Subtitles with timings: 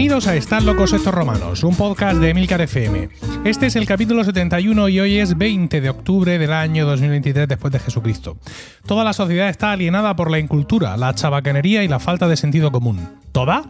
[0.00, 3.10] Bienvenidos a Están locos estos romanos, un podcast de Emilcar FM.
[3.44, 7.70] Este es el capítulo 71 y hoy es 20 de octubre del año 2023 después
[7.70, 8.38] de Jesucristo.
[8.86, 12.72] Toda la sociedad está alienada por la incultura, la chabacanería y la falta de sentido
[12.72, 13.10] común.
[13.32, 13.64] ¿Toda?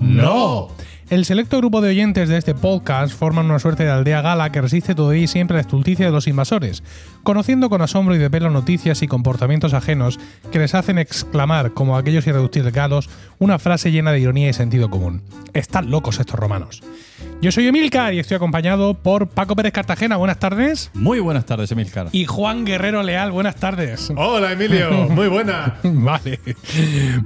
[0.00, 0.68] ¡No!
[1.10, 4.62] El selecto grupo de oyentes de este podcast forman una suerte de aldea gala que
[4.62, 6.82] resiste todavía y siempre a la estulticia de los invasores,
[7.22, 10.18] conociendo con asombro y de pelo noticias y comportamientos ajenos
[10.50, 14.88] que les hacen exclamar, como aquellos irreductibles galos, una frase llena de ironía y sentido
[14.88, 15.20] común.
[15.52, 16.82] Están locos estos romanos.
[17.40, 20.90] Yo soy Emilcar y estoy acompañado por Paco Pérez Cartagena, buenas tardes.
[20.94, 22.08] Muy buenas tardes, Emilcar.
[22.12, 24.10] Y Juan Guerrero Leal, buenas tardes.
[24.16, 25.76] Hola Emilio, muy buena.
[25.82, 26.40] vale.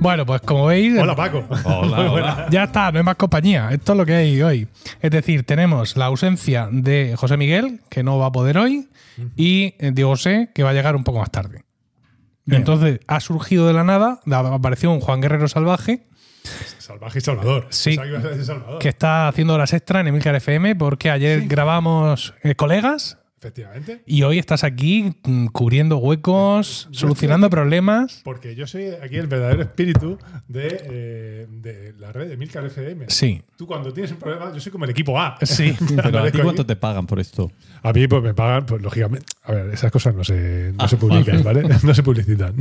[0.00, 0.98] Bueno, pues como veis.
[0.98, 1.44] Hola Paco.
[1.64, 2.46] Hola, hola.
[2.50, 3.68] Ya está, no hay más compañía.
[3.70, 4.66] Esto es lo que hay hoy.
[5.00, 8.88] Es decir, tenemos la ausencia de José Miguel, que no va a poder hoy,
[9.36, 11.62] y Diego José, que va a llegar un poco más tarde.
[12.48, 16.06] Entonces, ha surgido de la nada, apareció un Juan Guerrero salvaje,
[16.78, 17.66] Salvaje y Salvador.
[17.70, 17.96] Sí.
[17.98, 18.78] Que ibas a decir Salvador.
[18.78, 24.02] que está haciendo horas extra en Emilcar FM, porque ayer grabamos eh, colegas Efectivamente.
[24.06, 28.22] y hoy estás aquí mm, cubriendo huecos, solucionando problemas.
[28.24, 33.04] Porque yo soy aquí el verdadero espíritu de, eh, de la red de Milcar FM.
[33.08, 33.42] Sí.
[33.56, 35.36] Tú cuando tienes un problema, yo soy como el equipo A.
[35.44, 35.76] Sí.
[36.02, 36.68] Pero a ti cuánto aquí.
[36.68, 37.52] te pagan por esto?
[37.82, 39.26] A mí pues me pagan, pues lógicamente.
[39.44, 41.62] A ver, esas cosas no se, no Ah, se publican, vale.
[41.62, 41.76] ¿vale?
[41.82, 42.54] No se publicitan.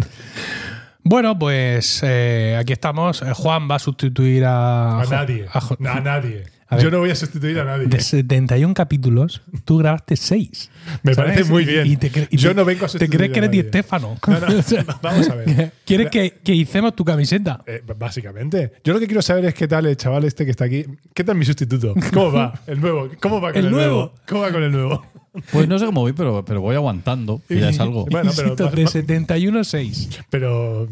[1.10, 3.22] Bueno, pues eh, aquí estamos.
[3.22, 5.00] Eh, Juan va a sustituir a.
[5.00, 5.46] A nadie.
[5.54, 6.44] a nadie.
[6.68, 6.84] A ver.
[6.84, 7.88] Yo no voy a sustituir a nadie.
[7.88, 10.70] De 71 capítulos, tú grabaste 6.
[11.04, 11.98] Me parece muy bien.
[12.32, 13.70] Yo no vengo a ¿Te sustituir crees que eres Di nadie.
[13.70, 14.18] Stefano?
[14.28, 15.72] No, no, vamos a ver.
[15.86, 17.64] ¿Quieres que, que hicemos tu camiseta?
[17.66, 18.74] Eh, básicamente.
[18.84, 20.84] Yo lo que quiero saber es qué tal el chaval este que está aquí.
[21.14, 21.94] ¿Qué tal mi sustituto?
[22.14, 22.60] ¿Cómo va?
[22.68, 23.10] El nuevo.
[23.22, 24.14] ¿Cómo va con ¿El el, nuevo?
[24.28, 25.06] ¿Cómo va con el nuevo?
[25.52, 27.42] Pues no sé cómo voy, pero, pero voy aguantando.
[27.48, 28.06] que ya es algo.
[28.06, 30.10] Bueno, pero- de 71 6.
[30.30, 30.88] Pero.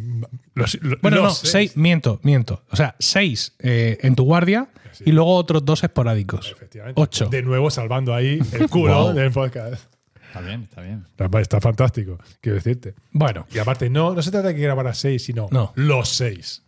[0.54, 2.64] Los, los- Bueno, no, los 6, miento, miento.
[2.72, 4.70] O sea, 6 en tu guardia
[5.06, 6.52] y luego otros dos esporádicos.
[6.52, 7.02] Efectivamente.
[7.02, 7.28] 8.
[7.30, 9.14] De nuevo salvando ahí el culo Wow.
[9.14, 9.84] del podcast.
[10.28, 11.06] Está bien, está bien.
[11.42, 12.94] Está fantástico, quiero decirte.
[13.12, 15.72] Bueno, Y aparte, no, no se trata de que grabara seis, sino No.
[15.76, 16.64] los seis.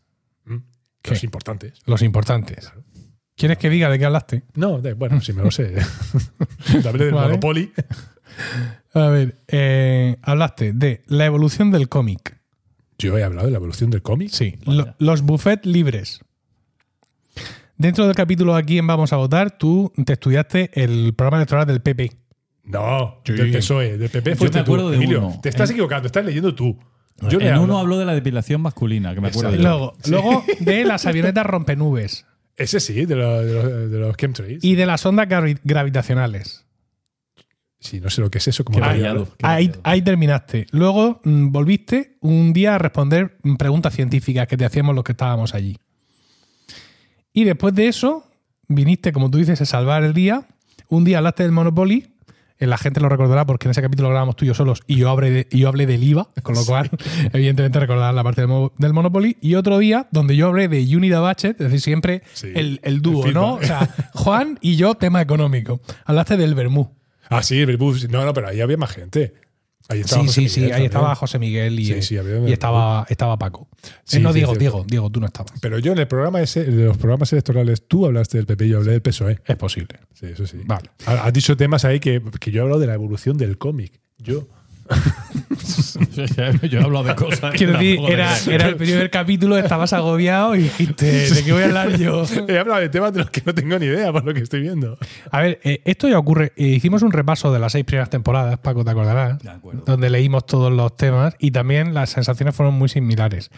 [0.46, 0.56] ¿Mm?
[1.02, 1.12] ¿Qué?
[1.12, 1.74] Los importantes.
[1.86, 2.72] los importantes.
[3.38, 4.44] ¿Quieres que diga de qué hablaste?
[4.56, 5.76] No, de- bueno, si me lo sé.
[6.88, 7.28] Hablé del Vale.
[7.28, 7.72] Monopoly.
[8.94, 12.38] A ver, eh, hablaste de la evolución del cómic.
[12.98, 14.30] Yo he hablado de la evolución del cómic.
[14.32, 16.22] Sí, lo- los buffets libres.
[17.78, 21.82] Dentro del capítulo a quién vamos a votar, tú te estudiaste el programa electoral del
[21.82, 22.12] PP.
[22.64, 23.34] No, Sí.
[23.34, 25.20] del PSOE, del PP Yo me acuerdo tú, de Emilio.
[25.28, 25.40] uno.
[25.44, 26.76] Te estás En- equivocando, estás leyendo tú.
[27.30, 30.86] Yo en uno habló de la depilación masculina, que me acuerdo de Luego, luego de
[30.86, 32.26] las avionetas rompenubes
[32.58, 34.64] Ese sí, de, lo- de los, de los chemtrails.
[34.64, 36.66] y de las ondas gravi- gravitacionales.
[37.80, 38.66] Sí, no sé lo que es eso.
[38.66, 39.28] Como Ahí, rayado.
[39.84, 40.66] ahí terminaste.
[40.72, 45.54] Luego mm, volviste un día a responder preguntas científicas que te hacíamos los que estábamos
[45.54, 45.78] allí.
[47.32, 48.26] Y después de eso,
[48.68, 50.48] viniste, como tú dices, a salvar el día.
[50.90, 52.16] Un día hablaste del Monopoly.
[52.60, 55.10] La gente lo recordará porque en ese capítulo grabamos tú y yo solos y yo
[55.10, 56.90] hablé, de- y yo hablé del IVA, con lo cual,
[57.34, 59.38] evidentemente, recordarán la parte del, mo- del Monopoly.
[59.42, 63.02] Y otro día donde yo hablé de Unida Batchet, es decir, siempre Sí, el, el
[63.02, 63.56] dúo, el ¿no?
[63.56, 65.80] O sea, Juan y yo, tema económico.
[66.06, 66.92] Hablaste del Bermú.
[67.30, 68.10] Ah, sí, el bus.
[68.10, 69.34] No, no, pero ahí había más gente.
[69.90, 70.60] Ahí estaba Sí, José sí, sí.
[70.60, 70.86] Miguel Ahí también.
[70.92, 72.18] estaba José Miguel y, Sí, sí,
[72.48, 73.68] estaba, estaba Paco.
[73.84, 74.56] Eh, Sí, no, sí, Diego.
[74.56, 75.54] Diego, Diego, tú no estabas.
[75.62, 78.70] Pero yo en el programa ese, de los programas electorales, tú hablaste del PP y
[78.70, 79.40] yo hablé del PSOE.
[79.46, 80.00] Es posible.
[80.14, 80.58] Sí, eso sí.
[80.66, 80.90] Vale.
[81.06, 84.00] Ha- Has dicho temas ahí que, que yo he hablado de la evolución del cómic.
[84.18, 84.48] Yo.
[86.70, 87.54] Yo he hablado de cosas.
[87.56, 91.66] Quiero decir, era, era el primer capítulo, estabas agobiado y dijiste, ¿de qué voy a
[91.66, 92.24] hablar yo?
[92.48, 94.62] He hablado de temas de los que no tengo ni idea por lo que estoy
[94.62, 94.98] viendo.
[95.32, 96.54] A ver, eh, esto ya ocurre.
[96.56, 99.84] eh, hicimos un repaso de las seis primeras temporadas, Paco, te acordarás, De acuerdo.
[99.86, 103.52] donde leímos todos los temas y también las sensaciones fueron muy similares.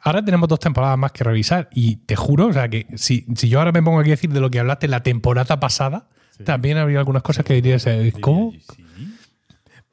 [0.00, 3.48] Ahora tenemos dos temporadas más que revisar y te juro, o sea, que si, si
[3.48, 6.08] yo ahora me pongo aquí a decir de lo que hablaste la temporada pasada,
[6.44, 8.52] también habría algunas cosas que dirías, eh, ¿cómo?
[8.52, 8.60] Sí.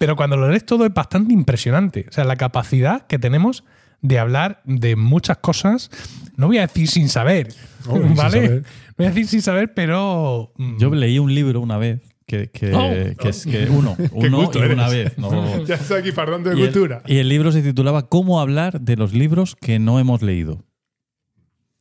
[0.02, 2.08] Pero cuando lo lees todo es bastante impresionante.
[2.10, 3.64] O sea, la capacidad que tenemos
[4.02, 5.92] de hablar de muchas cosas,
[6.38, 7.54] no voy a decir sin saber,
[7.86, 8.32] No, sin ¿vale?
[8.48, 8.64] saber.
[8.98, 10.54] Voy a decir sin saber, pero...
[10.58, 13.16] mm, Yo leí un libro una vez que, que, Oh.
[13.16, 15.04] que es que uno, uno y una eres.
[15.12, 15.18] vez.
[15.20, 17.04] no- Ya estoy aquí fardando de y, el, cultura.
[17.06, 20.66] y el libro se titulaba Cómo hablar de los libros que no hemos leído.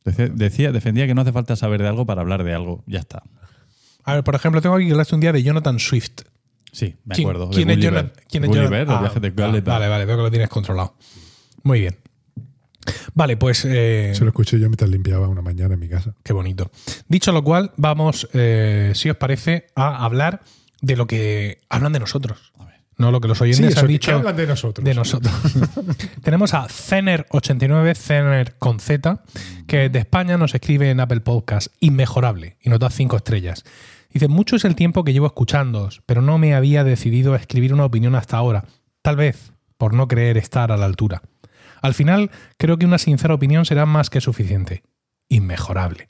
[0.05, 2.83] Decía, defendía que no hace falta saber de algo para hablar de algo.
[2.85, 3.23] Ya está.
[4.03, 6.21] A ver, por ejemplo, tengo aquí que hablaste un día de Jonathan Swift.
[6.71, 7.47] Sí, me ¿Quién- acuerdo.
[7.47, 7.93] de ¿Quién es Gulliver.
[7.93, 8.23] Jonathan?
[8.29, 8.93] ¿Quién es Gulliver, Jonathan?
[8.93, 9.63] los viajes de Ah, Gulliver.
[9.63, 10.95] Vale, vale, veo que lo tienes controlado.
[11.63, 11.97] Muy bien.
[13.13, 16.15] Vale, pues eh, Se lo escuché yo mientras limpiaba una mañana en mi casa.
[16.23, 16.71] qué bonito.
[17.07, 20.41] Dicho lo cual, vamos, eh, si os parece, a hablar
[20.81, 22.51] de lo que hablan de nosotros.
[22.57, 22.71] A ver.
[22.97, 24.83] no lo que los Sí, oyentes eso, han dicho hablan de nosotros.
[24.85, 25.33] de nosotros.
[26.23, 29.23] Tenemos a Zener89, Zener con Z,
[29.67, 33.63] que de España nos escribe en Apple Podcast, inmejorable, y nos da cinco estrellas.
[34.13, 37.73] Dice, mucho es el tiempo que llevo escuchándoos, pero no me había decidido a escribir
[37.73, 38.65] una opinión hasta ahora.
[39.01, 41.23] Tal vez por no creer estar a la altura.
[41.81, 44.83] Al final, creo que una sincera opinión será más que suficiente.
[45.27, 46.09] Inmejorable.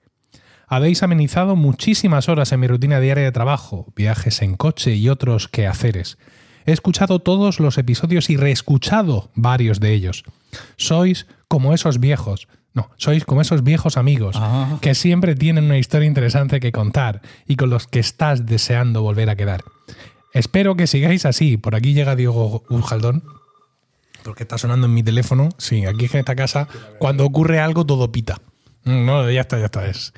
[0.67, 5.47] Habéis amenizado muchísimas horas en mi rutina diaria de trabajo, viajes en coche y otros
[5.47, 6.17] quehaceres.
[6.65, 10.23] He escuchado todos los episodios y reescuchado varios de ellos.
[10.77, 12.47] Sois como esos viejos.
[12.73, 14.77] No, sois como esos viejos amigos Ah.
[14.79, 19.29] que siempre tienen una historia interesante que contar y con los que estás deseando volver
[19.29, 19.65] a quedar.
[20.33, 21.57] Espero que sigáis así.
[21.57, 23.23] Por aquí llega Diego Ujaldón.
[24.23, 25.49] Porque está sonando en mi teléfono.
[25.57, 26.69] Sí, aquí en esta casa,
[26.99, 28.39] cuando ocurre algo, todo pita.
[28.83, 29.85] No, ya está, ya está.
[29.85, 30.13] Es.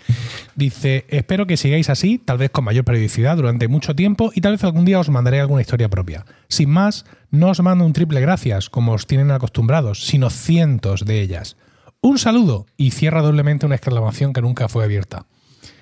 [0.56, 4.54] Dice, espero que sigáis así, tal vez con mayor periodicidad durante mucho tiempo y tal
[4.54, 6.26] vez algún día os mandaré alguna historia propia.
[6.48, 11.22] Sin más, no os mando un triple gracias, como os tienen acostumbrados, sino cientos de
[11.22, 11.58] ellas.
[12.00, 15.26] Un saludo y cierra doblemente una exclamación que nunca fue abierta.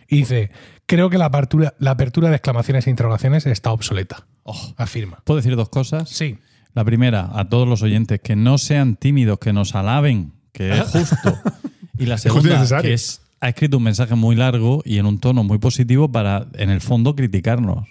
[0.08, 0.52] Y dice,
[0.86, 4.28] creo que la apertura, la apertura de exclamaciones e interrogaciones está obsoleta.
[4.44, 4.74] Oh.
[4.78, 5.20] Afirma.
[5.24, 6.10] ¿Puedo decir dos cosas?
[6.10, 6.38] Sí.
[6.74, 10.90] La primera, a todos los oyentes, que no sean tímidos, que nos alaben, que es
[10.90, 11.38] justo.
[11.98, 15.44] Y la segunda, que es, ha escrito un mensaje muy largo y en un tono
[15.44, 17.88] muy positivo para, en el fondo, criticarnos.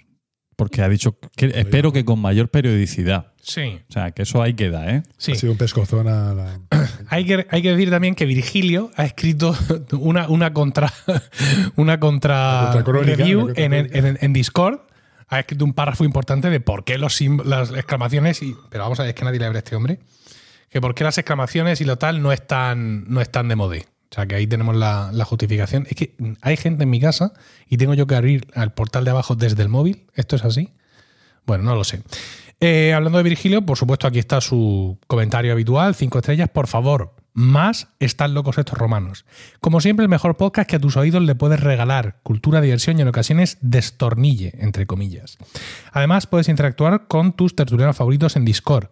[0.57, 3.33] Porque ha dicho que espero que con mayor periodicidad.
[3.41, 3.81] Sí.
[3.89, 5.03] O sea, que eso ahí queda, ¿eh?
[5.17, 5.33] Sí.
[5.33, 6.61] Ha sido un pescozón a la.
[7.09, 9.57] Hay que, hay que decir también que Virgilio ha escrito
[9.93, 10.93] una, una contra
[11.77, 14.81] una contra, contracrónica, review una en, en- en Discord.
[15.29, 18.55] Ha escrito un párrafo importante de por qué los las exclamaciones y.
[18.69, 19.99] Pero vamos a ver, es que nadie le abre a este hombre.
[20.71, 23.77] Que por qué las exclamaciones y lo tal no están, no están de moda.
[23.77, 25.87] O sea que ahí tenemos la, la justificación.
[25.89, 27.33] Es que hay gente en mi casa
[27.69, 30.07] y tengo yo que abrir al portal de abajo desde el móvil.
[30.15, 30.73] ¿Esto es así?
[31.47, 32.03] Bueno, no lo sé.
[32.61, 37.15] Eh, hablando de Virgilio, por supuesto, aquí está su comentario habitual, cinco estrellas, por favor.
[37.33, 39.25] Más están locos estos romanos.
[39.61, 42.19] Como siempre, el mejor podcast que a tus oídos le puedes regalar.
[42.23, 45.39] Cultura, diversión y en ocasiones destornille, entre comillas.
[45.93, 48.89] Además, puedes interactuar con tus tertulianos favoritos en Discord.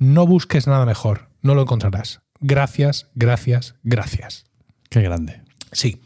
[0.00, 2.20] No busques nada mejor, no lo encontrarás.
[2.40, 4.46] Gracias, gracias, gracias.
[4.88, 5.42] Qué grande.
[5.70, 6.00] Sí.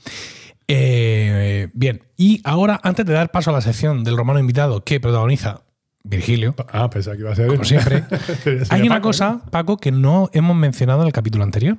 [0.68, 4.98] Eh, bien, y ahora, antes de dar paso a la sección del romano invitado que
[5.00, 5.62] protagoniza
[6.02, 7.46] Virgilio, Ah, pensaba que iba a ser.
[7.46, 8.04] como siempre,
[8.70, 11.78] hay una Paco, cosa, Paco, que no hemos mencionado en el capítulo anterior.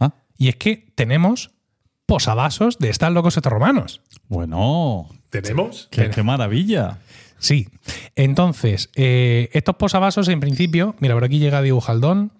[0.00, 1.50] Ah, Y es que tenemos
[2.06, 4.00] posavasos de estar locos estos romanos.
[4.28, 4.56] bueno.
[4.56, 5.08] ¿no?
[5.30, 5.88] ¿Tenemos?
[5.90, 6.98] Qué, qué maravilla.
[7.38, 7.68] Sí.
[8.14, 12.32] Entonces, eh, estos posavasos, en principio, mira, por aquí llega Diego Jaldón.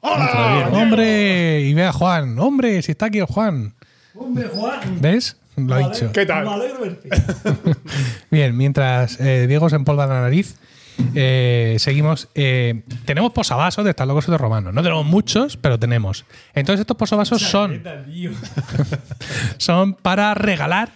[0.00, 0.70] ¡Hola!
[0.72, 1.60] ¡Hombre!
[1.60, 2.38] Y ve a Juan.
[2.38, 2.80] ¡Hombre!
[2.82, 3.74] Si está aquí el Juan.
[4.14, 5.00] Hombre, Juan.
[5.00, 5.36] ¿Ves?
[5.56, 6.10] Lo ha dicho.
[6.12, 6.44] ¿Qué tal?
[6.46, 7.08] Me alegro verte.
[8.30, 10.56] Bien, mientras eh, Diego se empolva la nariz,
[11.14, 12.28] eh, seguimos.
[12.34, 14.72] eh, tenemos posavasos de estar locos estos romanos.
[14.72, 16.24] No tenemos muchos, pero tenemos.
[16.54, 18.30] Entonces, estos posavasos son, Chaqueta, tío.
[19.58, 20.92] son para regalar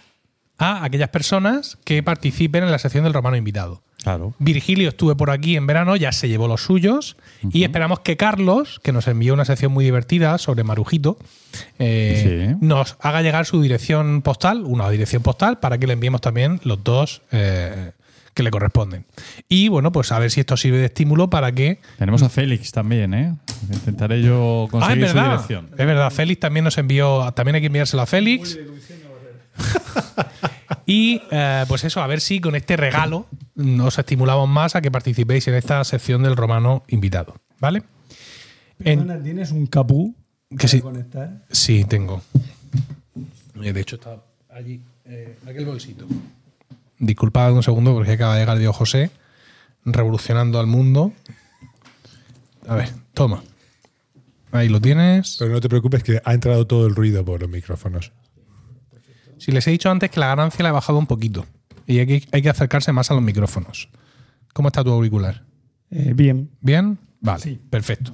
[0.57, 3.81] a aquellas personas que participen en la sección del romano invitado.
[4.03, 4.35] Claro.
[4.37, 7.17] Virgilio estuve por aquí en verano, ya se llevó los suyos
[7.51, 11.17] y esperamos que Carlos, que nos envió una sección muy divertida sobre Marujito,
[11.79, 12.57] eh, Sí.
[12.61, 16.83] nos haga llegar su dirección postal, una dirección postal, para que le enviemos también los
[16.83, 17.93] dos eh,
[18.35, 19.05] que le corresponden.
[19.49, 21.79] Y bueno, pues a ver si esto sirve de estímulo para que...
[21.97, 23.33] Tenemos a Félix también, ¿eh?
[23.71, 25.31] Intentaré yo Ah, es conseguir su verdad.
[25.31, 25.69] dirección.
[25.71, 28.59] Es verdad, Félix también nos envió, también hay que enviárselo a Félix.
[30.87, 34.91] Y eh, pues eso, a ver si con este regalo nos estimulamos más a que
[34.91, 37.35] participéis en esta sección del romano invitado.
[37.59, 37.81] ¿Vale?
[38.79, 40.13] En- ¿Tienes un capú
[40.57, 40.81] Que sí.
[40.81, 41.43] conectar?
[41.49, 42.21] sí, tengo.
[43.63, 44.17] Eh, De hecho, está
[44.53, 46.05] allí, eh, en aquel bolsito.
[46.99, 49.09] Disculpad un segundo porque acaba de llegar Diego José
[49.85, 51.13] revolucionando al mundo.
[52.67, 53.43] A ver, toma.
[54.51, 55.37] Ahí lo tienes.
[55.39, 58.11] Pero no te preocupes que ha entrado todo el ruido por los micrófonos.
[59.37, 61.45] Si les he dicho antes que la ganancia la he bajado un poquito
[61.87, 63.89] y hay que, hay que acercarse más a los micrófonos.
[64.53, 65.43] ¿Cómo está tu auricular?
[65.91, 66.49] Eh, bien.
[66.61, 66.97] ¿Bien?
[67.19, 67.59] Vale, Sí.
[67.69, 68.11] perfecto.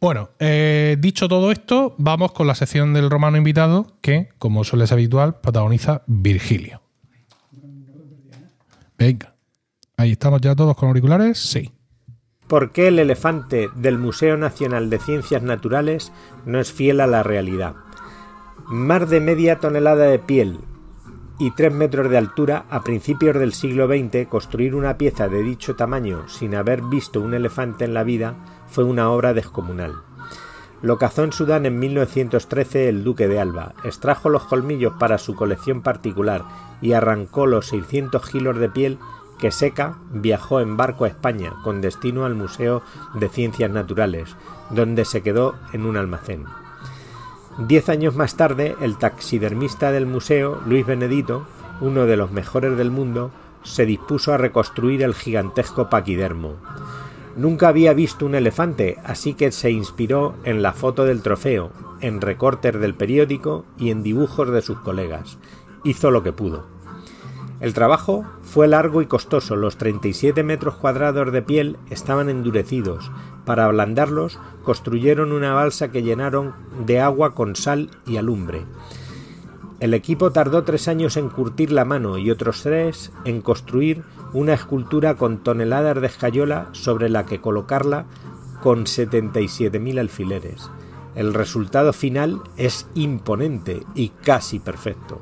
[0.00, 4.86] Bueno, eh, dicho todo esto, vamos con la sección del romano invitado que, como suele
[4.86, 6.82] ser habitual, protagoniza Virgilio.
[8.98, 9.34] Venga.
[9.96, 11.38] Ahí estamos ya todos con auriculares.
[11.38, 11.70] Sí.
[12.48, 16.12] ¿Por qué el elefante del Museo Nacional de Ciencias Naturales
[16.44, 17.74] no es fiel a la realidad?
[18.68, 20.60] Más de media tonelada de piel
[21.38, 25.74] y 3 metros de altura, a principios del siglo XX, construir una pieza de dicho
[25.74, 28.36] tamaño sin haber visto un elefante en la vida
[28.68, 29.94] fue una obra descomunal.
[30.80, 35.34] Lo cazó en Sudán en 1913 el duque de Alba, extrajo los colmillos para su
[35.34, 36.44] colección particular
[36.80, 38.98] y arrancó los 600 kilos de piel
[39.38, 42.82] que Seca viajó en barco a España con destino al Museo
[43.14, 44.36] de Ciencias Naturales,
[44.70, 46.44] donde se quedó en un almacén.
[47.58, 51.46] Diez años más tarde, el taxidermista del museo, Luis Benedito,
[51.82, 53.30] uno de los mejores del mundo,
[53.62, 56.56] se dispuso a reconstruir el gigantesco paquidermo.
[57.36, 62.22] Nunca había visto un elefante, así que se inspiró en la foto del trofeo, en
[62.22, 65.36] recortes del periódico y en dibujos de sus colegas.
[65.84, 66.71] Hizo lo que pudo.
[67.62, 69.54] El trabajo fue largo y costoso.
[69.54, 73.12] Los 37 metros cuadrados de piel estaban endurecidos.
[73.44, 76.54] Para ablandarlos, construyeron una balsa que llenaron
[76.84, 78.64] de agua con sal y alumbre.
[79.78, 84.02] El equipo tardó tres años en curtir la mano y otros tres en construir
[84.32, 88.06] una escultura con toneladas de escayola sobre la que colocarla
[88.60, 90.68] con 77.000 alfileres.
[91.14, 95.20] El resultado final es imponente y casi perfecto.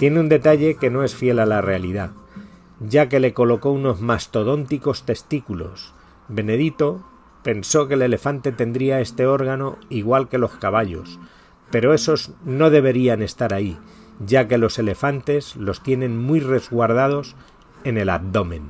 [0.00, 2.12] Tiene un detalle que no es fiel a la realidad,
[2.78, 5.92] ya que le colocó unos mastodónticos testículos.
[6.26, 7.04] Benedito
[7.42, 11.18] pensó que el elefante tendría este órgano igual que los caballos,
[11.70, 13.76] pero esos no deberían estar ahí,
[14.24, 17.36] ya que los elefantes los tienen muy resguardados
[17.84, 18.62] en el abdomen.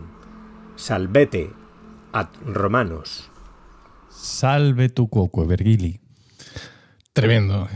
[0.74, 1.52] Salvete
[2.10, 3.30] ad romanos.
[4.08, 6.00] Salve tu coco, Vergili.
[7.12, 7.68] Tremendo.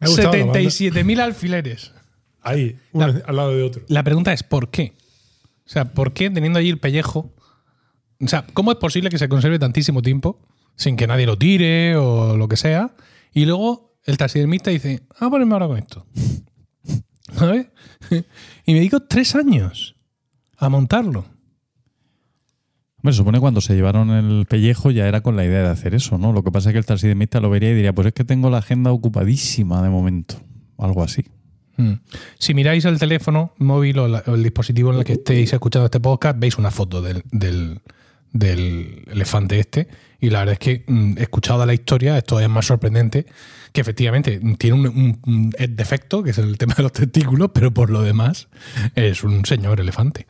[0.00, 1.92] 77.000 alfileres.
[2.40, 3.82] Ahí, uno La- al lado de otro.
[3.88, 4.94] La pregunta es ¿por qué?
[5.66, 7.34] O sea, ¿por qué teniendo allí el pellejo?
[8.20, 10.40] O sea, ¿cómo es posible que se conserve tantísimo tiempo
[10.76, 12.94] sin que nadie lo tire o lo que sea?
[13.32, 16.06] Y luego el taxidermista dice, ah, ponerme ahora con esto.
[17.34, 17.66] ¿Sabes?
[18.64, 19.96] Y me digo tres años
[20.56, 21.26] a montarlo.
[22.98, 25.94] Hombre, se supone cuando se llevaron el pellejo ya era con la idea de hacer
[25.94, 26.32] eso, ¿no?
[26.32, 28.50] Lo que pasa es que el taxidermista lo vería y diría, pues es que tengo
[28.50, 30.36] la agenda ocupadísima de momento.
[30.78, 31.24] Algo así.
[31.76, 31.92] Mm.
[32.38, 36.00] Si miráis el teléfono móvil o, la- el dispositivo en el que estéis escuchando este
[36.00, 37.22] podcast, veis una foto del,
[39.06, 39.88] elefante este.
[40.20, 43.26] Y la verdad es que, mm, escuchada la historia, esto es más sorprendente
[43.72, 47.90] que efectivamente tiene un- un defecto, que es el tema de los testículos, pero por
[47.90, 48.48] lo demás
[48.96, 50.26] es un señor elefante.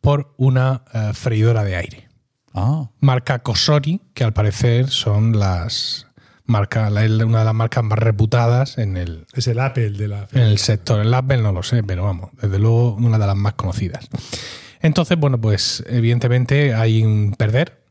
[0.00, 2.08] por una eh, freidora de aire.
[2.54, 6.06] Ah, Marca Cosori, que al parecer son las
[6.50, 7.00] marca, una
[7.38, 10.28] de las marcas más reputadas en el, Es el Apple de la.
[10.32, 11.00] en el sector.
[11.00, 14.08] El Apple no lo sé, pero vamos, desde luego una de las más conocidas.
[14.82, 17.82] Entonces, bueno, pues evidentemente hay un perder,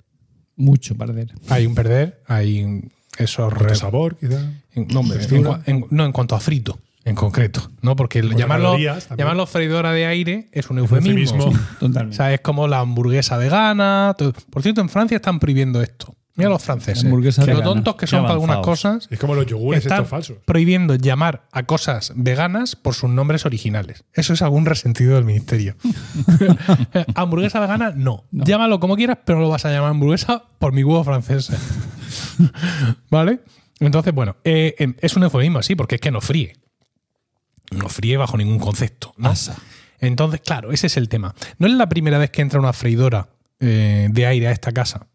[0.55, 1.33] mucho perder.
[1.49, 4.41] hay un perder, hay esos re- sabor, quizá.
[4.73, 5.49] en- no, hombre, en textura.
[5.59, 7.95] cua- en- no en cuanto a frito, en concreto, ¿no?
[7.95, 8.77] Porque llamarlo,
[9.17, 11.51] llamarlo freidora de aire es un un eufemismo.
[11.81, 14.15] O sea, es como la hamburguesa vegana.
[14.17, 14.33] todo.
[14.49, 16.15] Por cierto, en Francia están prohibiendo esto.
[16.39, 17.03] Mira los franceses.
[17.03, 19.07] Que lo tontos que son para algunas cosas.
[19.11, 20.37] Es como los yogures Están estos falsos.
[20.45, 24.03] prohibiendo llamar a cosas veganas por sus nombres originales.
[24.13, 25.75] Eso es algún resentido del ministerio.
[27.15, 28.25] hamburguesa vegana, no.
[28.31, 28.43] No.
[28.45, 31.51] Llámalo como quieras, pero no lo vas a llamar hamburguesa por mi huevo francés.
[33.09, 33.39] ¿Vale?
[33.79, 36.53] Entonces, bueno, eh, eh, es un eufemismo, sí, porque es que no fríe.
[37.71, 39.13] No fríe bajo ningún concepto.
[39.17, 39.29] ¿no?
[39.29, 39.55] Asa.
[39.99, 41.35] Entonces, claro, ese es el tema.
[41.57, 43.29] No es la primera vez que entra una freidora
[43.59, 45.07] eh, de aire a esta casa,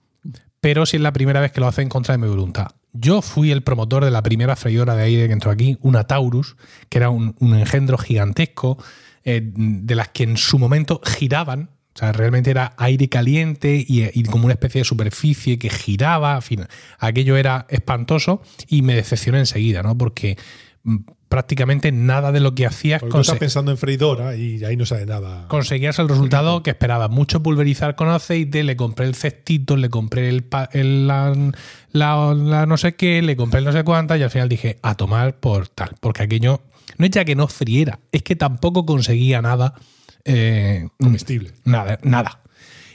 [0.65, 2.69] pero sí es la primera vez que lo hace en contra de mi voluntad.
[2.95, 6.57] Yo fui el promotor de la primera freidora de aire que entró aquí, una Taurus,
[6.89, 8.83] que era un, engendro gigantesco,
[9.25, 14.09] eh, de las que en su momento giraban, O sea, realmente era aire caliente y,
[14.19, 16.37] y como una especie de superficie que giraba.
[16.37, 16.67] En fin,
[16.99, 19.99] aquello era espantoso y me decepcioné enseguida, ¿no?
[19.99, 20.39] Porque
[21.29, 25.07] prácticamente nada de lo que hacías Porque estás pensando en freidora y ahí no sale
[25.07, 25.49] nada.
[25.49, 27.11] conseguías el resultado que esperabas.
[27.11, 31.33] Mucho pulverizar con aceite, le compré el cestito, le compré el, pa- el- la,
[31.93, 34.79] la- la no sé qué, le compré el no sé cuántas y al final dije,
[34.83, 35.91] a tomar por tal.
[36.01, 36.63] Porque aquello
[36.99, 39.75] no es ya que no friera, es que tampoco conseguía nada.
[40.25, 41.53] eh, Comestible.
[41.65, 42.41] Nada, nada.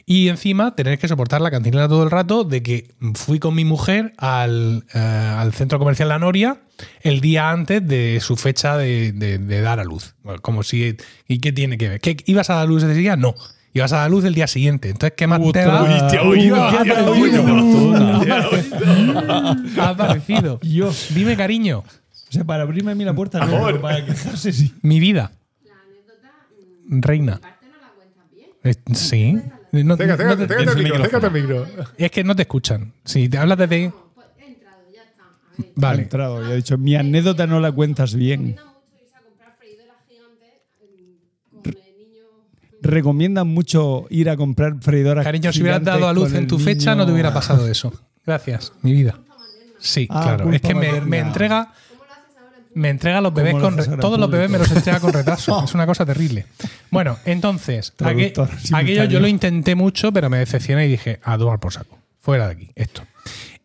[0.05, 3.65] Y encima tener que soportar la cantinela todo el rato de que fui con mi
[3.65, 6.61] mujer al, eh, al centro comercial La Noria
[7.01, 10.15] el día antes de su fecha de, de- de dar a luz.
[10.23, 10.95] Bueno, Como si.
[11.27, 11.99] ¿Y qué tiene que ver?
[12.01, 13.15] ¿Que ¿Ibas a dar a luz ese día?
[13.15, 13.35] No.
[13.73, 14.89] Ibas a dar a luz el día siguiente.
[14.89, 15.85] Entonces, ¿qué más te da?
[19.77, 20.59] Ha aparecido.
[20.61, 20.91] Yo.
[21.13, 23.65] Dime, cariño, O sea, para abrirme a mí la puerta, no, Amor.
[23.67, 24.73] pero para quejarse sí.
[24.81, 25.31] mi vida.
[26.89, 27.39] Reina.
[28.63, 29.37] Eh, Sí.
[29.71, 31.67] No- Venga, no acércate, te- acércate al micro.
[31.97, 32.91] es que no te escuchan.
[33.05, 33.93] Si te hablas desde.
[35.59, 36.03] Ha Vale.
[36.03, 38.55] entrado y ha dicho, mi anécdota no la cuentas bien.
[42.81, 46.57] Recomiendan mucho ir a comprar freidoras Cariño, si hubieras gigantes dado a luz en tu
[46.59, 47.91] fecha, no te hubiera pasado eso.
[48.25, 49.19] Gracias, mi vida.
[49.79, 50.51] Sí, Ah, claro.
[50.53, 51.73] Es que me, me entrega.
[52.75, 53.93] Me entrega los bebés ¿Cómo lo con.
[53.93, 55.61] en Todos los bebés me los entrega con retraso.
[55.65, 56.45] es una cosa terrible.
[56.91, 61.59] Bueno, entonces, aqu- aquello yo lo intenté mucho, pero me decepcioné y dije, a tomar
[61.59, 61.97] por saco.
[62.21, 63.01] Fuera de aquí, esto.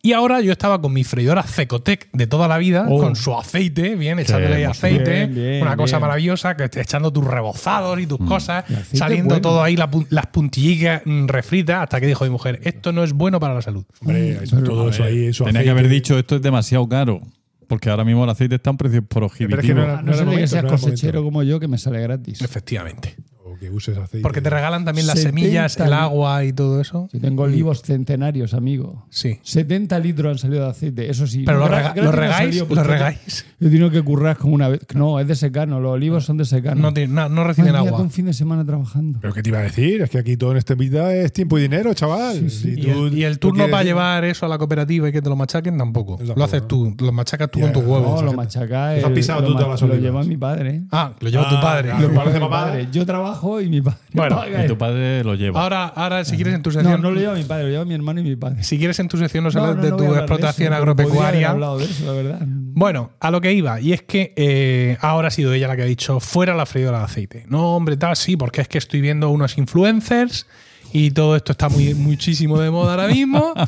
[0.05, 3.01] Y ahora yo estaba con mi freidora Cecotec de toda la vida, Oh.
[3.01, 6.03] con su aceite, bien, echándole ahí aceite, Bien, bien, una cosa bien.
[6.09, 9.41] maravillosa, que esté echando tus rebozados y tus cosas, Y aceite saliendo bueno.
[9.41, 13.15] todo ahí la las puntillitas mm, refritas, hasta que dijo mi mujer, esto no es
[13.15, 13.85] bueno para la salud.
[14.03, 17.23] Hombre, eso- todo eso ahí, eso Tenía que haber dicho esto es demasiado caro.
[17.67, 19.81] Porque ahora mismo el aceite está a un precio Pero es que prohibitivo.
[19.81, 21.25] no no ser de que seas no cosechero momento.
[21.25, 22.43] como yo, que me sale gratis.
[22.43, 23.17] Efectivamente.
[23.55, 24.21] O que uses aceite.
[24.23, 27.09] Porque te regalan también las 70 semillas, el agua y todo eso.
[27.13, 29.07] Yo tengo olivos centenarios, amigo.
[29.11, 29.39] Sí.
[29.43, 31.45] 70 litros han salido de aceite, eso sí.
[31.47, 33.47] Pero lo, rega- lo no regáis, salido lo porque regáis.
[33.61, 34.81] He tenido que currar como una vez.
[34.95, 36.81] No, es de secano, los olivos son de secano.
[36.81, 38.01] No, tiene- no, no reciben agua.
[38.01, 39.19] un fin de semana trabajando.
[39.21, 40.03] Pero ¿qué te iba a decir?
[40.03, 42.47] Es que aquí todo en esta vida es tiempo y dinero, chaval.
[42.65, 45.23] Y tú el, y el no turno para llevar eso a la cooperativa y que
[45.23, 46.17] te lo machaquen tampoco.
[46.17, 46.67] Tampoco, Lo haces ¿no?
[46.69, 48.11] tú, lo machacas tú con tus no, huevos.
[48.11, 48.95] No, lo gente- machaca.
[48.97, 50.03] Los has pisado lo tú todas las Lo olivas.
[50.03, 50.83] lleva mi padre.
[50.91, 51.93] Ah, lo lleva tu Ah, padre.
[52.01, 52.89] Lo ¿Lo padre.
[52.93, 53.99] Yo trabajo y mi padre.
[54.13, 54.65] Bueno, paga.
[54.65, 55.61] Y tu padre lo lleva.
[55.63, 57.03] Ahora, ahora, si quieres en tu No, sección.
[57.03, 58.63] no lo lleva mi padre, lo lleva mi hermano y mi padre.
[58.63, 60.29] Si quieres en tu sección nos No, hablas no, de no tu voy a hablar
[60.29, 61.51] de explotación eso, agropecuaria.
[61.51, 62.39] hablado de eso, la verdad.
[62.47, 65.83] Bueno, a lo que iba, y es que eh, ahora ha sido ella la que
[65.83, 67.45] ha dicho fuera la freidora de aceite.
[67.49, 70.47] No, hombre, tal, sí, porque es que estoy viendo unos influencers
[70.93, 73.53] y todo esto está muy, muchísimo de moda ahora mismo.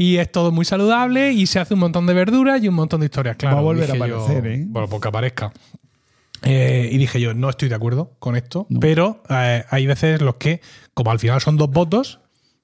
[0.00, 3.00] Y es todo muy saludable y se hace un montón de verduras y un montón
[3.00, 3.36] de historias.
[3.36, 4.64] Claro, Va a volver a yo, aparecer, ¿eh?
[4.68, 5.52] Bueno, porque aparezca.
[6.42, 8.80] Eh, y dije yo, no estoy de acuerdo con esto, No.
[8.80, 10.60] pero eh, hay veces los que,
[10.94, 12.20] como al final son dos votos,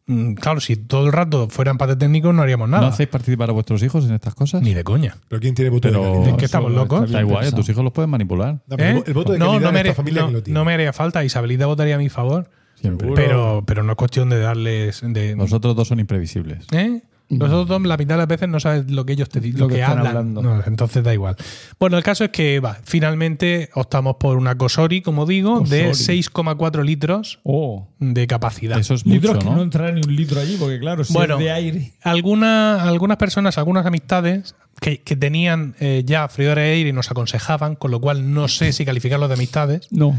[0.07, 2.83] mm, claro, si todo el rato fuera empate técnico no haríamos nada.
[2.83, 4.63] ¿No hacéis participar a vuestros hijos en estas cosas?
[4.63, 5.17] Ni de coña.
[5.29, 7.05] Pero ¿quién tiene voto Pero- de ¿Es que estamos locos?
[7.07, 8.61] está igual, tus hijos los pueden manipular.
[8.79, 9.03] ¿Eh?
[9.07, 11.25] El voto de no, no me, haría, familia no- no me haría falta.
[11.25, 12.49] Isabelita votaría a mi favor.
[12.77, 13.11] Siempre.
[13.15, 15.01] Pero, pero no es cuestión de darles.
[15.03, 16.67] De, Los otros dos son imprevisibles.
[16.73, 17.03] ¿Eh?
[17.39, 19.65] Nosotros dos, la mitad de las veces no sabes lo que ellos te dicen, lo,
[19.67, 20.17] Lo que que, están hablan.
[20.17, 20.43] hablando.
[20.43, 21.37] No, entonces da igual.
[21.79, 26.19] Bueno, el caso es que va, finalmente optamos por una Cosori, como digo, de Cosori.
[26.23, 27.89] 6,4 litros Oh.
[28.01, 28.79] de capacidad.
[28.79, 29.63] Eso es Litros mucho, que no ¿no?
[29.63, 31.35] entrará ni un litro allí, porque claro, si Bueno.
[31.35, 31.93] es de aire.
[32.03, 37.11] Alguna- algunas personas, algunas amistades que, que tenían eh, ya freidora de aire y nos
[37.11, 39.87] aconsejaban, con lo cual no sé si calificarlos de amistades.
[39.91, 40.17] No.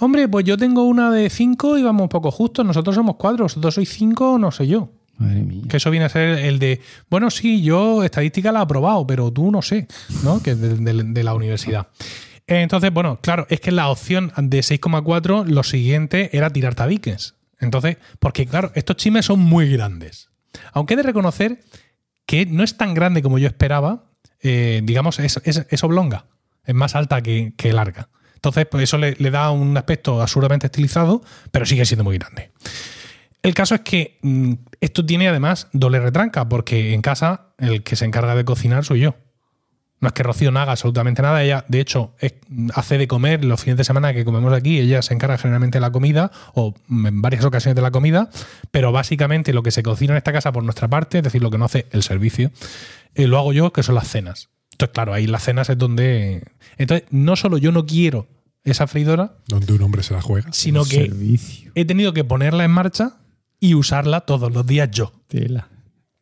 [0.00, 2.66] Hombre, pues yo tengo una de 5 y vamos un poco justos.
[2.66, 4.90] Nosotros somos 4, vosotros sois 5, no sé yo.
[5.18, 5.62] Madre mía.
[5.68, 9.32] Que eso viene a ser el de, bueno, sí, yo estadística la he aprobado, pero
[9.32, 9.86] tú no sé,
[10.22, 10.42] ¿no?
[10.42, 11.88] Que es de, de- de la universidad.
[12.46, 17.34] Entonces, bueno, claro, es que la opción de 6,4, lo siguiente era tirar tabiques.
[17.58, 20.28] Entonces, porque claro, estos chimes son muy grandes.
[20.72, 21.60] Aunque he de reconocer
[22.26, 24.04] que no es tan grande como yo esperaba,
[24.42, 26.26] eh, digamos, es, es- es oblonga,
[26.64, 28.10] es más alta que, que larga.
[28.34, 32.50] Entonces, pues eso le, le da un aspecto absurdamente estilizado, pero sigue siendo muy grande.
[33.46, 37.96] El caso es que mm, esto tiene además doble retranca, porque en casa el que
[37.96, 39.14] se encarga de cocinar soy yo.
[39.98, 42.34] No es que Rocío no haga absolutamente nada, ella de hecho es-
[42.74, 45.80] hace de comer los fines de semana que comemos aquí, ella se encarga generalmente de
[45.80, 48.28] la comida o mm, en varias ocasiones de la comida,
[48.70, 51.50] pero básicamente lo que se cocina en esta casa por nuestra parte, es decir, lo
[51.50, 52.50] que no hace el servicio,
[53.14, 54.50] eh, lo hago yo, que son las cenas.
[54.72, 56.42] Entonces, claro, ahí las cenas es donde...
[56.76, 58.26] Entonces, no solo yo no quiero
[58.64, 60.52] esa freidora, Donde un hombre se la juega.
[60.52, 61.70] sino que Servicio.
[61.74, 63.14] he tenido que ponerla en marcha
[63.60, 65.12] y usarla todos los días yo.
[65.28, 65.68] Tela.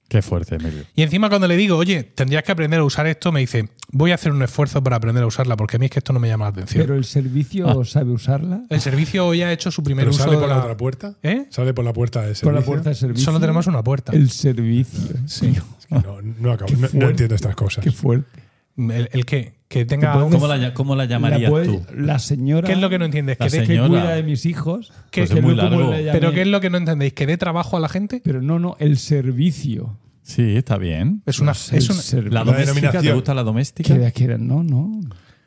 [0.06, 0.84] Qué fuerte, Emilio.
[0.94, 4.12] Y encima cuando le digo, oye, tendrías que aprender a usar esto, me dice, voy
[4.12, 6.20] a hacer un esfuerzo para aprender a usarla, porque a mí es que esto no
[6.20, 6.82] me llama la atención.
[6.84, 8.62] Pero el servicio sabe usarla.
[8.68, 11.14] el servicio hoy ha hecho su primer ¿Pero uso sale por la otra puerta?
[11.22, 11.46] ¿Eh?
[11.50, 12.60] ¿Sale por la puerta de Por servicio?
[12.60, 13.24] la puerta de servicio.
[13.24, 14.12] Solo tenemos una puerta.
[14.12, 15.16] El servicio.
[15.26, 15.46] Sí.
[15.80, 17.82] Es que No, no, acabo- no- no entiendo estas cosas.
[17.82, 18.43] Qué fuerte.
[18.76, 19.54] ¿El, el qué?
[19.68, 20.24] Que tenga...
[20.24, 21.82] un- ¿Cómo la, cómo la llamarías la, puede- tú?
[21.96, 23.36] la señora ¿Qué es lo que no entiendes?
[23.40, 24.92] La Que, de- que cuida de mis hijos.
[25.10, 25.92] Que- Pues que es muy no largo.
[26.12, 27.12] ¿Pero qué es lo que no entendéis?
[27.12, 28.20] ¿Que dé trabajo a la gente?
[28.24, 29.98] Pero no, no, el servicio.
[30.22, 31.22] Sí, está bien.
[31.26, 32.32] Es una, No sé, es una- servicio.
[32.34, 33.96] La doméstica, ¿te gusta la doméstica?
[33.98, 35.00] Que, que- no, no.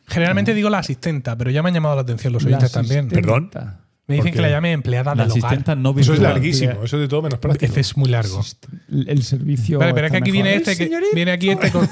[0.08, 3.08] Generalmente digo la asistenta, pero ya me han llamado la atención los oyentes también.
[3.10, 3.50] Perdón.
[4.08, 5.46] Me dicen ¿Por que la llame empleada La del hogar.
[5.48, 6.34] asistenta no Eso es virtual.
[6.34, 7.70] larguísimo, eso es de todo menos práctico.
[7.72, 8.42] Ese es muy largo.
[8.90, 9.80] El, servicio.
[9.80, 11.90] Vale, pero es que aquí viene ¡Eh, este que viene aquí este con,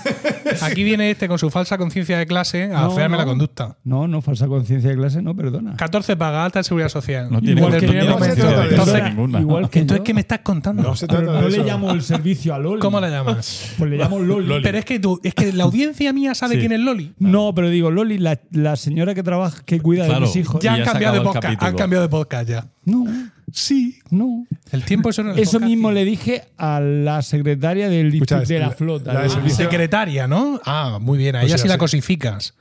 [0.61, 3.23] aquí viene este con su falsa conciencia de clase a No, afearme no.
[3.23, 3.77] la conducta.
[3.83, 5.75] No, no, falsa conciencia de clase, no, perdona.
[5.75, 7.27] 14 paga alta en seguridad social.
[7.29, 8.69] No tiene Igual que no se trata de.
[8.69, 9.39] Entonces, ninguna.
[9.41, 10.05] Igual que entonces.
[10.05, 10.83] ¿qué me estás contando?
[10.83, 11.65] No se trata no de le eso.
[11.65, 12.79] llamo el servicio a Loli.
[12.79, 13.73] ¿Cómo la llamas?
[13.77, 14.47] Pues le llamo Loli.
[14.47, 14.63] Loli.
[14.63, 16.59] Pero es que tú, es que la audiencia mía sabe Sí.
[16.61, 17.11] quién es Loli.
[17.19, 20.21] No, pero digo, Loli, la, la señora que trabaja, que cuida Claro.
[20.21, 20.61] de mis hijos.
[20.63, 21.45] Ya han cambiado de podcast.
[21.45, 21.77] Han capítulo.
[21.77, 22.67] cambiado de podcast ya.
[22.85, 23.05] No,
[23.51, 23.99] Sí.
[24.09, 24.45] no.
[24.71, 28.59] El tiempo eso no es Eso mismo le dije a la secretaria del Escucha, de
[28.59, 29.13] la la- flota.
[29.13, 30.59] la Secretaria, ¿no?
[30.65, 31.35] Ah, muy bien.
[31.35, 32.53] A Pues ella sí, la cosificas.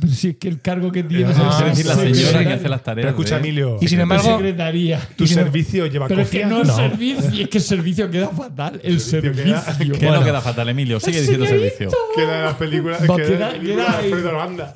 [0.00, 2.68] Pero si es que el cargo que tiene Ah, Es decir, la señora que hace
[2.68, 3.04] las tareas.
[3.06, 3.76] Pero escucha, de- Emilio.
[3.80, 5.00] Y sin embargo, secretaría.
[5.16, 6.76] ¿Tu sin- servicio lleva Pero es que no es No.
[6.76, 8.80] servicio, es que el servicio queda fatal.
[8.82, 9.44] El servicio servicio.
[9.44, 10.20] queda- ¿Qué Bueno.
[10.20, 11.00] no queda fatal, Emilio?
[11.00, 11.90] Sigue diciendo servicio.
[12.16, 13.02] Queda en las películas.
[13.02, 14.06] Va, queda queda- la queda de.
[14.10, 14.72] Alfredo Aranda.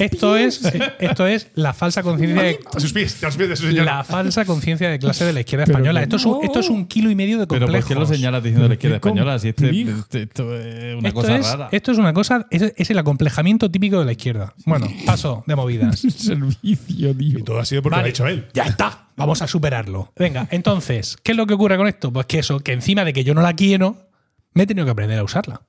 [0.00, 0.60] esto es,
[1.00, 3.84] esto es la falsa conciencia de, A sus pies, a los pies de su señora.
[3.96, 6.00] la falsa conciencia de clase de la izquierda Pero española.
[6.00, 6.42] que Esto es, un, no.
[6.42, 7.88] esto es un kilo y medio de Pero ¿por complejos.
[7.88, 9.38] qué lo señalas diciendo la izquierda española?
[9.38, 11.68] Si este, este- esto es una Esto cosa es, rara.
[11.72, 14.54] esto es una cosa, es, es el acomplejamiento típico de la izquierda.
[14.68, 16.00] Bueno, paso de movidas.
[16.00, 17.38] servicio, tío.
[17.38, 18.46] Y todo ha sido porque lo ha Vale, dicho él.
[18.54, 19.08] Ya está.
[19.16, 20.12] Vamos a superarlo.
[20.16, 22.12] Venga, entonces, ¿qué es lo que ocurre con esto?
[22.12, 24.08] Pues que eso, que encima de que yo no la quiero,
[24.54, 25.62] me he tenido que aprender a usarla.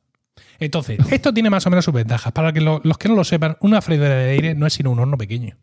[0.60, 2.32] Entonces, esto tiene más o menos sus ventajas.
[2.34, 4.92] Para que lo- los que no lo sepan, una freidora de aire no es sino
[4.92, 5.58] un horno pequeño.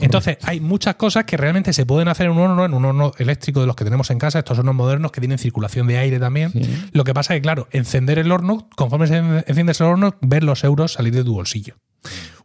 [0.00, 3.12] Entonces, hay muchas cosas que realmente se pueden hacer en un horno, en un horno
[3.18, 6.20] eléctrico de los que tenemos en casa, estos hornos modernos que tienen circulación de aire
[6.20, 6.52] también.
[6.52, 6.60] Sí.
[6.92, 10.44] Lo que pasa es que, claro, encender el horno, conforme se enciendes el horno, ver
[10.44, 11.74] los euros salir de tu bolsillo.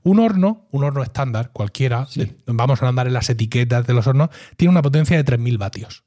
[0.03, 4.05] Un horno, un horno estándar, cualquiera, de- vamos a andar en las etiquetas de los
[4.07, 6.03] hornos, tiene una potencia de 3.000 vatios.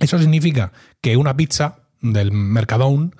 [0.00, 3.10] Eso significa que una pizza del Mercadona,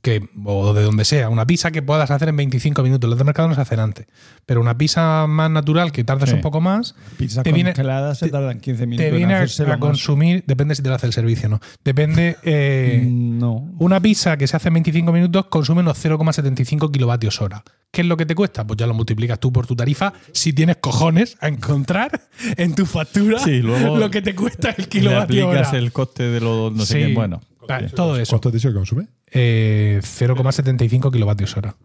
[0.00, 3.24] que, o de donde sea, una pizza que puedas hacer en 25 minutos, los de
[3.24, 4.06] Mercadona se hacen antes,
[4.46, 6.36] pero una pizza más natural que tardes Sí.
[6.36, 9.04] un poco más, Pizza te viene- se tardan 15 minutos.
[9.04, 11.60] te en viene a, la consumir, depende si te lo hace el servicio o no,
[11.84, 12.36] depende...
[12.44, 13.68] eh, Mm, No.
[13.78, 17.62] una pizza que se hace en 25 minutos consume unos 0,75 kilovatios hora.
[17.90, 18.66] ¿Qué es lo que te cuesta?
[18.66, 22.20] Pues ya lo multiplicas tú por tu tarifa si tienes cojones a encontrar
[22.56, 25.60] en tu factura Sí, luego lo que te cuesta el Le kilovatio hora.
[25.60, 27.06] aplicas el coste de los no sé Sí.
[27.08, 27.14] qué.
[27.14, 28.30] Bueno, Vale, todo eso.
[28.30, 29.08] ¿Cuánto has dicho que consume?
[29.30, 31.76] Eh, 0,75 kilovatios hora.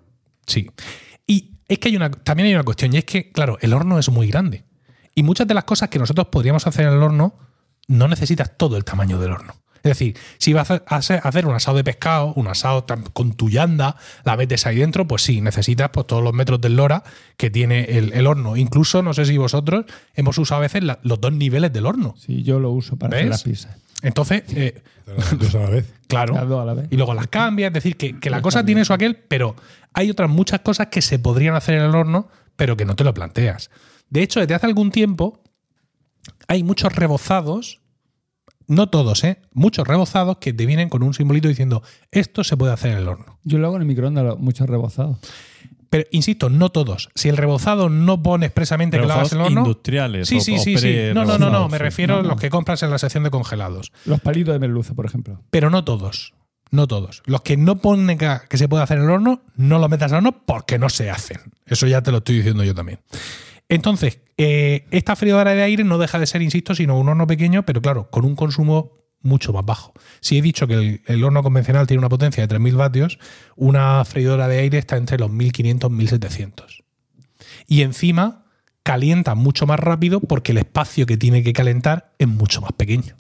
[0.48, 0.70] Sí.
[1.28, 4.00] Y es que hay una, también hay una cuestión, y es que, claro, el horno
[4.00, 4.64] es muy grande.
[5.16, 7.36] Y muchas de las cosas que nosotros podríamos hacer en el horno,
[7.88, 9.54] no necesitas todo el tamaño del horno.
[9.84, 13.98] Es decir, si vas a hacer- un asado de pescado, un asado con tu yanda,
[14.24, 17.04] la metes ahí dentro, pues sí, necesitas pues, todos los metros del LoRa
[17.36, 18.56] que tiene el, el horno.
[18.56, 22.16] Incluso, no sé si vosotros hemos usado a veces la- los dos niveles del horno.
[22.18, 23.76] Sí, yo lo uso para hacer la pizza.
[24.04, 24.84] Entonces, eh,
[25.38, 25.92] Dos a la vez.
[26.08, 26.36] claro.
[26.36, 26.88] Las dos a la vez.
[26.92, 29.56] Y luego las cambias, es decir, que, que la cosa tiene eso aquel, pero
[29.94, 33.04] hay otras muchas cosas que se podrían hacer en el horno, pero que no te
[33.04, 33.72] lo planteas.
[34.10, 35.42] De hecho, desde hace algún tiempo
[36.48, 37.82] hay muchos rebozados,
[38.68, 39.42] no todos, ¿eh?
[39.54, 43.08] Muchos rebozados que te vienen con un simbolito diciendo esto se puede hacer en el
[43.08, 43.40] horno.
[43.44, 45.20] Yo lo hago en el microondas, lo- mucho rebozado.
[45.94, 47.10] Pero insisto, no todos.
[47.14, 49.62] Si el rebozado no pone expresamente que lo hagas en el horno.
[49.62, 50.96] industriales Sí, sí, sí, sí.
[51.14, 51.70] No, no, no, no.
[51.70, 52.30] Me refiero a No, no.
[52.30, 53.92] los que compras en la sección de congelados.
[54.06, 55.44] Los palitos de merluza, por ejemplo.
[55.52, 56.34] Pero no todos.
[56.72, 57.22] No todos.
[57.28, 60.12] Los que no ponen que, que se puede hacer en el horno, no los metas
[60.14, 61.38] al horno porque no se hacen.
[61.68, 62.98] Eso ya te lo estoy diciendo yo también.
[63.70, 67.68] Entonces, eh, esta freidora de aire no deja de ser, insisto, sino un horno pequeño,
[67.68, 69.94] pero claro, con un consumo mucho más bajo.
[70.20, 73.20] Si he dicho que el, horno convencional tiene una potencia de 3.000 vatios,
[73.56, 76.84] una freidora de aire está entre los 1.500 y 1.700.
[77.68, 78.46] Y encima
[78.84, 83.16] calienta mucho más rápido porque el espacio que tiene que calentar es mucho más pequeño.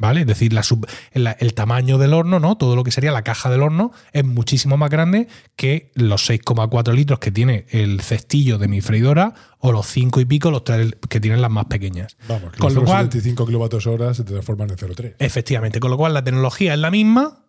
[0.00, 0.20] ¿Vale?
[0.20, 2.56] Es decir, la sub- el tamaño del horno, ¿no?
[2.56, 6.94] Todo lo que sería la caja del horno es muchísimo más grande que los 6,4
[6.94, 10.92] litros que tiene el cestillo de mi freidora o los 5 y pico los tres
[11.08, 12.16] que tienen las más pequeñas.
[12.28, 15.16] Vamos, que Con los lo cual- 75 kilovatios hora se transforman en 0,3.
[15.18, 17.46] Efectivamente, con lo cual la tecnología es la misma,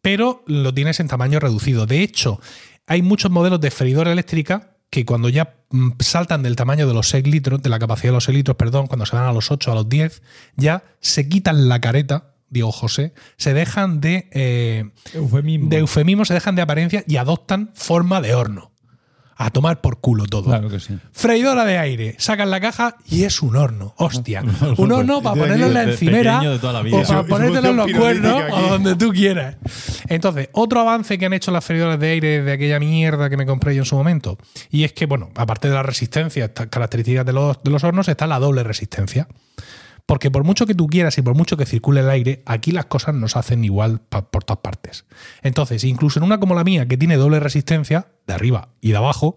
[0.00, 1.86] pero lo tienes en tamaño reducido.
[1.86, 2.40] De hecho,
[2.86, 7.08] hay muchos modelos de freidora eléctrica que cuando ya mm, saltan del tamaño de los
[7.08, 9.50] 6 litros, de la capacidad de los 6 litros, perdón, cuando se van a los
[9.50, 10.22] 8, a los 10,
[10.56, 15.70] ya se quitan la careta digo José, se dejan de, eh, Eufemismo.
[15.70, 18.71] de eufemismo, se dejan de apariencia y adoptan forma de horno.
[19.44, 20.44] A tomar por culo todo.
[20.44, 20.96] Claro que sí.
[21.10, 23.92] Freidora de aire, sacan la caja y es un horno.
[23.96, 24.44] Hostia.
[24.76, 28.42] Un horno para de- ponerlo en la encimera la o para ponértelo en los cuernos
[28.52, 29.56] o donde tú quieras.
[30.08, 33.44] Entonces, otro avance que han hecho las freidoras de aire de aquella mierda que me
[33.44, 34.38] compré yo en su momento,
[34.70, 38.06] y es que, bueno, aparte de la resistencia, estas características de los, de los hornos,
[38.06, 39.26] está la doble resistencia.
[40.06, 42.86] Porque por mucho que tú quieras y por mucho que circule el aire, aquí las
[42.86, 45.04] cosas no se hacen igual por todas partes.
[45.42, 48.96] Entonces, incluso en una como la mía, que tiene doble resistencia, de arriba y de
[48.96, 49.36] abajo,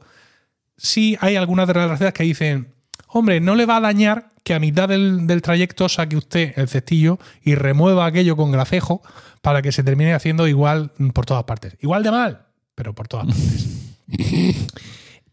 [0.77, 2.73] sí hay algunas de las recetas que dicen,
[3.07, 6.67] hombre, no le va a dañar que a mitad del, del trayecto saque usted el
[6.67, 9.01] cestillo y remueva aquello con gracejo
[9.41, 11.77] para que se termine haciendo igual por todas partes.
[11.79, 13.67] Igual de mal, pero por todas partes.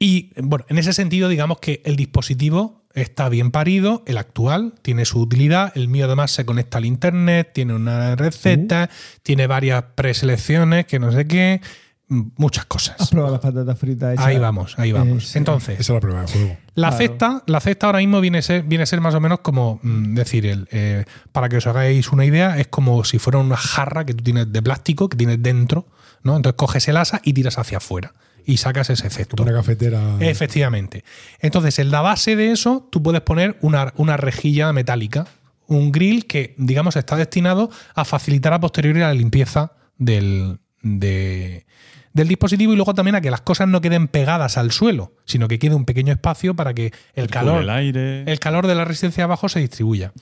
[0.03, 5.05] Y bueno, en ese sentido, digamos que el dispositivo está bien parido, el actual tiene
[5.05, 8.90] su utilidad, el mío además se conecta al internet, tiene una receta,
[9.22, 11.61] tiene varias preselecciones, que no sé qué,
[12.09, 13.11] mm, muchas ¿Has cosas.
[13.11, 14.26] probado las patatas fritas hechas?
[14.26, 15.24] Ahí vamos, ahí vamos.
[15.24, 15.38] Eh, sí.
[15.38, 16.57] Entonces, Esa es la prueba del juego.
[16.74, 16.96] la Claro.
[16.96, 19.81] cesta, la cesta ahora mismo viene a ser, viene a ser más o menos como
[19.83, 23.57] mm, decir, el, eh, para que os hagáis una idea, es como si fuera una
[23.57, 25.87] jarra que tú tienes de plástico que tienes dentro,
[26.22, 26.37] ¿no?
[26.37, 28.12] Entonces coges el asa y tiras hacia afuera
[28.46, 29.42] y sacas ese efecto.
[29.42, 30.16] Una cafetera.
[30.20, 31.05] Efectivamente.
[31.40, 35.26] Entonces, en la base de eso, tú puedes poner una, una rejilla metálica,
[35.66, 41.64] un grill que, digamos, está destinado a facilitar a posteriori la limpieza del, de-
[42.12, 45.48] del dispositivo y luego también a que las cosas no queden pegadas al suelo, sino
[45.48, 48.24] que quede un pequeño espacio para que el calor, el aire.
[48.31, 50.12] el calor de la resistencia abajo se distribuya.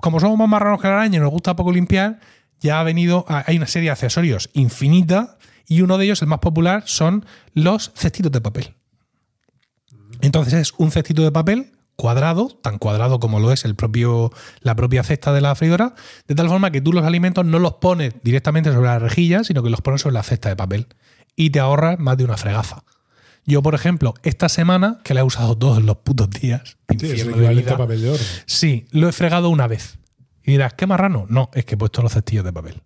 [0.00, 2.20] Como somos más marranos que la araña y nos gusta poco limpiar,
[2.60, 6.40] ya ha venido, hay una serie de accesorios infinita y uno de ellos, el más
[6.40, 8.74] popular, son los cestitos de papel.
[10.20, 14.74] Entonces es un cestito de papel cuadrado, tan cuadrado como lo es el propio, la
[14.74, 15.94] propia cesta de la freidora,
[16.26, 19.62] de tal forma que tú los alimentos no los pones directamente sobre la rejilla, sino
[19.62, 20.86] que los pones sobre la cesta de papel.
[21.36, 22.84] Y te ahorras más de una fregaza.
[23.44, 27.22] Yo, por ejemplo, esta semana, que la he usado todos los putos días, Sí, es
[27.22, 28.24] el infierno de vida, papel de horno.
[28.46, 29.98] Sí, lo he fregado una vez.
[30.44, 31.26] Y dirás, ¿qué marrano?
[31.28, 32.82] No, es que he puesto los cestillos de papel.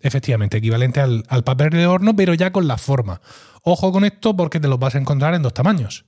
[0.00, 3.20] Efectivamente, equivalente al, al papel de horno, pero ya con la forma.
[3.62, 6.04] Ojo con esto porque te los vas a encontrar en dos tamaños.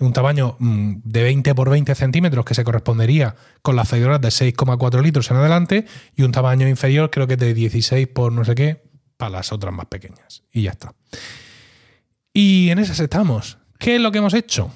[0.00, 4.28] Un tamaño mm, de 20 por 20 centímetros que se correspondería con las freidoras de
[4.28, 8.54] 6,4 litros en adelante y un tamaño inferior creo que de 16 por no sé
[8.54, 10.44] qué para las otras más pequeñas.
[10.52, 10.94] Y ya está.
[12.32, 13.58] Y en esas estamos.
[13.78, 14.70] ¿Qué es lo que hemos hecho?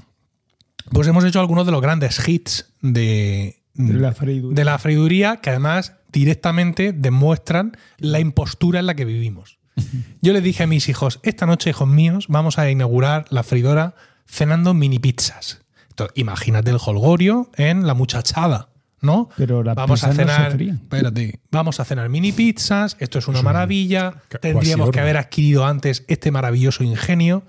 [0.91, 5.51] Pues hemos hecho algunos de los grandes hits de, De la de la freiduría que
[5.51, 9.59] además directamente demuestran la impostura en la que vivimos.
[10.21, 13.95] Yo les dije a mis hijos, esta noche, hijos míos, vamos a inaugurar la freidora
[14.27, 15.63] cenando mini pizzas.
[15.89, 18.69] Entonces, imagínate el holgorio en la muchachada,
[19.01, 19.29] ¿no?
[19.37, 23.19] Pero las vamos a pizzas no se cenar, espérate, vamos a cenar mini pizzas, esto
[23.19, 27.45] es una maravilla, tendríamos que haber adquirido antes este maravilloso ingenio.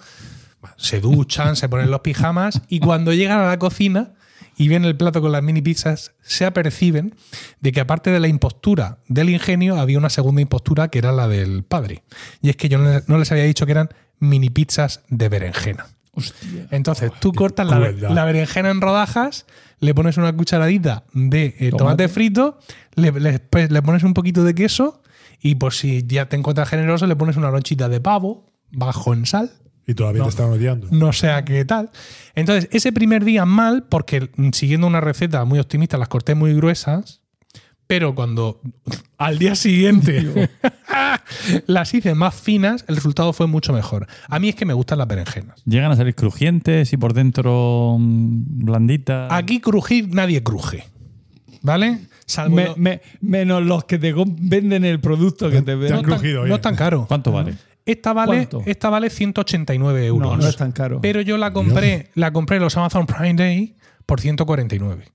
[0.78, 4.14] Se duchan, se ponen los pijamas y cuando llegan a la cocina
[4.58, 7.16] y ven el plato con las mini pizzas, se aperciben
[7.60, 11.28] de que aparte de la impostura del ingenio, había una segunda impostura que era la
[11.28, 12.04] del padre.
[12.42, 13.90] Y es que yo no les- había dicho que eran
[14.20, 15.88] mini pizzas de berenjena.
[16.16, 16.68] Hostia.
[16.70, 17.80] Entonces, tú cortas la,
[18.26, 19.46] berenjena en rodajas,
[19.80, 22.08] le pones una cucharadita de eh, tomate.
[22.08, 22.60] Frito,
[22.96, 25.02] le, le- pues, le pones un poquito de queso
[25.42, 29.26] y por si ya te encuentras generoso, le pones una lonchita de pavo bajo en
[29.26, 29.52] sal.
[29.86, 30.26] Y todavía No.
[30.26, 30.88] te están odiando.
[30.92, 31.90] No sé a qué tal.
[32.36, 37.22] Entonces, ese primer día mal, porque siguiendo una receta muy optimista, las corté muy gruesas,
[37.86, 38.62] pero cuando
[39.18, 40.50] al día siguiente
[41.68, 44.08] las hice más finas, el resultado fue mucho mejor.
[44.30, 45.62] A mí es que me gustan las berenjenas.
[45.66, 49.32] Llegan a salir crujientes y por dentro mm, blanditas.
[49.32, 50.86] Aquí crujir nadie cruje.
[51.62, 52.00] ¿Vale?
[52.26, 55.98] Salvo Me- lo- me- menos los que te venden el producto que te venden.
[55.98, 57.06] no, tan, crujido, no es tan caro.
[57.08, 57.56] ¿Cuánto vale?
[57.86, 58.64] Esta vale, ¿Cuánto?
[58.66, 60.32] esta vale 189 euros.
[60.32, 61.02] No, no es tan caro.
[61.02, 65.06] Pero yo la compré, la compré en los Amazon Prime Day por 149.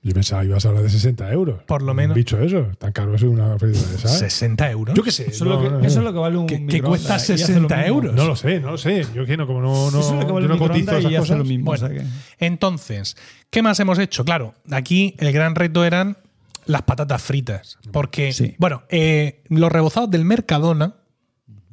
[0.00, 1.62] Yo pensaba que ibas a hablar de 60 euros.
[1.64, 2.14] Por lo menos.
[2.14, 2.68] Un bicho eso.
[2.78, 4.10] Tan caro es una freidora de sal.
[4.10, 4.94] 60 euros.
[4.96, 5.24] Yo qué sé.
[5.24, 5.84] Eso, es no, lo que, no, no.
[5.84, 7.88] eso es lo que vale un Que- cuesta y hace lo 60 mismo.
[7.88, 8.14] euros.
[8.14, 9.04] No lo sé, no lo sé.
[9.12, 10.92] Yo que no, como no, no, Eso es lo que vale yo un no cotizo
[10.92, 11.38] microondas esas y hace cosas.
[11.38, 11.64] lo mismo.
[11.64, 12.06] Bueno, o sea que-
[12.46, 13.16] Entonces,
[13.50, 14.24] ¿qué más hemos hecho?
[14.24, 16.16] Claro, aquí el gran reto eran
[16.64, 17.76] las patatas fritas.
[17.92, 18.54] Porque, Sí.
[18.58, 20.94] bueno, eh, los rebozados del Mercadona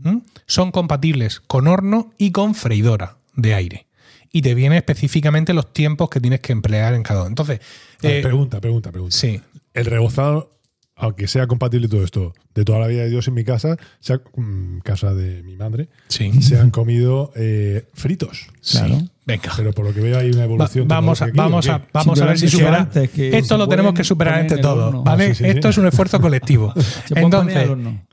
[0.04, 0.22] ¿m?
[0.46, 3.88] son compatibles con horno y con freidora de aire.
[4.32, 7.30] Y te viene específicamente los tiempos que tienes que emplear en cada uno.
[7.30, 7.60] Entonces,
[8.02, 9.16] eh, pregunta, pregunta, pregunta.
[9.16, 9.42] sí.
[9.74, 10.52] El rebozado,
[10.96, 14.22] aunque sea compatible todo esto, de toda la vida de Dios en mi casa, sea,
[14.36, 16.42] mm, casa de mi madre, Sí.
[16.42, 18.48] se han comido eh, fritos.
[18.62, 19.10] Sí.
[19.28, 19.52] Venga.
[19.58, 20.88] Pero por lo que veo hay una Va- evolución.
[20.88, 22.88] vamos a, vamos ¿o a, vamos a ver si supera.
[22.94, 25.04] Esto lo tenemos que superar entre todos.
[25.04, 25.26] ¿vale?
[25.26, 25.70] Ah, sí, sí, Esto sí.
[25.72, 26.72] es un esfuerzo colectivo.
[27.16, 27.68] Entonces,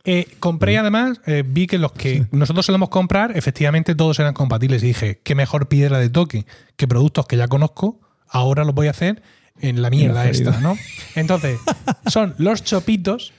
[0.05, 4.83] eh, compré además, eh, vi que los que nosotros solemos comprar, efectivamente todos eran compatibles
[4.83, 6.46] y dije, qué mejor piedra de toque
[6.77, 9.22] que productos que ya conozco, ahora los voy a hacer
[9.61, 10.79] en la mierda esta, ¿no?
[11.14, 11.59] Entonces,
[12.07, 13.35] son los chopitos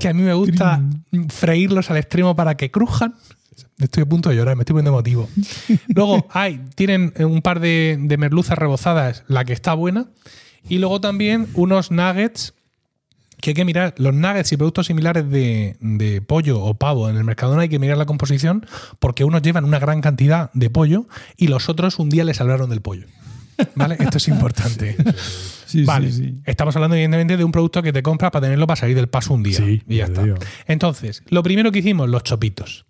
[0.00, 0.82] que a mí me gusta
[1.28, 3.14] freírlos al extremo para que crujan.
[3.78, 5.28] Estoy a punto de llorar, me estoy poniendo emotivo.
[5.88, 10.06] Luego hay, tienen un par de, de merluzas rebozadas, la que está buena.
[10.68, 12.52] Y luego también unos nuggets
[13.40, 13.94] que hay que mirar.
[13.96, 17.78] Los nuggets y productos similares de, de pollo o pavo en el Mercadona hay que
[17.78, 18.66] mirar la composición
[18.98, 22.68] porque unos llevan una gran cantidad de pollo y los otros un día les hablaron
[22.70, 23.06] del pollo.
[23.74, 23.96] ¿Vale?
[23.98, 24.96] Esto es importante.
[25.68, 26.34] Sí, Vale, sí, sí.
[26.46, 29.34] estamos hablando evidentemente de un producto que te compras para tenerlo para salir del paso
[29.34, 29.60] un día.
[29.86, 30.22] Y ya está.
[30.22, 30.36] digo.
[30.66, 32.86] Entonces, lo primero que hicimos, los chopitos.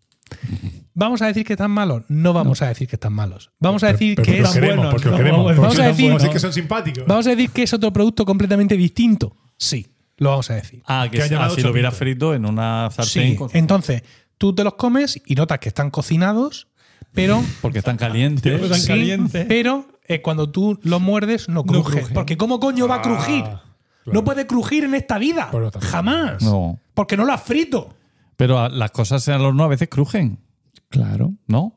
[0.94, 2.02] ¿Vamos a decir que están malos?
[2.08, 3.50] No vamos a decir que están malos.
[3.60, 5.44] Vamos a decir pero que es lo queremos, buenos, porque no, queremos.
[5.44, 6.30] vamos porque a son decir- no.
[6.32, 7.06] que son simpáticos.
[7.06, 9.36] Vamos a decir que es otro producto completamente distinto.
[9.56, 9.86] Sí,
[10.16, 10.82] lo vamos a decir.
[10.86, 13.44] Ah, Que que ha si- lo hubiera frito en una sartén Sí.
[13.52, 14.02] Entonces,
[14.38, 16.66] tú te los comes y notas que están cocinados,
[17.12, 18.60] pero porque están calientes.
[18.60, 19.46] Están sí, calientes.
[19.48, 21.98] pero eh, cuando tú los muerdes no cruje.
[22.00, 22.14] cruje.
[22.14, 23.44] Porque ¿cómo coño va a crujir?
[23.46, 23.62] Ah,
[24.06, 24.24] No claro.
[24.24, 25.50] puede crujir en esta vida.
[25.52, 25.70] No.
[25.80, 26.42] Jamás.
[26.42, 26.80] No.
[26.94, 27.94] Porque no lo has frito.
[28.38, 30.38] Pero a- las cosas en el horno a veces crujen,
[30.88, 31.34] Claro.
[31.46, 31.74] ¿no?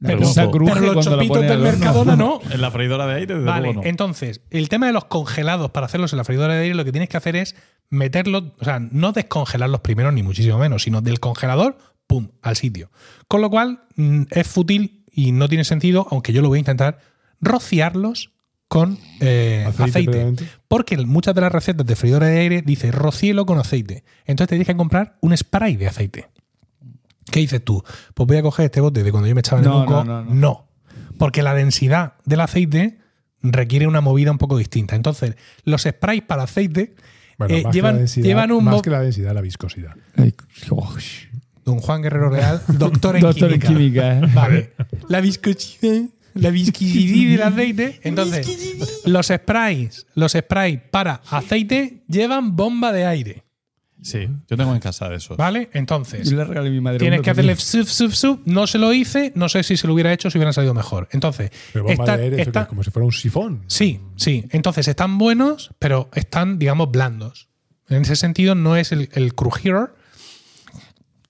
[0.00, 0.18] Pero-
[0.50, 1.78] cruje Pero los cuando la chopitos pones del al horno.
[1.78, 2.40] Mercadona no.
[2.52, 3.88] En la freidora de aire, desde Vale, luego no.
[3.88, 6.92] entonces, el tema de los congelados para hacerlos en la freidora de aire, lo que
[6.92, 7.56] tienes que hacer es
[7.88, 12.90] meterlos, o sea, no descongelarlos primero, ni muchísimo menos, sino del congelador, pum, al sitio.
[13.28, 16.60] Con lo cual, mm, es fútil y no tiene sentido, aunque yo lo voy a
[16.60, 16.98] intentar,
[17.40, 18.32] rociarlos
[18.68, 20.34] con eh, Aceite.
[20.68, 24.04] Porque muchas de las recetas de freidora de aire dice rocíelo con aceite.
[24.24, 26.28] Entonces te tienes que comprar un spray de aceite.
[27.30, 27.82] ¿Qué dices tú?
[28.14, 30.04] Pues voy a coger este bote de cuando yo me echaba en No, el moco.
[30.04, 30.68] no, no, no.
[31.18, 32.98] Porque la densidad del aceite
[33.42, 34.96] requiere una movida un poco distinta.
[34.96, 36.94] Entonces, los sprays para aceite
[37.38, 39.94] Bueno, eh, más, que llevan, la densidad, llevan un más que la densidad, la viscosidad.
[40.16, 40.34] Ay,
[40.70, 40.94] oh,
[41.64, 44.18] Don Juan Guerrero Real, doctor en Doctor en química.
[44.18, 44.32] química, ¿eh?
[44.34, 44.72] Vale.
[45.08, 46.02] La viscosidad,
[46.34, 48.00] la viscosidad del aceite.
[48.02, 53.44] Entonces, los sprays, los sprays para aceite llevan bomba de aire.
[54.02, 55.38] Sí, yo tengo en casa de esos.
[55.38, 55.70] ¿Vale?
[55.72, 58.38] Entonces, Yo le regalé a mi madre Tienes que hacerle suf, suf, suf.
[58.44, 61.08] No se lo hice, no sé si se lo hubiera hecho, si hubieran salido mejor.
[61.12, 63.62] Entonces, Pero bomba está- de aire, eso que es como si fuera un sifón.
[63.66, 64.44] sí, sí.
[64.50, 67.48] Entonces están buenos, pero están, digamos, blandos.
[67.88, 69.74] En ese sentido, no es el, el crujir.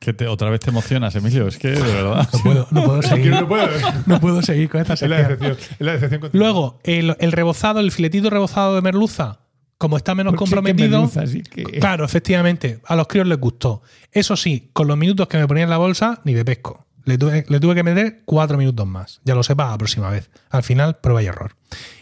[0.05, 1.47] Que te- otra vez te emocionas, Emilio.
[1.49, 2.29] Es que, de verdad.
[2.33, 3.31] No puedo, no puedo seguir.
[3.31, 3.69] no puedo.
[4.07, 5.23] No puedo seguir con esta sección.
[5.23, 5.53] decepción.
[5.53, 6.47] Es la decepción continua.
[6.47, 9.41] Luego, el, el rebozado, el filetito rebozado de merluza,
[9.79, 10.99] como está menos Porque es que comprometido.
[11.01, 13.83] merluza, así que- Claro, efectivamente, a los críos les gustó.
[14.13, 16.84] Eso sí, con los minutos que me ponía en la bolsa, ni de pesco.
[17.05, 19.21] Le tuve, le tuve que meter cuatro minutos más.
[19.25, 20.31] Ya lo sepa la próxima vez.
[20.51, 21.55] Al final, prueba y error.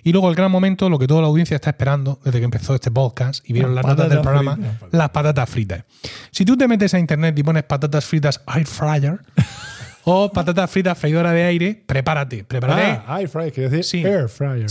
[0.04, 2.74] Y luego el gran momento, lo que toda la audiencia está esperando desde que empezó
[2.74, 4.76] este podcast y vieron Las las notas del programa, fritas.
[4.92, 5.84] las patatas fritas.
[6.30, 9.18] Si tú te metes a internet y pones patatas fritas air fryer
[10.04, 13.00] o patatas fritas freidora de aire, prepárate, prepárate.
[13.06, 14.06] Ah, air fryer, quiere decir Sí.
[14.06, 14.66] air fryer.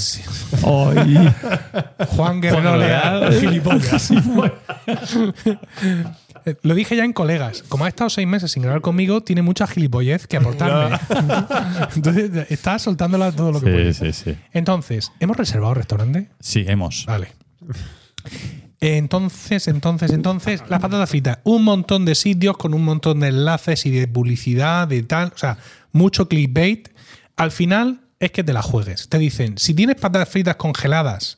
[0.65, 1.33] Ay,
[2.15, 4.11] Juan Guerrero Leal, gilipollas.
[6.45, 7.63] Eh, Lo dije ya en colegas.
[7.67, 10.97] Como ha estado seis meses sin grabar conmigo, tiene mucha gilipollez que aportarme.
[11.95, 13.93] Entonces, está soltándola todo lo que puede.
[13.93, 14.37] Sí, sí, sí.
[14.51, 16.29] Entonces, ¿hemos reservado restaurante?
[16.39, 17.05] Sí, hemos.
[17.05, 17.29] Vale.
[18.79, 21.39] Entonces, entonces, entonces, las patatas fritas.
[21.43, 25.31] Un montón de sitios con un montón de enlaces y de publicidad, de tal.
[25.35, 25.57] O sea,
[25.91, 26.89] mucho clickbait.
[27.37, 29.07] Al final es que te la juegues.
[29.07, 31.37] Te dicen, si tienes patatas fritas congeladas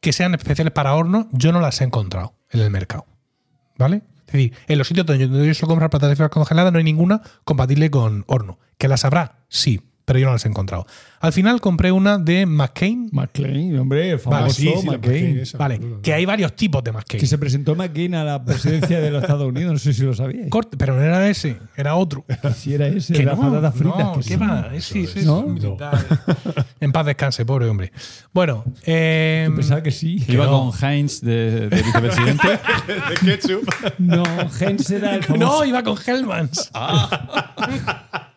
[0.00, 3.06] que sean especiales para horno, yo no las he encontrado en el mercado.
[3.76, 4.02] ¿Vale?
[4.26, 7.22] Es decir, en los sitios donde yo suelo comprar patatas fritas congeladas no hay ninguna
[7.44, 8.58] compatible con horno.
[8.78, 9.38] ¿Que las habrá?
[9.48, 10.86] Sí, pero yo no las he encontrado.
[11.24, 13.08] Al final compré una de McCain.
[13.10, 15.00] McCain, hombre, famoso Vale, sí, McCain.
[15.00, 17.18] McCain esa, Vale, que hay varios tipos de McCain.
[17.18, 20.12] Que se presentó McCain a la presidencia de los Estados Unidos, no sé si lo
[20.12, 20.50] sabíais.
[20.50, 22.26] Corte, pero no era ese, era otro.
[22.54, 23.98] Si era ese, Que de las no, patatas fritas.
[23.98, 24.36] no, que ¿qué sí.
[24.36, 24.70] va?
[24.80, 25.44] Sí, sí, ¿No?
[25.44, 26.04] sí, militar.
[26.78, 27.90] En paz descanse, pobre hombre.
[28.34, 30.22] Bueno, eh, Pensaba que sí.
[30.28, 30.70] Iba no.
[30.70, 32.48] con Heinz de, de vicepresidente.
[32.86, 33.66] De ketchup.
[33.96, 34.22] No,
[34.60, 35.60] Heinz era el famoso.
[35.60, 36.70] no, iba con Hellmans.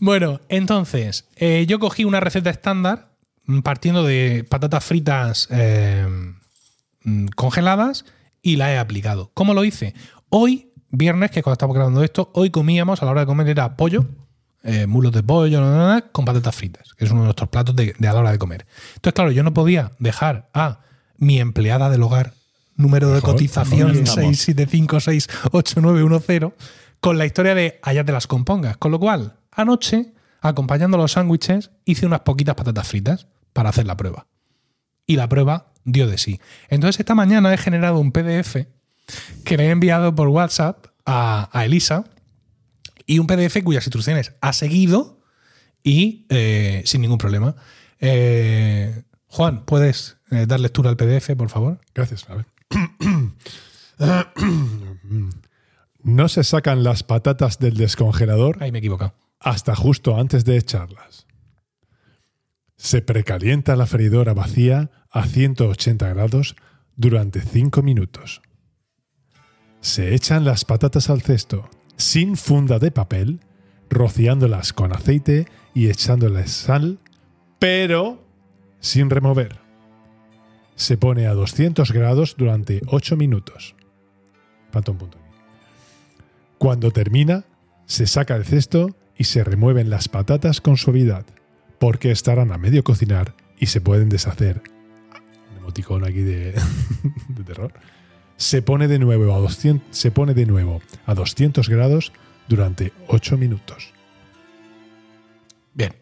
[0.00, 3.10] bueno, entonces, eh, yo cogí una receta estándar
[3.46, 6.06] mm, partiendo de patatas fritas eh,
[7.02, 8.04] mm, congeladas
[8.42, 9.32] y la he aplicado.
[9.34, 9.94] ¿Cómo lo hice?
[10.28, 13.48] Hoy, viernes, que es cuando estamos grabando esto, hoy comíamos, a la hora de comer
[13.48, 14.06] era pollo,
[14.62, 17.48] eh, mulos de pollo, na, na, na, con patatas fritas, que es uno de nuestros
[17.48, 18.66] platos de, de a la hora de comer.
[18.94, 20.78] Entonces, claro, yo no podía dejar a
[21.16, 22.34] mi empleada del hogar,
[22.76, 24.48] número de Mejor, cotización ¿dónde estamos?
[24.48, 26.52] 675689110,
[27.00, 28.76] con la historia de allá te las compongas.
[28.76, 33.96] Con lo cual, anoche acompañando los sándwiches, hice unas poquitas patatas fritas para hacer la
[33.96, 34.26] prueba.
[35.06, 36.40] Y la prueba dio de sí.
[36.68, 38.56] Entonces esta mañana he generado un PDF
[39.44, 42.04] que le he enviado por WhatsApp a, a Elisa
[43.06, 45.20] y un PDF cuyas instrucciones ha seguido
[45.82, 47.56] y eh, sin ningún problema.
[47.98, 51.80] Eh, Juan, ¿puedes eh, dar lectura al PDF, por favor?
[51.94, 52.26] Gracias.
[52.28, 52.46] A ver.
[56.02, 59.12] No se sacan las patatas del descongelador Ahí me he equivocado.
[59.40, 61.26] Hasta justo antes de echarlas.
[62.76, 66.56] Se precalienta la freidora vacía a 180 grados
[66.96, 68.42] durante 5 minutos.
[69.80, 73.40] Se echan las patatas al cesto sin funda de papel,
[73.90, 76.98] rociándolas con aceite y echándoles sal,
[77.58, 78.24] pero
[78.80, 79.58] sin remover.
[80.74, 83.74] Se pone a 200 grados durante 8 minutos.
[86.58, 87.44] Cuando termina,
[87.84, 91.26] se saca el cesto y se remueven las patatas con suavidad,
[91.78, 94.62] porque estarán a medio cocinar y se pueden deshacer.
[95.50, 96.54] Un emoticón aquí de,
[97.28, 97.74] de terror.
[98.38, 102.14] Se pone de nuevo a 200, se pone de nuevo a 200 grados
[102.48, 103.92] durante 8 minutos.
[105.74, 105.94] Bien.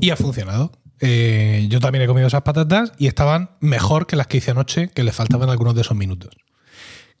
[0.00, 0.72] Y ha funcionado.
[0.98, 4.88] Eh, yo también he comido esas patatas y estaban mejor que las que hice anoche,
[4.88, 6.34] que le faltaban algunos de esos minutos.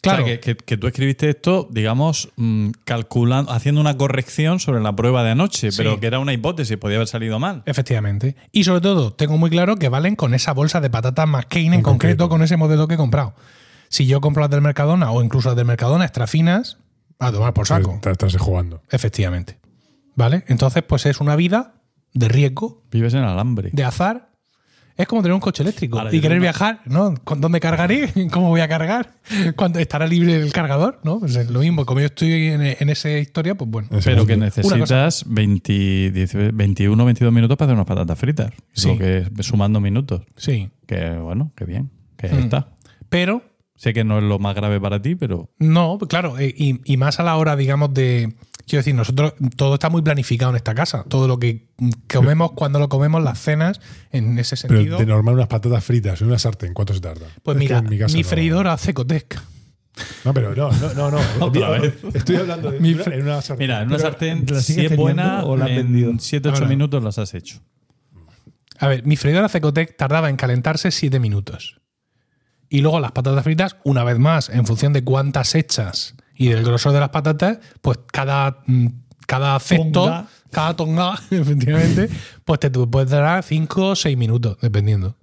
[0.04, 4.60] Claro, O sea, que, que- que tú escribiste esto, digamos, mm, calculando, haciendo una corrección
[4.60, 5.76] sobre la prueba de anoche, Sí.
[5.78, 7.62] pero que era una hipótesis, podía haber salido mal.
[7.66, 8.36] efectivamente.
[8.52, 11.74] Y sobre todo, tengo muy claro que valen con esa bolsa de patatas McCain en,
[11.74, 12.28] En concreto, concreto.
[12.28, 13.34] con ese modelo que he comprado.
[13.88, 16.78] Si yo compro las del Mercadona o incluso las del Mercadona extra finas,
[17.18, 17.98] a tomar por saco.
[18.02, 18.82] Te estás jugando.
[18.90, 19.58] Efectivamente.
[20.16, 20.44] ¿Vale?
[20.48, 21.74] Entonces, pues es una vida
[22.12, 23.70] de riesgo, Vives en alambre.
[23.72, 24.30] de azar.
[24.96, 27.14] Es como tener un coche eléctrico Ahora, y querer tengo- viajar, ¿no?
[27.24, 28.10] ¿Con dónde cargaré?
[28.32, 29.14] ¿Cómo voy a cargar?
[29.56, 31.00] ¿Cuándo estará libre el cargador?
[31.02, 31.18] ¿No?
[31.18, 31.84] Pues es lo mismo.
[31.84, 33.88] Como yo estoy en, en esa historia, pues bueno.
[34.04, 38.52] Pero que necesitas 20, 10, 21 22 minutos para hacer unas patatas fritas.
[38.72, 38.88] Sí.
[38.88, 40.22] lo que es sumando minutos.
[40.36, 40.70] Sí.
[40.86, 41.90] Que bueno, que bien.
[42.16, 42.38] Que Mm.
[42.38, 42.68] está.
[43.08, 43.42] Pero
[43.76, 46.96] Sé que no es lo más grave para ti, pero No, claro, eh, y, y
[46.96, 48.32] más a la hora, digamos, de.
[48.66, 51.04] Quiero decir, nosotros todo está muy planificado en esta casa.
[51.08, 51.68] Todo lo que
[52.12, 54.98] comemos, cuando lo comemos, las cenas, en ese Pero sentido.
[54.98, 57.26] de normal unas patatas fritas en una sartén, ¿cuánto se tarda?
[57.42, 59.38] pues Es mira, mi, no- freidora Cecotec.
[60.24, 61.10] No, pero no, no, no.
[61.10, 61.18] no.
[61.46, 61.94] Otra vez.
[62.14, 63.64] Estoy hablando de Mi una- fre- en una sartén.
[63.66, 66.10] mira, en una Pero, sartén, ¿la si es buena, o la has vendido?
[66.10, 66.66] en 7-8 Ahora.
[66.66, 67.60] minutos las has hecho.
[68.78, 71.80] A ver, mi freidora Cecotec tardaba en calentarse 7 minutos.
[72.68, 76.64] Y luego las patatas fritas, una vez más, en función de cuántas hechas y del
[76.64, 78.86] grosor de las patatas, pues cada, mm,
[79.26, 80.26] cada cesto, Tonga.
[80.50, 82.08] cada tonga, efectivamente,
[82.44, 85.16] pues te puede dar 5 o 6 minutos, dependiendo.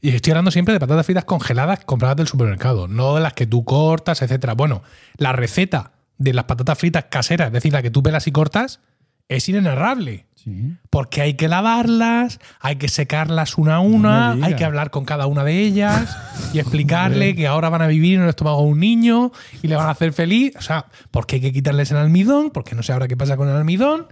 [0.00, 3.46] Y estoy hablando siempre de patatas fritas congeladas compradas del supermercado, no de las que
[3.46, 4.54] tú cortas, etcétera.
[4.54, 4.82] Bueno,
[5.16, 8.80] la receta de las patatas fritas caseras, es decir, la que tú pelas y cortas,
[9.28, 10.24] es inenarrable.
[10.34, 10.76] Sí.
[10.88, 15.04] Porque hay que lavarlas, hay que secarlas una a una, No hay que hablar con
[15.04, 16.16] cada una de ellas
[16.54, 19.74] y explicarle que ahora van a vivir en el estómago de un niño y le
[19.74, 20.54] van a hacer feliz.
[20.56, 23.48] O sea, porque hay que quitarles el almidón, porque no sé ahora qué pasa con
[23.48, 24.06] el almidón.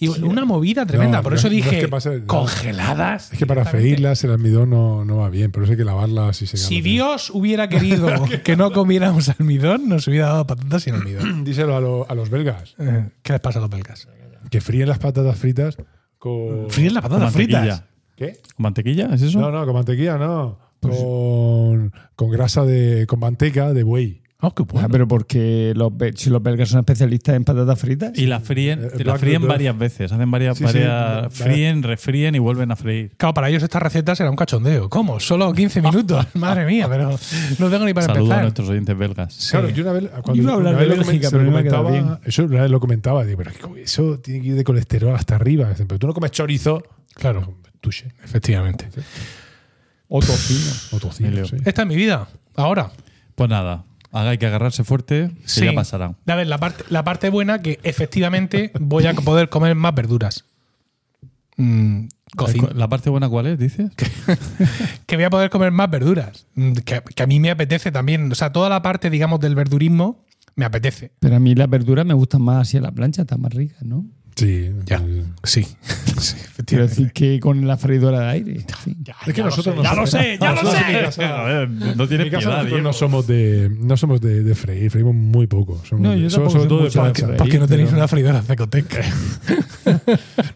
[0.00, 1.16] Y una movida tremenda.
[1.18, 3.32] No, Por eso no es dije, que pase- congeladas.
[3.32, 6.40] Es que para freírlas el almidón no, no va bien, pero eso hay que lavarlas
[6.42, 6.68] y secarlas.
[6.68, 8.06] Si Dios hubiera querido
[8.44, 11.42] que no comiéramos almidón, nos hubiera dado patatas sin almidón.
[11.44, 14.06] Díselo a, lo- a los belgas, Eh, ¿Qué les pasa a los belgas?
[14.52, 15.76] Que fríen las patatas fritas
[16.18, 16.68] con...
[16.70, 17.60] Fríen las Con patatas fritas.
[17.66, 17.88] mantequilla.
[18.14, 18.32] ¿Qué?
[18.54, 19.14] ¿Con mantequilla?
[19.14, 19.40] ¿Es eso?
[19.40, 20.58] No, no, con mantequilla no.
[20.78, 23.06] Pues Con, con grasa de...
[23.08, 24.22] con manteca de buey.
[24.44, 24.86] Oh, qué bueno.
[24.86, 28.10] Ah, pero porque los, si los belgas son especialistas en patatas fritas.
[28.18, 30.10] Y la fríen, Eh, la fríen varias veces.
[30.10, 33.12] Hacen varias, Sí, varias va- fríen, refríen y vuelven a freír.
[33.16, 34.88] Claro, para ellos esta receta será un cachondeo.
[34.90, 35.20] ¿Cómo?
[35.20, 36.26] Solo 15 minutos.
[36.34, 37.10] Madre mía, pero
[37.60, 38.42] no tengo ni para Saludos a empezar.
[38.42, 39.32] nuestros oyentes belgas.
[39.32, 39.50] Sí.
[39.52, 41.64] Claro, yo una vez, cuando a hablar una vez de Bélgica, lo pero no me
[41.70, 44.64] comentaba, eso una vez lo comentaba, digo, pero es que eso tiene que ir de
[44.64, 45.70] colesterol hasta arriba.
[45.76, 46.82] Pero tú no comes chorizo.
[47.14, 48.08] Claro, Tuche.
[48.24, 48.88] efectivamente.
[50.08, 50.72] O tocino.
[50.92, 51.42] O tocino.
[51.64, 52.26] Esta es mi vida.
[52.56, 52.90] Ahora.
[53.34, 55.64] Pues nada, haga hay que agarrarse fuerte, que Sí.
[55.64, 56.14] ya pasará.
[56.26, 60.44] A ver, la parte, la parte buena que efectivamente voy a poder comer más verduras.
[61.56, 62.06] Mm.
[62.74, 63.90] ¿La parte buena cuál es, dices?
[65.06, 66.46] que voy a poder comer más verduras.
[66.54, 68.30] Mm, Que, que a mí me apetece también.
[68.32, 71.12] O sea, toda la parte, digamos, del verdurismo me apetece.
[71.20, 73.82] Pero a mí las verduras me gustan más así a la plancha, están más ricas,
[73.82, 74.06] ¿no?
[74.36, 74.70] Sí.
[74.86, 75.00] Ya.
[75.44, 75.66] sí.
[76.22, 76.36] Sí.
[76.36, 76.90] sí Quiero efectivamente.
[76.90, 78.52] decir que con la freidora de aire.
[78.52, 79.04] en fin.
[79.26, 81.00] Es que nosotros ya lo sé, ya lo nosotros sé.
[81.02, 82.80] casa- A ver, no casa piedad, nosotros Diego.
[82.82, 85.80] no somos de no somos de, de freír, freímos muy poco.
[85.84, 87.24] Somos No, de- yo somos tampoco sobre todo soy de de plancha.
[87.26, 87.38] freír.
[87.38, 89.04] Porque no tenéis pero- una freidora Cecotec.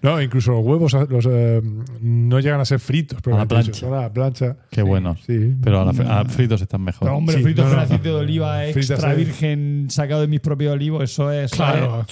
[0.03, 1.61] No, incluso los huevos los, eh,
[2.01, 3.73] no llegan a ser fritos, pero A la plancha.
[3.75, 4.57] son a la plancha.
[4.71, 5.21] Qué buenos.
[5.27, 5.53] Sí.
[5.63, 7.09] Pero a, la a fritos están mejor.
[7.09, 7.85] Pero, hombre, Sí, fritos no, con no.
[7.85, 11.51] aceite de oliva extra virgen sacado de mis propios olivos, eso es.
[11.51, 12.07] Claro.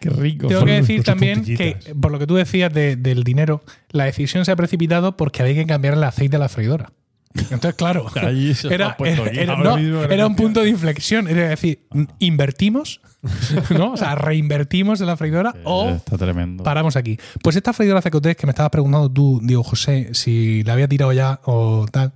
[0.00, 0.48] Qué rico.
[0.48, 4.04] Tengo que Con- decir también que, por lo que tú decías de- del dinero, la
[4.04, 6.92] decisión se ha precipitado porque había que cambiar el aceite a la freidora.
[7.34, 8.06] Entonces, claro,
[8.70, 9.76] era, era- era- no,
[10.14, 11.28] era un punto de inflexión.
[11.28, 11.80] Es decir,
[12.18, 13.00] invertimos,
[13.76, 13.92] ¿no?
[13.92, 16.62] O sea, reinvertimos en la freidora o Está tremendo.
[16.62, 17.18] paramos aquí.
[17.42, 21.12] Pues esta freidora CQT que me estabas preguntando tú, Diego José, si la había tirado
[21.12, 22.12] ya o tal,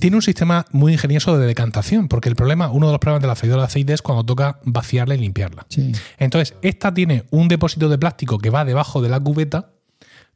[0.00, 3.28] tiene un sistema muy ingenioso de decantación, porque el problema, uno de los problemas de
[3.28, 5.66] la freidora de aceite es cuando toca vaciarla y limpiarla.
[5.68, 5.92] Sí.
[6.18, 9.70] Entonces, esta tiene un depósito de plástico que va debajo de la cubeta,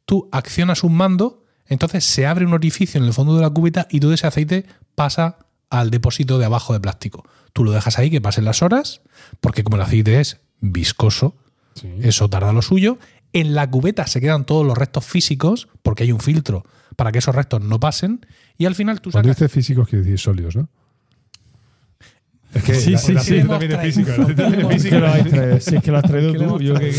[0.05, 3.87] tú accionas un mando, entonces se abre un orificio en el fondo de la cubeta
[3.89, 4.65] y todo ese aceite
[4.95, 5.37] pasa
[5.71, 7.25] al depósito de abajo de plástico.
[7.53, 9.01] Tú lo dejas ahí que pasen las horas,
[9.39, 11.35] porque como el aceite es viscoso,
[11.73, 11.89] Sí.
[12.01, 12.99] eso tarda lo suyo.
[13.33, 16.63] En la cubeta se quedan todos los restos físicos, porque hay un filtro
[16.97, 18.25] para que esos restos no pasen.
[18.57, 19.39] Y al final tú Cuando sacas.
[19.39, 20.69] dices físicos, quiere decir sólidos, ¿no?
[22.53, 23.33] Es que Sí, la- sí, el sí.
[23.39, 24.11] aceite también es Hemos físico.
[25.61, 26.59] Si es que lo has traído tú.
[26.59, 26.93] Yo que.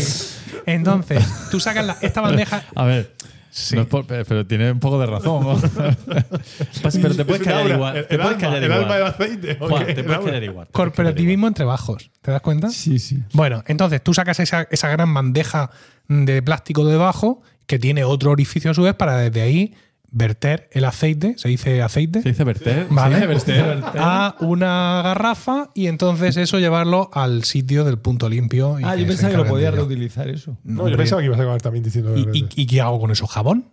[0.65, 2.63] Entonces, tú sacas la- esta bandeja.
[2.73, 3.12] A ver.
[3.55, 3.75] Sí.
[3.75, 5.43] no por- pero tiene un poco de razón.
[5.43, 5.55] ¿no?
[6.81, 7.97] Pues, pero te puedes callar igual.
[7.97, 9.03] El, te el puedes callar el alma del igual.
[9.13, 9.55] aceite.
[9.59, 10.67] Juan, te puedes callar igual.
[10.71, 12.09] Corporativismo entre bajos.
[12.21, 12.69] ¿Te das cuenta?
[12.69, 13.19] sí, sí.
[13.33, 15.69] Bueno, entonces tú sacas esa, esa gran bandeja
[16.07, 19.75] de plástico debajo que tiene otro orificio a su vez para desde ahí
[20.13, 22.87] verter el aceite, se dice aceite, Se dice verter.
[22.89, 23.19] ¿vale?
[23.19, 23.83] Se dice verter.
[23.99, 28.79] a una garrafa y entonces eso llevarlo al sitio del punto limpio.
[28.79, 30.57] y Ah, yo pensaba que lo podía reutilizar eso.
[30.63, 32.15] No, yo pensaba que ibas a acabar también diciendo.
[32.15, 33.25] ¿Y, y- y qué hago con eso?
[33.27, 33.65] ¿Jabón?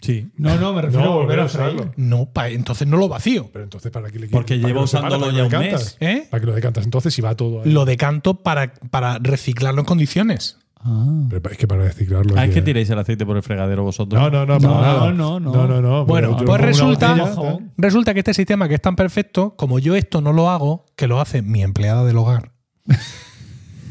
[0.00, 0.28] Sí.
[0.36, 1.92] No, no, me refiero No, a volver a usarlo.
[1.96, 3.48] No, pa- entonces no lo vacío.
[3.52, 5.12] Pero entonces, ¿para qué le Porque lleva lo separas?
[5.12, 5.96] usándolo ¿Para qué ya lo un decantas?
[6.00, 6.10] mes.
[6.16, 6.26] ¿Eh?
[6.30, 6.84] Para que lo decantas.
[6.84, 7.70] Entonces, si va todo ahí.
[7.72, 10.58] Lo decanto para, para reciclarlo en condiciones.
[10.86, 11.28] Ah.
[11.50, 12.34] Es que para reciclarlo.
[12.36, 14.20] Ah, hay es que tiréis el aceite por el fregadero vosotros.
[14.20, 15.12] No, no, no, para No, nada.
[15.12, 15.52] no, no.
[15.52, 16.04] No, no, no.
[16.04, 17.58] Bueno, pues resulta- botella.
[17.78, 21.06] Resulta que este sistema que es tan perfecto, como yo esto no lo hago, que
[21.06, 22.52] lo hace mi empleada del hogar.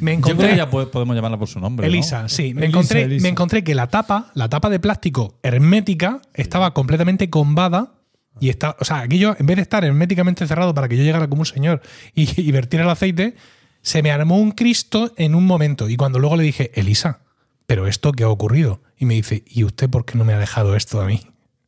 [0.02, 1.88] Me Yo creo encontré que ya po- podemos llamarla por su nombre.
[1.88, 1.94] ¿no?
[1.94, 2.54] Elisa, sí.
[2.54, 3.24] Me, Elisa, encontré, Elisa.
[3.24, 7.94] me encontré que la tapa, la tapa de plástico hermética, estaba completamente combada.
[8.40, 11.28] Y está, o sea, aquello, en vez de estar herméticamente cerrado para que yo llegara
[11.30, 11.82] como un señor
[12.16, 13.36] y, y vertiera el aceite,
[13.84, 15.90] se me armó un Cristo en un momento.
[15.90, 17.20] Y cuando luego le dije, Elisa,
[17.68, 18.82] ¿pero esto qué ha ocurrido?
[18.98, 21.22] Y me dice, ¿y usted por qué no me ha dejado esto a mí?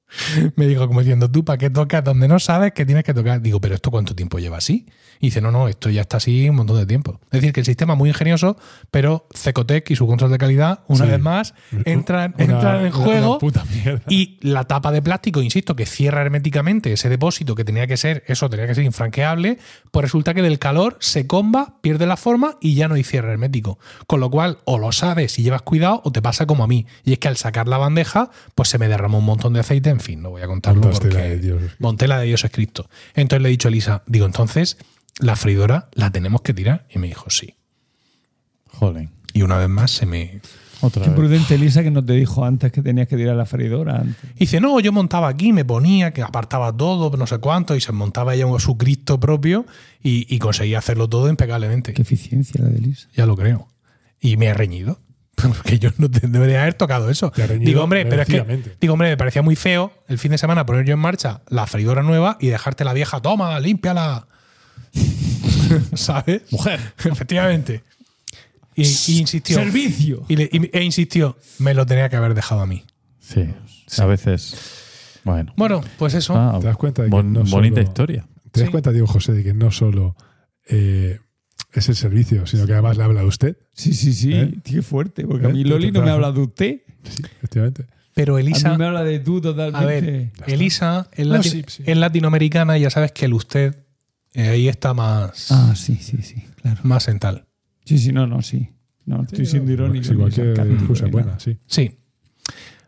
[0.55, 3.41] Me dijo como diciendo, tú, ¿para qué tocas donde no sabes que tienes que tocar?
[3.41, 4.85] Digo, ¿pero esto cuánto tiempo lleva así?
[5.19, 7.19] Y dice, no, no, esto ya está así un montón de tiempo.
[7.25, 8.57] Es decir, que el sistema es muy ingenioso,
[8.91, 11.11] pero Cecotec y su control de calidad, una Sí.
[11.11, 11.53] vez más,
[11.85, 13.39] entran, Una- entran en juego.
[14.09, 18.23] Y la tapa de plástico, insisto, que cierra herméticamente ese depósito que tenía que ser,
[18.27, 19.57] eso tenía que ser infranqueable,
[19.91, 23.31] pues resulta que del calor se comba, pierde la forma y ya no hay cierre
[23.31, 23.79] hermético.
[24.07, 26.85] Con lo cual, o lo sabes y llevas cuidado, o te pasa como a mí.
[27.03, 29.89] Y es que al sacar la bandeja, pues se me derramó un montón de aceite,
[29.89, 31.61] en fin, no voy a contarlo Montaste porque la de Dios.
[31.79, 32.89] monté la de Dios es Cristo.
[33.13, 34.77] Entonces le he dicho a Elisa, digo, entonces,
[35.19, 36.85] la freidora la tenemos que tirar.
[36.93, 37.55] Y me dijo, sí.
[38.67, 39.09] Joder.
[39.33, 40.41] Y una vez más se me,
[40.81, 41.17] Otra Qué vez.
[41.17, 44.23] prudente Elisa que no te dijo antes que tenías que tirar la freidora antes.
[44.35, 47.81] Y dice, no, yo montaba aquí, me ponía, que apartaba todo, no sé cuánto, y
[47.81, 49.65] se montaba ella un- su Cristo propio
[50.01, 51.93] y, y conseguía hacerlo todo impecablemente.
[51.93, 53.07] Qué eficiencia la de Elisa.
[53.13, 53.67] Ya lo creo.
[54.19, 54.99] Y me ha reñido.
[55.35, 57.29] Porque yo no te- debería haber tocado eso.
[57.31, 60.17] Te ha reñido Digo, hombre, pero es que, digo, hombre, me parecía muy feo el
[60.17, 63.59] fin de semana poner yo en marcha la freidora nueva y dejarte la vieja, toma,
[63.59, 64.27] límpiala.
[65.95, 66.41] ¿Sabes?
[66.51, 66.79] Mujer.
[67.03, 67.83] Efectivamente.
[68.75, 69.55] Y, y insistió.
[69.57, 70.25] ¡Servicio!
[70.27, 72.83] Y le- y- e insistió, me lo tenía que haber dejado a mí.
[73.19, 73.45] Sí.
[73.97, 74.55] A veces.
[75.23, 75.53] Bueno.
[75.57, 76.35] Bueno, pues eso.
[76.35, 78.27] Ah, ¿Te das cuenta de que bon- no bonita solo- historia.
[78.51, 78.71] ¿Te das Sí.
[78.71, 80.15] cuenta, Diego José, de que no solo
[80.67, 81.19] eh,
[81.73, 83.57] es el servicio, sino que además le habla a usted?
[83.73, 84.33] Sí, sí, sí.
[84.33, 84.53] ¿Eh?
[84.63, 85.25] Qué fuerte.
[85.25, 85.53] Porque a ¿Eh?
[85.53, 86.81] mí Te- Loli no me habla de usted.
[87.03, 87.85] Sí, efectivamente.
[88.13, 88.71] Pero A Elisa.
[88.71, 89.83] mí me habla de tú totalmente.
[89.83, 91.83] A ver, Elisa es, No, lati- sí, sí.
[91.85, 93.84] es latinoamericana y ya sabes que el usted eh,
[94.41, 96.43] ahí está más, Ah, sí, sí, sí.
[96.61, 96.81] Claro.
[96.83, 97.45] más en tal.
[97.85, 98.69] Sí, sí, no, no, sí.
[99.05, 100.13] No, estoy siendo irónico.
[100.13, 101.57] Ni es buena, sí.
[101.67, 101.99] Sí.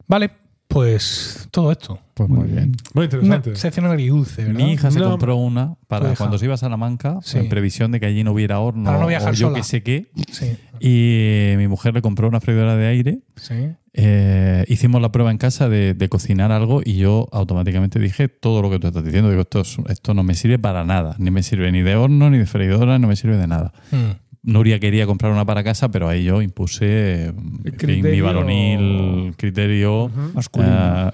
[0.08, 0.32] Vale,
[0.68, 2.00] pues todo esto.
[2.14, 2.72] Pues Muy bien.
[2.94, 3.56] Muy Una interesante.
[3.56, 4.60] sección agridulce, ¿verdad?
[4.60, 5.12] Mi hija se No.
[5.12, 6.16] compró una para hija.
[6.18, 7.38] cuando se iba a Salamanca, Sí.
[7.38, 9.58] en previsión de que allí no hubiera horno Para no viajar o yo sola.
[9.60, 10.08] que sé qué.
[10.32, 13.20] Sí, Y mi mujer le compró una freidora de aire.
[13.36, 13.70] sí.
[14.00, 18.62] Eh, hicimos la prueba en casa de, de cocinar algo y yo automáticamente dije todo
[18.62, 19.32] lo que tú estás diciendo.
[19.32, 21.16] Digo, esto, es- esto no me sirve para nada.
[21.18, 23.74] Ni me sirve ni de horno, ni de freidora, no me sirve de nada.
[23.92, 24.27] Mm.
[24.48, 27.34] Nuria quería comprar una para casa, pero ahí yo impuse
[27.78, 30.10] fin, mi varonil criterio.
[30.34, 30.74] Masculino.
[30.74, 31.12] Ah,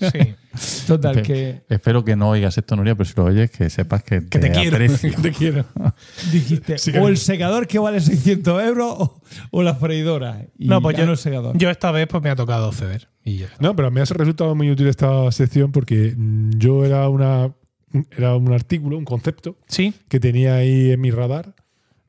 [0.00, 0.34] Sí.
[0.86, 4.26] Total, que espero que no oigas esto, Nuria, pero si lo oyes, que sepas que,
[4.26, 4.76] Que te quiero.
[4.76, 5.10] aprecio.
[5.14, 5.64] que te quiero.
[6.32, 10.44] dijiste Sí o el segador que vale 600 euros o, o la freidora.
[10.58, 11.56] Y No, pues yo, el segador.
[11.56, 13.08] yo esta vez pues me ha tocado ceder.
[13.24, 13.48] Y ya.
[13.60, 17.52] No, pero me ha resultado muy útil esta sección porque mm, yo era una
[18.16, 21.54] era un artículo, un concepto Sí, que tenía ahí en mi radar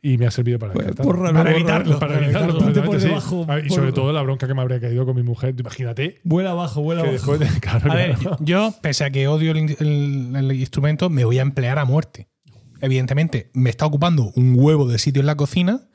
[0.01, 1.99] y me ha servido para Pues, para evitarlo.
[1.99, 3.09] Para evitarlo, por sí.
[3.47, 5.55] Ah, Y por- sobre todo la bronca que me habría caído con mi mujer.
[5.57, 7.13] Imagínate Vuela abajo, vuela abajo.
[7.13, 7.47] después de.
[7.59, 11.41] Claro, A ver, yo, pese a que odio el, el- el instrumento, me voy a
[11.41, 12.27] emplear a muerte.
[12.81, 15.86] Evidentemente, me está ocupando un huevo de sitio en la cocina.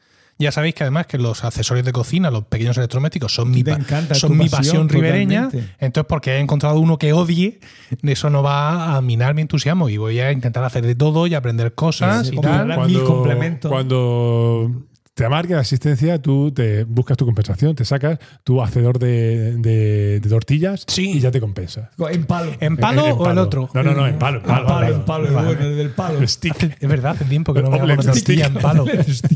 [0.43, 4.15] Ya sabéis que además que los accesorios de cocina, los pequeños electrodomésticos, son mi, encanta,
[4.15, 5.45] son mi pasión pasión ribereña.
[5.47, 5.75] totalmente.
[5.79, 7.61] Entonces, porque he encontrado uno que odie,
[8.03, 9.89] eso no va a minar mi entusiasmo.
[9.89, 12.75] Y voy a intentar hacer de todo y aprender cosas Sí, y tal.
[13.05, 13.71] complementos.
[13.71, 14.71] Cuando
[15.15, 20.21] te amarga la existencia, tú te buscas tu compensación, te sacas tu hacedor de, de-
[20.21, 21.11] de tortillas Sí.
[21.13, 21.91] y ya te compensa.
[22.11, 22.53] En palo.
[22.61, 23.43] ¿En palo En- en o el palo.
[23.43, 23.71] otro?
[23.75, 24.39] No, no, no, en palo.
[24.41, 26.19] En palo, palo, en en palo, el bueno, el del palo.
[26.19, 26.77] El stick.
[26.81, 28.57] Es verdad, hace tiempo que no me hago una tortilla stick.
[28.57, 28.87] en palo.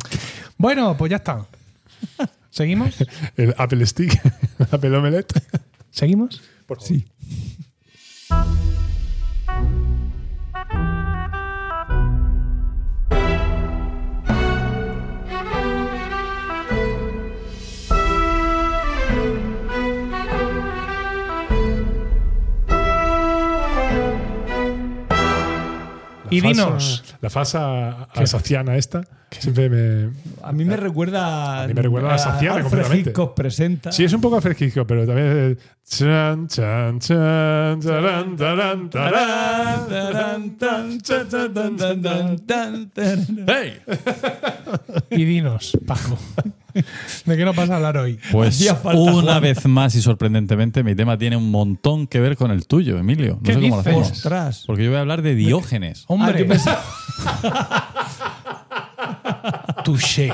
[0.58, 1.44] bueno, pues ya está.
[2.50, 2.94] ¿Seguimos?
[3.36, 4.18] El Apple Stick,
[4.58, 5.42] el Apple Omelette.
[5.90, 6.40] ¿Seguimos?
[6.78, 7.04] Sí.
[26.30, 27.04] Y dinos.
[27.20, 30.10] La falsa alsaciana esta siempre me.
[30.42, 31.62] A mí me recuerda.
[31.64, 33.12] A mí me recuerda a Saciana completamente.
[33.34, 33.92] Presenta.
[33.92, 35.56] Sí, es un poco fresquisco, pero también.
[35.58, 37.80] es- Chan, chan, chan.
[43.46, 43.78] ¡Hey!
[45.10, 46.18] Y dinos, Paco.
[47.24, 48.18] ¿De qué nos vas a hablar hoy?
[48.32, 48.64] Pues
[48.94, 52.98] una vez más y sorprendentemente, mi tema tiene un montón que ver con el tuyo,
[52.98, 53.34] Emilio.
[53.36, 54.10] No ¿Qué sé cómo lo hacemos.
[54.10, 54.64] Ostras.
[54.66, 56.04] Porque yo voy a hablar de Diógenes.
[56.08, 56.46] Hombre,
[58.98, 60.32] Ah, touché.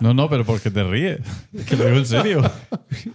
[0.00, 1.20] No, no, pero porque te ríes.
[1.66, 2.50] Que lo digo en serio.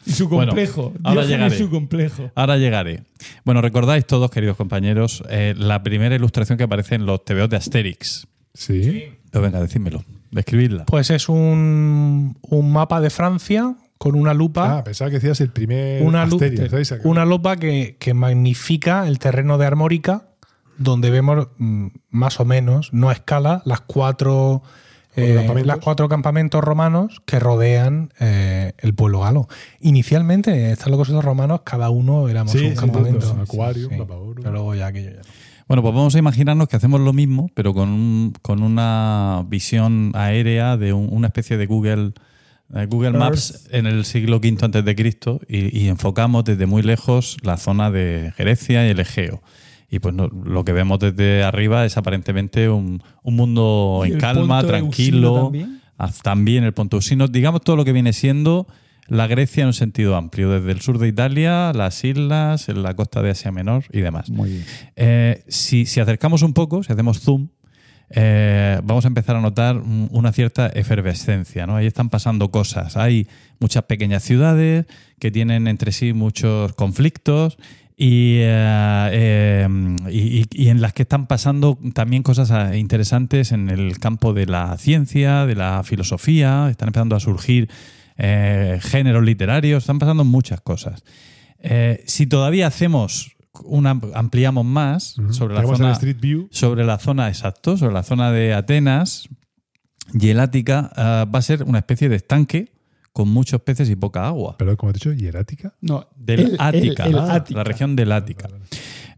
[0.05, 0.93] Y su Bueno, complejo.
[1.03, 1.57] ahora Diógenes llegaré.
[1.57, 2.31] su complejo.
[2.35, 3.03] Ahora llegaré.
[3.45, 7.57] Bueno, recordáis todos, queridos compañeros, eh, la primera ilustración que aparece en los TVOs de
[7.57, 8.27] Asterix.
[8.53, 9.05] Sí.
[9.29, 10.03] Pero venga, decídmelo.
[10.31, 10.85] Describidla.
[10.85, 14.77] Pues es un, un mapa de Francia con una lupa.
[14.79, 16.93] Ah, pensaba que decías el primer una, lu- Asterix, ¿sabéis?
[17.03, 20.23] una lupa que, que magnifica el terreno de Armórica,
[20.77, 24.63] donde vemos mm, más o menos, no a escala, las cuatro,
[25.15, 25.67] eh, campamentos.
[25.67, 29.47] las cuatro campamentos romanos que rodean eh, el pueblo galo.
[29.81, 33.37] Inicialmente, están los cosas romanos, cada uno éramos Sí, un sí, campamento.
[33.41, 34.35] Aquarium, Papauro.
[34.41, 35.21] Pero luego ya aquello ya.
[35.71, 40.11] Bueno, pues vamos a imaginarnos que hacemos lo mismo, pero con, un- con una visión
[40.15, 42.11] aérea de un- una especie de Google,
[42.75, 47.37] eh, Google Maps en el siglo V antes de Cristo y, enfocamos desde muy lejos
[47.41, 49.41] la zona de Grecia y el Egeo.
[49.89, 54.19] Y pues no- lo que vemos desde arriba es aparentemente un, un mundo ¿Y en
[54.19, 55.43] calma, tranquilo.
[55.43, 55.81] También?
[56.21, 58.67] También el Ponto Eusino, digamos todo lo que viene siendo
[59.07, 62.93] la Grecia en un sentido amplio, desde el sur de Italia, las islas, en la
[62.95, 64.29] costa de Asia Menor y demás.
[64.29, 64.65] Muy bien.
[64.95, 67.49] Eh, si, si acercamos un poco, si hacemos zoom,
[68.13, 71.65] eh, vamos a empezar a notar un- una cierta efervescencia.
[71.67, 71.75] ¿no?
[71.77, 72.97] Ahí están pasando cosas.
[72.97, 73.27] Hay
[73.59, 74.85] muchas pequeñas ciudades
[75.19, 77.57] que tienen entre sí muchos conflictos
[77.97, 79.67] y, eh,
[80.09, 84.33] y- y- y en las que están pasando también cosas ah, interesantes en el campo
[84.33, 86.67] de la ciencia, de la filosofía.
[86.69, 87.69] Están empezando a surgir
[88.23, 91.03] eh, géneros literarios, están pasando muchas cosas.
[91.57, 96.47] Eh, si todavía hacemos una, ampliamos más sobre la zona el Street View.
[96.51, 99.27] sobre la zona, exacto, sobre la zona de Atenas
[100.13, 102.71] y el Ática, ah, va a ser una especie de estanque
[103.11, 104.55] con muchos peces y poca agua.
[104.57, 105.73] Perdón, como has dicho, hierática.
[105.81, 107.57] No, Del el- Ática, el- el ah, Ática.
[107.57, 108.47] la región del Ática.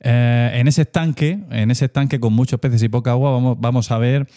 [0.06, 3.98] Eh, en ese estanque, en ese estanque con muchos peces y poca agua, vamos, a
[3.98, 4.28] ver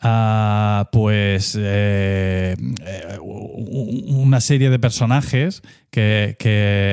[0.00, 2.54] ah, pues eh,
[2.86, 6.36] eh, una serie de personajes que,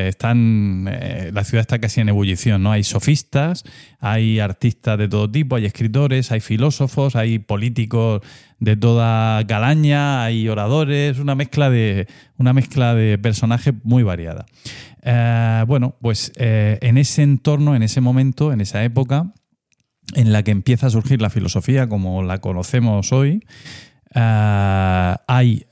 [0.08, 0.86] están.
[0.86, 2.72] la ciudad está casi en ebullición, ¿no?
[2.72, 3.64] Hay sofistas,
[4.00, 8.22] hay artistas de todo tipo, hay escritores, hay filósofos, hay políticos
[8.60, 12.08] de toda galaña, hay oradores, una mezcla de,
[12.38, 14.48] una mezcla de personajes muy variada.
[15.08, 19.34] Eh, bueno, pues eh, en ese entorno, en ese momento, en esa época,
[20.16, 23.46] en la que empieza a surgir la filosofía como la conocemos hoy,
[24.16, 25.66] eh, hay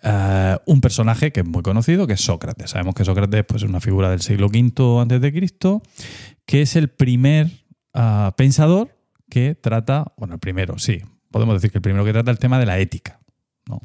[0.66, 2.70] un personaje que es muy conocido, que es Sócrates.
[2.70, 5.82] Sabemos que Sócrates pues, es una figura del siglo V antes de Cristo,
[6.46, 7.50] que es el primer
[8.36, 8.96] pensador
[9.30, 12.60] que trata, bueno, el primero, sí, podemos decir que el primero que trata el tema
[12.60, 13.20] de la ética.
[13.68, 13.82] ¿no?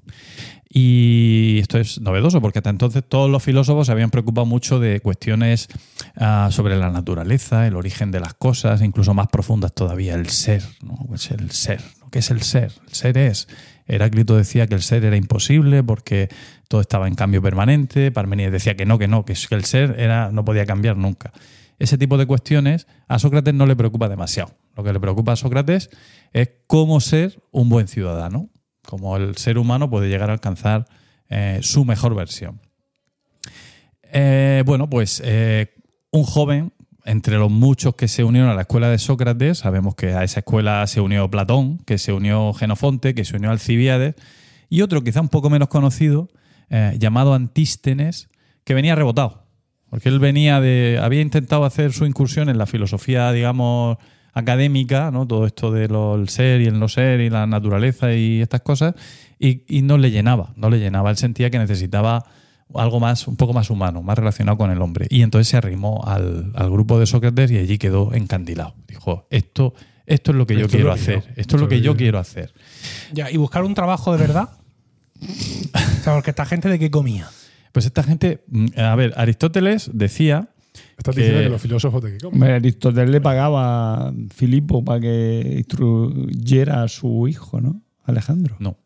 [0.70, 5.00] Y esto es novedoso porque hasta entonces todos los filósofos se habían preocupado mucho de
[5.00, 5.68] cuestiones
[6.16, 10.62] ah, sobre la naturaleza, el origen de las cosas, incluso más profundas todavía, el ser.
[10.82, 10.96] ¿no?
[11.08, 11.80] Pues el ser.
[12.10, 12.72] ¿Qué es el ser?
[12.86, 13.48] El ser es.
[13.86, 16.28] Heráclito decía que el ser era imposible porque
[16.68, 18.12] todo estaba en cambio permanente.
[18.12, 21.32] Parmenides decía que no, que no, que el ser era, no podía cambiar nunca.
[21.78, 24.50] Ese tipo de cuestiones a Sócrates no le preocupa demasiado.
[24.76, 25.90] Lo que le preocupa a Sócrates
[26.32, 28.50] es cómo ser un buen ciudadano
[28.89, 30.86] como el ser humano puede llegar a alcanzar
[31.28, 32.59] eh, su mejor versión.
[34.03, 35.74] Eh, bueno, pues eh,
[36.11, 36.72] un joven,
[37.05, 40.41] entre los muchos que se unieron a la escuela de Sócrates, sabemos que a esa
[40.41, 44.14] escuela se unió Platón, que se unió Genofonte, que se unió Alcibiades,
[44.70, 46.30] y otro quizá un poco menos conocido,
[46.99, 48.28] llamado Antístenes,
[48.64, 49.45] que venía rebotado.
[49.91, 50.99] Porque él venía de.
[51.03, 53.97] había intentado hacer su incursión en la filosofía, digamos,
[54.39, 55.26] académica, ¿no?
[55.26, 58.61] Todo esto de lo, el ser y el no ser y la naturaleza y estas
[58.62, 58.95] cosas,
[59.39, 61.11] y, y no le llenaba, no le llenaba.
[61.11, 62.24] Él sentía que necesitaba
[62.74, 65.07] algo más, un poco más humano, más relacionado con el hombre.
[65.11, 68.74] Y entonces se arrimó al, al grupo de Sócrates y allí quedó encandilado.
[68.86, 69.74] Dijo, esto,
[70.07, 72.18] esto es lo que yo Esto quiero yo- hacer, esto es lo que yo quiero
[72.18, 72.53] hacer.
[73.12, 74.51] Ya, y buscar un trabajo de verdad.
[75.22, 77.28] o sea, porque esta gente de qué comía.
[77.72, 80.49] Pues esta gente, mm, a ver, Aristóteles decía
[80.99, 82.26] Estás que- diciendo que los filósofos de qué.
[82.26, 87.80] Hombre, Aristóteles le pagaba a Filipo para que instruyera a su hijo, ¿no?
[88.05, 88.57] Alejandro.
[88.59, 88.76] No,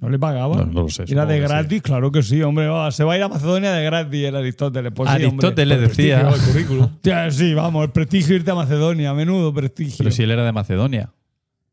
[0.00, 0.56] ¿No le pagaba?
[0.56, 1.40] No, no lo sé, Era de sí.
[1.40, 2.66] gratis, claro que sí, hombre.
[2.90, 4.92] se va a ir a Macedonia de gratis el Aristóteles.
[4.94, 5.26] Pues sí, hombre.
[5.28, 6.88] Aristóteles Por decía, el currículum.
[7.30, 9.96] Sí, vamos, el prestigio irte a Macedonia, a menudo prestigio.
[9.98, 11.12] pero si él era de Macedonia.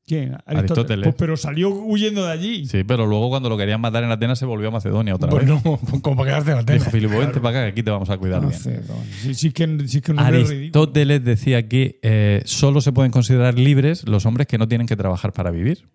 [0.05, 0.35] ¿Quién?
[0.45, 1.03] Aristóteles.
[1.05, 2.65] Pues, pero salió huyendo de allí.
[2.65, 5.47] Sí, pero luego cuando lo querían matar en Atenas se volvió a Macedonia otra vez.
[5.47, 6.79] Bueno, como para quedarte en tele.
[6.79, 8.51] Dijo Filipo, vente para acá que aquí te vamos a cuidar bien.
[9.53, 10.17] Que.
[10.17, 14.95] Aristóteles decía que eh, solo se pueden considerar libres los hombres que no tienen que
[14.97, 15.87] trabajar para vivir.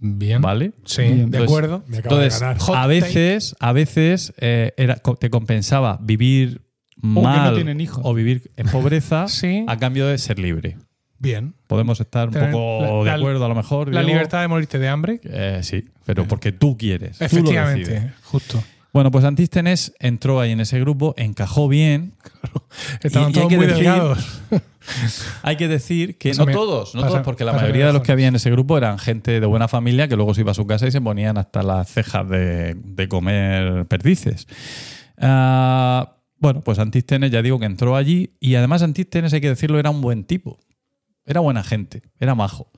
[0.00, 0.40] Bien.
[0.40, 0.72] ¿Vale?
[0.84, 1.16] Sí, Bien.
[1.16, 1.84] de Entonces- acuerdo.
[1.88, 2.82] Me acabo de Entonces, ganar.
[2.84, 6.62] A veces, a veces eh, era, te compensaba vivir
[7.02, 8.00] no mal tienen hijos.
[8.04, 9.64] o vivir en pobreza Sí.
[9.66, 10.76] a cambio de ser libre.
[11.18, 11.54] Bien.
[11.66, 13.92] Podemos estar un Tener poco la- de acuerdo a lo mejor.
[13.92, 15.20] La libertad de morirte de hambre.
[15.24, 17.18] Eh, sí, pero porque tú quieres.
[17.18, 18.62] tú lo Efectivamente, justo.
[18.92, 22.14] Bueno, pues Antístenes entró ahí en ese grupo, encajó bien.
[23.02, 24.40] Estaban y hay todos que muy decir- delgados.
[25.42, 28.10] Hay que decir que Pásame- no todos, no todos, porque la mayoría de los que
[28.10, 30.66] había en ese grupo eran gente de buena familia que luego se iba a su
[30.66, 34.46] casa y se ponían hasta las cejas de, de comer perdices.
[35.18, 39.78] Ah, bueno, pues Antístenes ya digo que entró allí y además Antístenes, hay que decirlo,
[39.78, 40.58] era un buen tipo.
[41.28, 42.70] Era buena gente, era majo.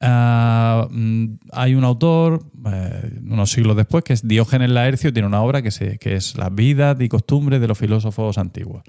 [0.00, 5.40] Ah, mm, hay un autor, eh, unos siglos después, que es Diógenes Laercio, tiene una
[5.40, 8.82] obra que, se, es Las vidas y costumbres de los filósofos antiguos.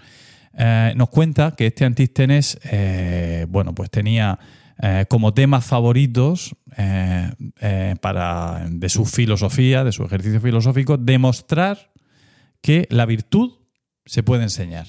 [0.58, 4.38] Eh, nos cuenta que este Antístenes, eh, bueno, pues tenía
[5.08, 6.56] como temas favoritos
[8.00, 11.92] para, de su filosofía, de su ejercicio filosófico, demostrar
[12.62, 13.54] que la virtud
[14.06, 14.86] se puede enseñar.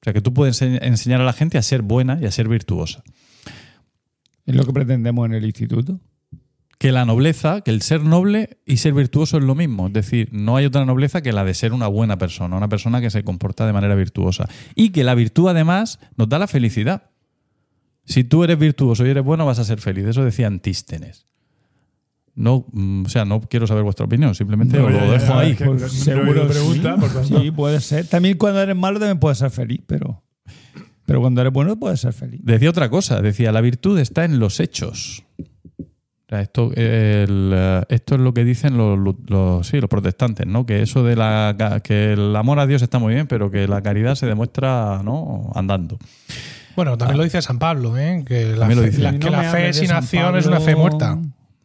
[0.00, 2.30] O sea, que tú puedes ense- enseñar a la gente a ser buena y a
[2.30, 3.02] ser virtuosa.
[4.46, 6.00] Es lo que pretendemos en el instituto.
[6.78, 9.88] que la nobleza, que el ser noble y ser virtuoso es lo mismo.
[9.88, 13.02] Es decir, no hay otra nobleza que la de ser una buena persona, una persona
[13.02, 14.48] que se comporta de manera virtuosa.
[14.74, 17.10] Y que la virtud además nos da la felicidad.
[18.06, 20.06] Si tú eres virtuoso y eres bueno, vas a ser feliz.
[20.06, 21.26] Eso decía Antístenes.
[22.40, 25.54] No, mm, o sea, no quiero saber vuestra opinión, simplemente No, os lo dejo ahí.
[25.54, 27.00] Pues seguro pregunta, sí.
[27.00, 27.40] por tanto.
[27.40, 28.06] Sí, puede ser.
[28.06, 30.22] También cuando eres malo también puedes ser feliz, pero,
[31.06, 32.40] pero cuando eres bueno puedes ser feliz.
[32.42, 35.22] Decía otra cosa, decía, la virtud está en los hechos.
[36.28, 38.96] Esto, el, eh, esto es lo que dicen los,
[39.28, 40.64] los- sí, los protestantes, ¿no?
[40.64, 43.82] Que eso de la que el amor a Dios está muy bien, pero que la
[43.82, 45.50] caridad se demuestra ¿no?
[45.56, 45.98] andando.
[46.76, 48.22] Bueno, también lo dice San Pablo, ¿eh?
[48.24, 51.18] que la fe, la- que la fe sin acción es una fe muerta.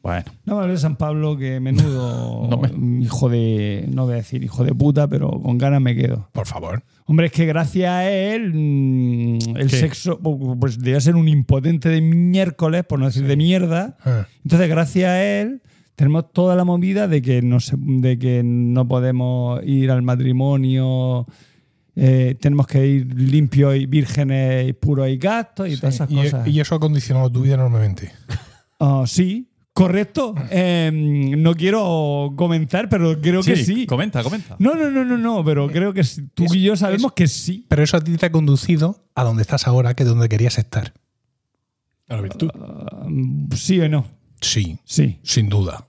[0.06, 4.14] Bueno, No me hables de San Pablo, que menudo No me- hijo de, no voy
[4.14, 6.30] a decir hijo de puta, pero con ganas me quedo.
[6.32, 6.84] Por favor.
[7.08, 9.76] Hombre, es que gracias a él mm, el ¿Qué?
[9.78, 10.20] sexo
[10.60, 13.97] pues debía ser un impotente de miércoles, por no decir de mierda.
[14.06, 14.28] Ah.
[14.43, 15.64] Entonces, gracias a él,
[15.95, 21.26] tenemos toda la movida de que no, se- de que no podemos ir al matrimonio,
[21.95, 26.47] eh, tenemos que ir limpios y vírgenes y puros y gastos y todas esas cosas.
[26.47, 28.12] y eso ha condicionado tu vida enormemente.
[28.80, 30.34] Ah, sí, correcto.
[30.50, 30.90] Eh,
[31.38, 33.86] no quiero comentar, pero creo que sí.
[33.86, 34.56] comenta, comenta.
[34.58, 36.24] No, no, no, no, no, pero creo que sí.
[36.34, 37.66] tú Es- y yo sabemos que sí.
[37.70, 40.58] Pero eso a ti te ha conducido a donde estás ahora, que es donde querías
[40.58, 40.94] estar.
[42.08, 42.50] A la virtud.
[43.56, 44.08] Sí o no.
[44.42, 45.88] Sí, Sí, sin duda.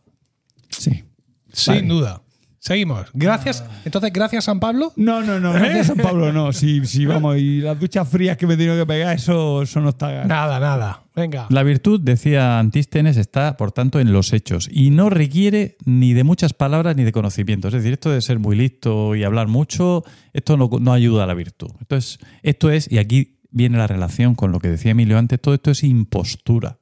[0.69, 1.05] sí.
[1.53, 1.87] Sin Vale.
[1.87, 2.23] duda.
[2.67, 3.07] Seguimos.
[3.15, 3.65] Gracias.
[3.85, 4.93] Entonces, gracias San Pablo.
[4.97, 6.53] No, no, no, gracias San Pablo, no.
[6.53, 9.81] Sí, sí, vamos, y las duchas frías que me he tenido que pegar, eso, eso
[9.81, 10.25] no está.
[10.25, 11.05] Nada, nada.
[11.15, 11.47] Venga.
[11.49, 16.25] La virtud, decía Antístenes, está, por tanto, en los hechos y no requiere ni de
[16.25, 17.69] muchas palabras ni de conocimiento.
[17.69, 20.03] Es decir, esto de ser muy listo y hablar mucho,
[20.33, 21.71] esto no, no ayuda a la virtud.
[21.79, 25.55] Entonces, esto es, y aquí viene la relación con lo que decía Emilio antes, todo
[25.55, 26.79] esto es impostura.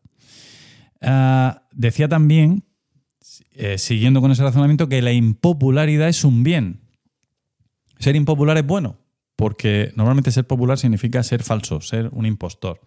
[1.03, 2.65] Ah, decía también,
[3.55, 6.81] eh, siguiendo con ese razonamiento, que la impopularidad es un bien.
[7.99, 8.99] Ser impopular es bueno,
[9.37, 12.81] porque normalmente ser popular significa ser falso, ser un impostor.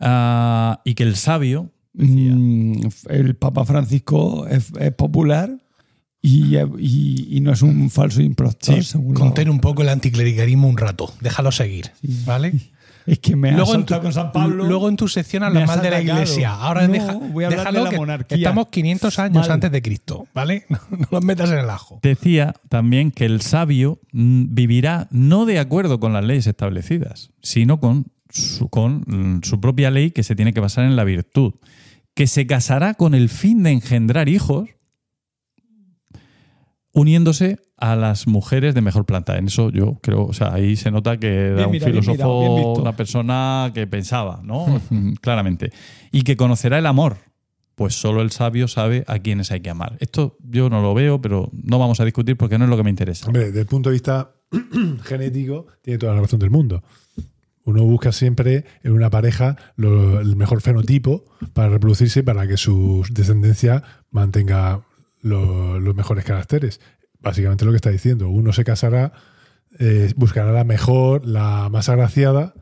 [0.00, 5.56] Ah, y que el sabio mm, el Papa Francisco es, es popular
[6.20, 8.82] y, y- y no es un falso impostor.
[8.82, 11.12] según lo- Contén un poco el anticlericalismo un rato.
[11.20, 11.90] Déjalo seguir.
[12.26, 12.52] ¿Vale?
[13.06, 14.64] Es que me Luego en, tu, con San Pablo.
[14.64, 16.54] luego en tu sección hablas mal de la iglesia.
[16.54, 18.36] Ahora No, deja, voy a hablar déjalo de la que monarquía.
[18.38, 19.50] estamos 500 años Mal.
[19.52, 20.26] antes de Cristo.
[20.34, 20.64] ¿Vale?
[20.70, 22.00] No, no los metas en el ajo.
[22.02, 28.06] Decía también que el sabio vivirá no de acuerdo con las leyes establecidas, sino con
[28.30, 31.54] su, con mm, su propia ley que se tiene que basar en la virtud,
[32.14, 34.68] que se casará con el fin de engendrar hijos,
[36.94, 39.36] uniéndose a las mujeres de mejor planta.
[39.36, 42.02] En eso yo creo, o sea, ahí se nota que era Bien un mirado, bien
[42.02, 42.80] filósofo, mirado, bien visto.
[42.82, 44.80] una persona que pensaba, ¿no?
[45.20, 45.70] Claramente.
[46.12, 47.16] Y que conocerá el amor.
[47.74, 49.96] Pues solo el sabio sabe a quienes hay que amar.
[49.98, 52.84] Esto yo no lo veo, pero no vamos a discutir porque no es lo que
[52.84, 53.26] me interesa.
[53.26, 54.30] Hombre, desde el punto de vista
[55.02, 56.84] genético, tiene toda la razón del mundo.
[57.64, 63.04] Uno busca siempre en una pareja lo- el mejor fenotipo para reproducirse para que su
[63.10, 64.82] descendencia mantenga
[65.24, 66.80] lo- los mejores caracteres.
[67.18, 68.28] Básicamente lo que está diciendo.
[68.28, 69.12] Uno se casará,
[69.80, 72.54] eh, buscará la mejor, la más agraciada.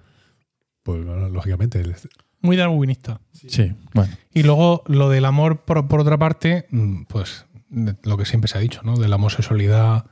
[0.83, 1.81] Pues bueno, lógicamente.
[1.81, 1.95] el-
[2.41, 3.21] Muy darwinista.
[3.33, 4.13] Sí, bueno.
[4.33, 8.49] Y luego lo del amor, por, por otra parte, mm, pues de- lo que siempre
[8.49, 8.97] se ha dicho, ¿no?
[8.97, 10.07] De la homosexualidad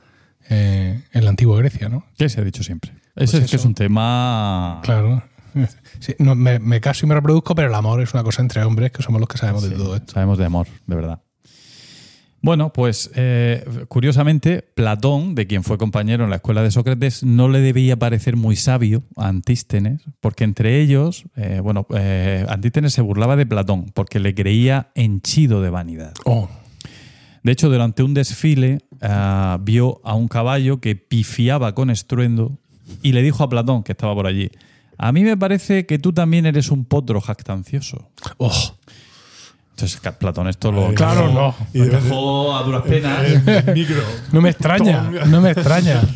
[0.49, 2.05] eh, en la antigua Grecia, ¿no?
[2.17, 2.91] ¿Qué se ha dicho siempre?
[3.15, 4.79] Ese es que es un tema.
[4.83, 5.23] Claro.
[5.99, 8.63] Sí, no, me, me caso y me reproduzco, pero el amor es una cosa entre
[8.63, 10.13] hombres que somos los que sabemos de Sí, todo esto.
[10.13, 11.21] Sabemos de amor, de verdad.
[12.43, 17.47] Bueno, pues eh, curiosamente, Platón, de quien fue compañero en la escuela de Sócrates, no
[17.47, 23.01] le debía parecer muy sabio a Antístenes, porque entre ellos, eh, bueno, eh, Antístenes se
[23.01, 26.13] burlaba de Platón, porque le creía henchido de vanidad.
[26.25, 26.49] Oh,
[27.43, 28.79] De hecho, durante un desfile
[29.61, 32.57] vio a un caballo que pifiaba con estruendo
[33.03, 34.49] y le dijo a Platón, que estaba por allí,
[34.97, 38.09] a mí me parece que tú también eres un potro jactancioso.
[38.37, 38.75] oh.
[39.71, 41.55] Entonces, Platón esto lo, Claro, dejó- no.
[41.73, 43.23] Y lo dejó a duras penas.
[43.25, 44.01] el micro.
[44.31, 46.01] No me extraña, no me extraña.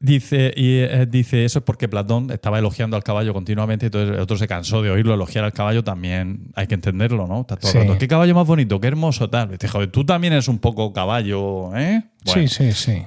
[0.00, 4.20] Dice, y eh, dice, eso es porque Platón estaba elogiando al caballo continuamente, entonces el
[4.20, 7.40] otro se cansó de oírlo elogiar al caballo, también hay que entenderlo, ¿no?
[7.40, 9.52] Está todo el rato, qué caballo más bonito, qué hermoso, tal.
[9.52, 12.04] Dice, joder, tú también eres un poco caballo, ¿eh?
[12.22, 12.48] Bueno.
[12.48, 13.02] Sí, sí, sí.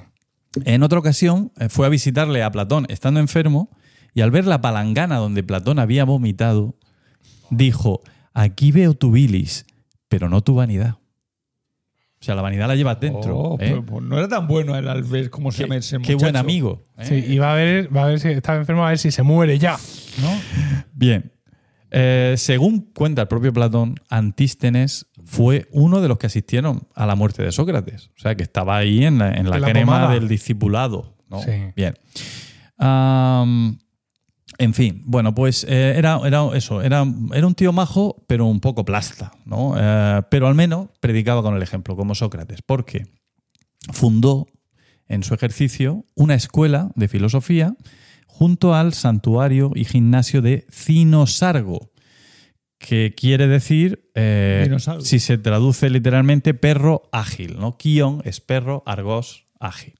[0.64, 3.70] En otra ocasión eh, fue a visitarle a Platón estando enfermo
[4.12, 6.74] y al ver la palangana donde Platón había vomitado,
[7.50, 8.00] dijo,
[8.38, 9.66] aquí veo tu bilis,
[10.08, 10.96] pero no tu vanidad.
[12.20, 13.36] O sea, la vanidad la llevas dentro.
[13.36, 13.56] Oh, ¿eh?
[13.58, 16.36] pero, pues no era tan bueno el al ver cómo se llama ese qué buen
[16.36, 16.82] amigo.
[16.96, 17.04] ¿eh?
[17.04, 19.22] Sí, y va a ver, va a ver si está enfermo, a ver si se
[19.22, 19.76] muere ya.
[20.20, 20.30] ¿no?
[20.92, 21.32] Bien.
[21.90, 27.14] Eh, según cuenta el propio Platón, Antístenes fue uno de los que asistieron a la
[27.14, 28.10] muerte de Sócrates.
[28.16, 30.14] O sea, que estaba ahí en la, en la crema pomada.
[30.14, 31.16] del discipulado.
[31.28, 31.40] ¿no?
[31.40, 31.52] Sí.
[31.76, 31.94] Bien.
[34.58, 38.58] En fin, bueno, pues eh, era, era eso, era, era un tío majo, pero un
[38.58, 39.74] poco plasta, ¿no?
[39.78, 43.06] Eh, pero al menos predicaba con el ejemplo, como Sócrates, porque
[43.92, 44.48] fundó
[45.06, 47.76] en su ejercicio una escuela de filosofía
[48.26, 51.92] junto al santuario y gimnasio de Cinosargo,
[52.78, 57.76] que quiere decir, eh, si se traduce literalmente, perro ágil, ¿no?
[57.76, 59.97] Kion es perro, argos, ágil.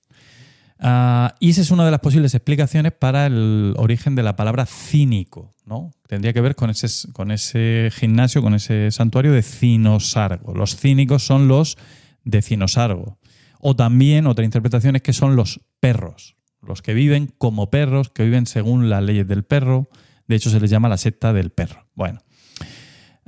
[0.81, 4.65] Ah, y esa es una de las posibles explicaciones para el origen de la palabra
[4.67, 5.91] cínico, ¿no?
[6.07, 10.55] Tendría que ver con ese, con ese gimnasio, con ese santuario de Cinosargo.
[10.55, 11.77] Los cínicos son los
[12.25, 13.19] de Cinosargo.
[13.61, 18.25] O también, otra interpretación es que son los perros, los que viven como perros, que
[18.25, 19.89] viven según las leyes del perro.
[20.29, 21.87] De hecho, se les llama la secta del perro.
[21.95, 22.21] Bueno.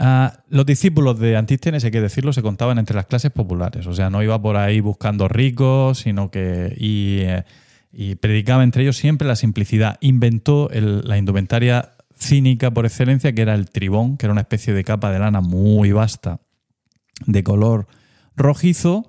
[0.02, 3.86] Ah, los discípulos de Antístenes, hay que decirlo, se contaban entre las clases populares.
[3.86, 6.74] O sea, no iba por ahí buscando ricos, sino que.
[6.78, 7.44] Y, eh,
[7.92, 9.98] y predicaba entre ellos siempre la simplicidad.
[10.00, 14.72] Inventó el- la indumentaria cínica por excelencia, que era el tribón, que era una especie
[14.72, 16.40] de capa de lana muy vasta,
[17.26, 17.86] de color
[18.36, 19.06] rojizo,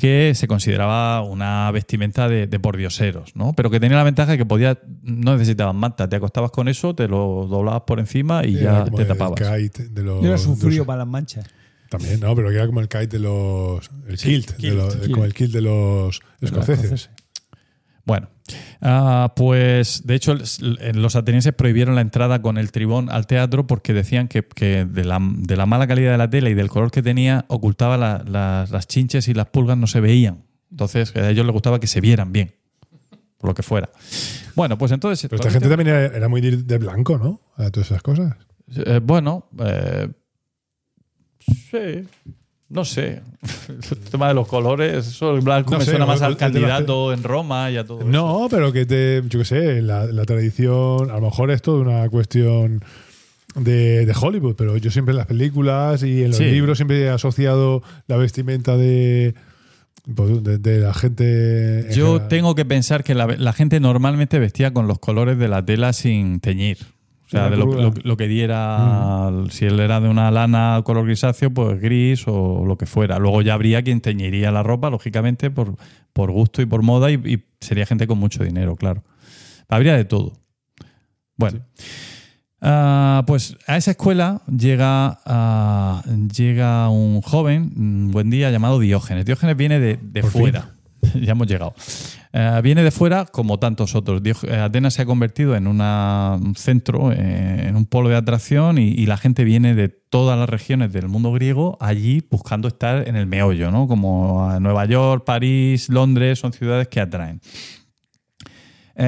[0.00, 3.52] que se consideraba una vestimenta de, de pordioseros, ¿no?
[3.52, 6.94] Pero que tenía la ventaja de que podía, no necesitaban manta, te acostabas con eso,
[6.94, 9.38] te lo doblabas por encima y Era ya como te el tapabas.
[9.38, 11.44] kite de los, era de los- para las manchas.
[11.90, 13.90] También, no, pero que era como el kite de los.
[14.08, 15.10] El kilt, de kilt, los- kilt.
[15.12, 17.10] como el kilt de los escoceses.
[18.06, 18.30] Bueno,
[18.80, 20.34] ah, pues de hecho
[20.94, 25.04] los atenienses prohibieron la entrada con el tribón al teatro porque decían que, que de,
[25.04, 28.24] la, de la mala calidad de la tela y del color que tenía ocultaba la-
[28.26, 30.44] la- las chinches y las pulgas no se veían.
[30.70, 32.54] Entonces a ellos les gustaba que se vieran bien,
[33.38, 33.90] por lo que fuera.
[34.54, 35.28] Bueno, pues entonces...
[35.30, 37.40] Pero esta gente también era, era muy de de blanco, ¿no?
[37.56, 38.36] A todas esas cosas.
[38.76, 40.08] Eh, bueno, eh,
[41.40, 42.06] sí,
[42.70, 43.20] no sé.
[43.68, 47.12] El tema de los colores, eso el blanco No me sé, suena más al candidato
[47.12, 48.08] en Roma y a todo eso.
[48.08, 51.80] No, pero que te, yo qué sé, la, la tradición, a lo mejor es toda
[51.80, 52.82] una cuestión
[53.54, 56.44] de, de Hollywood, pero yo siempre en las películas y en los Sí.
[56.44, 59.34] libros siempre he asociado la vestimenta de,
[60.14, 61.80] pues, de, de la gente.
[61.88, 62.28] en Yo general.
[62.28, 65.92] tengo que pensar que la, la gente normalmente vestía con los colores de la tela
[65.92, 66.78] sin teñir.
[67.30, 67.82] O sea, de lo, cruda.
[67.82, 72.64] lo- lo que diera, si él era de una lana color grisáceo, pues gris o
[72.66, 73.18] lo que fuera.
[73.20, 75.76] Luego ya habría quien teñiría la ropa, lógicamente, por,
[76.12, 79.04] por gusto y por moda, y, y sería gente con mucho dinero, claro.
[79.68, 80.32] Habría de todo.
[81.36, 81.60] Bueno.
[82.62, 86.02] Ah, pues a esa escuela llega, ah,
[86.36, 89.24] llega un joven, un buen día, llamado Diógenes.
[89.24, 90.74] Diógenes viene de, de fuera.
[91.14, 91.74] ya hemos llegado.
[92.32, 94.22] Eh, viene de fuera como tantos otros.
[94.24, 99.06] Eh, Atenas se ha convertido en un centro, eh, en un polo de atracción y,
[99.06, 103.26] la gente viene de todas las regiones del mundo griego allí buscando estar en el
[103.26, 103.88] meollo, ¿no?
[103.88, 107.40] Como Nueva York, París, Londres, son ciudades que atraen.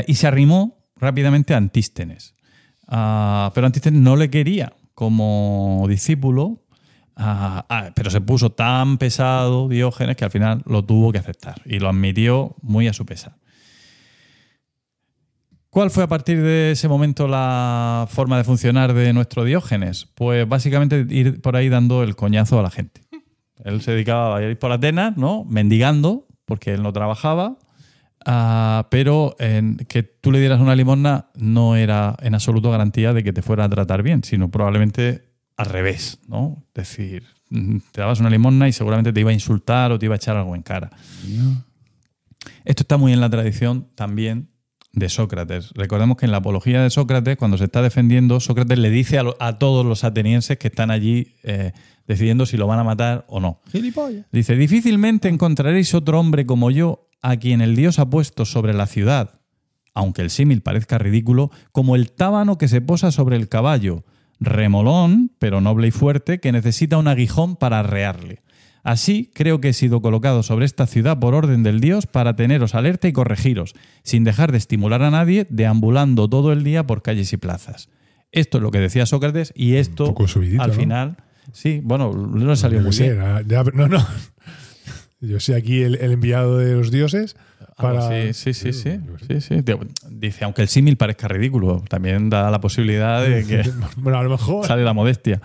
[0.07, 2.35] Y se arrimó rápidamente a Antístenes.
[2.89, 6.62] Ah, pero Antístenes no le quería como discípulo,
[7.95, 11.89] pero se puso tan pesado Diógenes que al final lo tuvo que aceptar y lo
[11.89, 13.37] admitió muy a su pesar.
[15.71, 20.07] ¿Cuál fue a partir de ese momento la forma de funcionar de nuestro Diógenes?
[20.15, 23.01] Pues básicamente ir por ahí dando el coñazo a la gente.
[23.65, 25.45] Él se dedicaba a ir por Atenas, ¿no?
[25.45, 27.57] Mendigando, porque él no trabajaba,
[28.25, 33.25] Ah, pero en que tú le dieras una limosna no era en absoluto garantía de
[33.25, 36.65] que te fuera a tratar bien, sino probablemente al revés, ¿no?
[36.69, 37.25] Es decir,
[37.93, 40.37] te dabas una limosna y seguramente te iba a insultar o te iba a echar
[40.37, 40.91] algo en cara.
[42.65, 44.49] Esto está muy en la tradición también
[44.93, 45.71] de Sócrates.
[45.75, 49.23] Recordemos que en la apología de Sócrates, cuando se está defendiendo, Sócrates le dice a,
[49.23, 51.73] lo- a todos los atenienses que están allí eh,
[52.07, 53.61] decidiendo si lo van a matar o no.
[53.71, 54.27] Gilipollas.
[54.33, 58.87] Dice, difícilmente encontraréis otro hombre como yo a quien el Dios ha puesto sobre la
[58.87, 59.41] ciudad,
[59.95, 64.05] aunque el símil parezca ridículo, como el tábano que se posa sobre el caballo,
[64.45, 68.41] remolón, pero noble y fuerte, que necesita un aguijón para arrearle.
[68.85, 72.75] Así creo que he sido colocado sobre esta ciudad por orden del Dios para teneros
[72.75, 77.33] alerta y corregiros, sin dejar de estimular a nadie, deambulando todo el día por calles
[77.33, 77.89] y plazas.
[78.33, 80.75] Esto es lo que decía Sócrates y esto, poco subidito, al ¿no?
[80.75, 81.17] final,
[81.53, 83.19] sí, bueno, no salió muy bien.
[83.47, 84.05] ya- no, no.
[85.21, 87.37] Yo soy aquí el, el enviado de los dioses
[87.83, 88.33] para.
[88.33, 89.57] sí, sí, sí, sí, sí.
[90.11, 94.31] Dice, aunque el símil parezca ridículo, también da la posibilidad de que Bueno, a lo
[94.31, 94.67] mejor.
[94.67, 95.41] sale la modestia.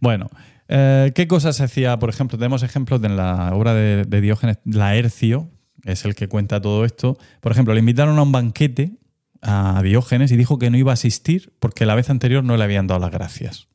[0.00, 0.28] Bueno,
[0.68, 1.98] eh, ¿qué cosas se hacía?
[1.98, 5.48] Por ejemplo, tenemos ejemplos de en la obra de, de Diógenes, Laercio,
[5.84, 7.16] es el que cuenta todo esto.
[7.40, 8.98] Por ejemplo, le invitaron a un banquete
[9.40, 12.64] a Diógenes y dijo que no iba a asistir porque la vez anterior no le
[12.64, 13.68] habían dado las gracias.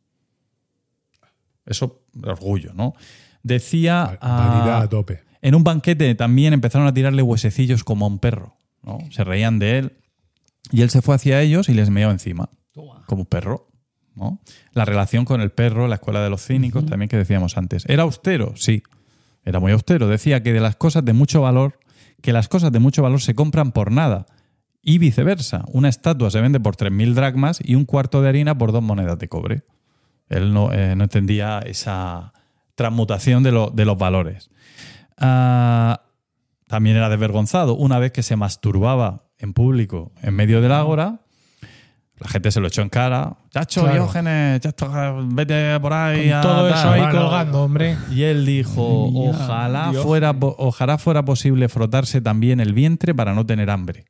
[1.66, 2.94] Eso, orgullo, ¿no?
[3.42, 4.18] Decía...
[4.22, 5.22] Vanidad a tope.
[5.44, 8.56] En un banquete también empezaron a tirarle huesecillos como a un perro.
[8.82, 8.98] ¿no?
[9.12, 9.94] Se reían de él.
[10.72, 12.50] Y él se fue hacia ellos y les meó encima.
[13.06, 13.68] Como un perro.
[14.16, 14.40] ¿no?
[14.74, 17.84] La relación con el perro, la escuela de los cínicos, también que decíamos antes.
[17.88, 18.54] ¿Era austero?
[18.56, 18.82] Sí.
[19.46, 20.08] Era muy austero.
[20.08, 21.80] Decía que de las cosas de mucho valor,
[22.22, 24.26] que las cosas de mucho valor se compran por nada.
[24.82, 25.64] Y viceversa.
[25.68, 29.18] Una estatua se vende por 3.000 dracmas y un cuarto de harina por dos monedas
[29.20, 29.64] de cobre.
[30.30, 32.34] Él no, eh, no entendía esa
[32.76, 34.50] transmutación de, lo- de los valores.
[35.18, 36.02] Ah,
[36.68, 37.76] también era desvergonzado.
[37.76, 41.20] Una vez que se masturbaba en público en medio del ágora,
[42.18, 43.36] la gente se lo echó en cara.
[43.52, 43.96] Chacho, Claro.
[43.96, 44.62] Diógenes,
[45.34, 46.30] vete por ahí.
[46.30, 46.80] Con a todo tal".
[46.80, 47.20] eso ahí Bueno.
[47.22, 47.98] colgando, hombre.
[48.12, 53.46] Y él dijo, mía, ojalá fuera, ojalá fuera posible frotarse también el vientre para no
[53.46, 54.06] tener hambre.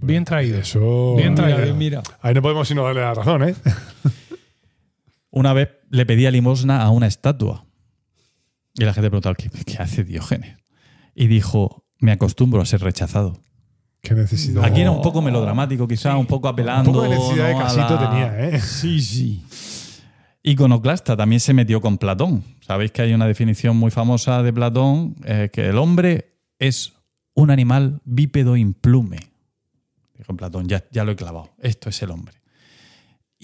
[0.00, 0.58] Bien traído.
[0.58, 1.14] Eso.
[1.16, 1.74] Bien Mira, traído.
[1.76, 2.02] mira.
[2.20, 3.54] Ahí no podemos sino darle la razón, ¿eh?
[5.30, 7.64] Una vez le pedía limosna a una estatua.
[8.74, 10.56] Y la gente preguntaba, ¿qué, qué hace Diógenes?
[11.14, 13.38] Y dijo, me acostumbro a ser rechazado.
[14.02, 14.64] Qué necesidad.
[14.64, 16.90] Aquí era un poco melodramático, quizá, un poco apelando.
[16.90, 18.60] Un poco de necesidad de casito la- tenía, ¿eh?
[18.60, 19.42] Sí, sí.
[20.42, 22.44] Iconoclasta también se metió con Platón.
[22.60, 26.92] Sabéis que hay una definición muy famosa de Platón, eh, que el hombre es
[27.34, 29.18] un animal bípedo implume.
[30.18, 32.34] Dijo Platón, ya, ya lo he clavado, esto es el hombre.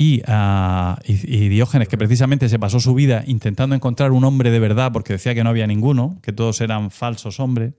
[0.03, 4.51] Y, ah, y- y Diógenes, que precisamente se pasó su vida intentando encontrar un hombre
[4.51, 7.75] de verdad, porque decía que no había ninguno, que todos eran falsos hombres,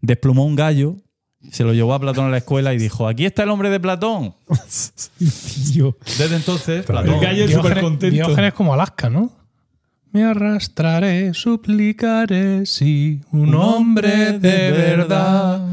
[0.00, 0.94] desplumó un gallo,
[1.50, 3.80] se lo llevó a Platón a la escuela y dijo, aquí está el hombre de
[3.80, 4.34] Platón.
[5.18, 7.14] Desde entonces, Platón...
[7.14, 7.46] el gallo-.
[8.28, 9.32] Diógenes como Alaska, ¿no?
[10.12, 15.66] Me arrastraré, suplicaré, sí, un hombre de verdad.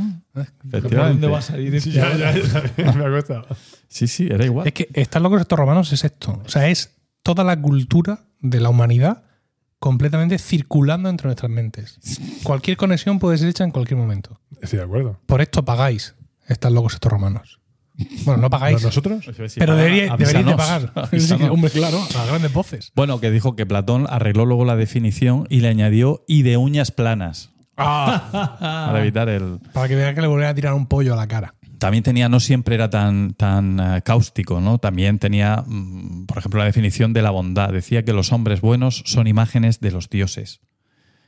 [0.45, 1.11] ¿Por Efectivamente.
[1.13, 1.91] dónde va a salir este?
[1.91, 3.45] Ya, ya, ya, me ha costado.
[3.87, 4.67] Sí, sí, era igual.
[4.67, 6.41] Es que estar locos estos romanos es esto.
[6.45, 9.23] O sea, es toda la cultura de la humanidad
[9.79, 11.99] completamente circulando entre nuestras mentes.
[12.43, 14.39] Cualquier conexión puede ser hecha en cualquier momento.
[14.61, 15.19] Estoy de acuerdo.
[15.25, 16.15] Por esto pagáis
[16.47, 17.59] estar locos estos romanos.
[18.25, 18.83] Bueno, no pagáis.
[18.83, 19.25] ¿Nosotros?
[19.57, 21.09] pero debería- deberíais de pagar.
[21.19, 22.91] Sí, hombre, claro, a grandes voces.
[22.95, 26.91] Bueno, que dijo que Platón arregló luego la definición y le añadió y de uñas
[26.91, 29.59] planas Ah, para evitar el.
[29.71, 31.53] para que vean que le volvieran a tirar un pollo a la cara.
[31.77, 34.79] También tenía, no siempre era tan, tan eh, cáustico, ¿no?
[34.79, 37.71] También tenía, mm, por ejemplo, la definición de la bondad.
[37.71, 40.61] Decía que los hombres buenos son imágenes de los dioses.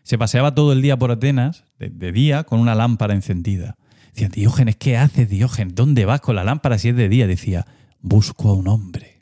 [0.01, 3.77] Se paseaba todo el día por Atenas, de, de día, con una lámpara encendida.
[4.13, 5.75] Decían, Diógenes, ¿qué haces, Diógenes?
[5.75, 7.27] ¿Dónde vas con la lámpara si es de día?
[7.27, 7.67] Decía,
[8.01, 9.21] busco a un hombre.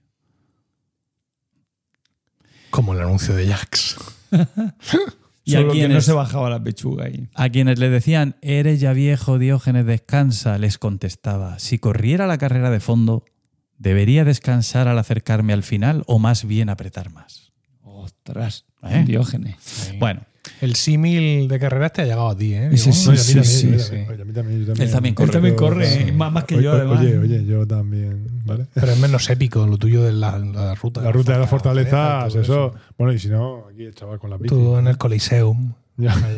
[2.69, 3.97] Como el anuncio de Jax.
[5.47, 7.29] Y a Solo que no se bajaba la pechuga ahí.
[7.33, 12.69] a quienes le decían, eres ya viejo, Diógenes, descansa, les contestaba, si corriera la carrera
[12.69, 13.23] de fondo,
[13.77, 17.53] ¿debería descansar al acercarme al final o más bien apretar más?
[17.81, 19.05] Ostras, ¿Eh?
[19.07, 19.93] Diógenes.
[19.99, 20.21] Bueno,
[20.61, 22.69] El símil de carreras te ha llegado a ti, ¿eh?
[22.77, 23.67] Sí, sí, sí.
[23.67, 25.25] Él también corre.
[25.25, 26.99] Él también corre, eh, más, más que Oye, yo, además.
[26.99, 28.27] Oye, oye, yo también.
[28.45, 28.65] ¿vale?
[28.73, 31.01] Pero es menos épico lo tuyo de la, la ruta.
[31.01, 32.73] La ruta de las fortalezas, todo eso.
[32.97, 34.49] Bueno, y si no, aquí el chaval con la bici.
[34.49, 35.73] Tú en el Coliseum.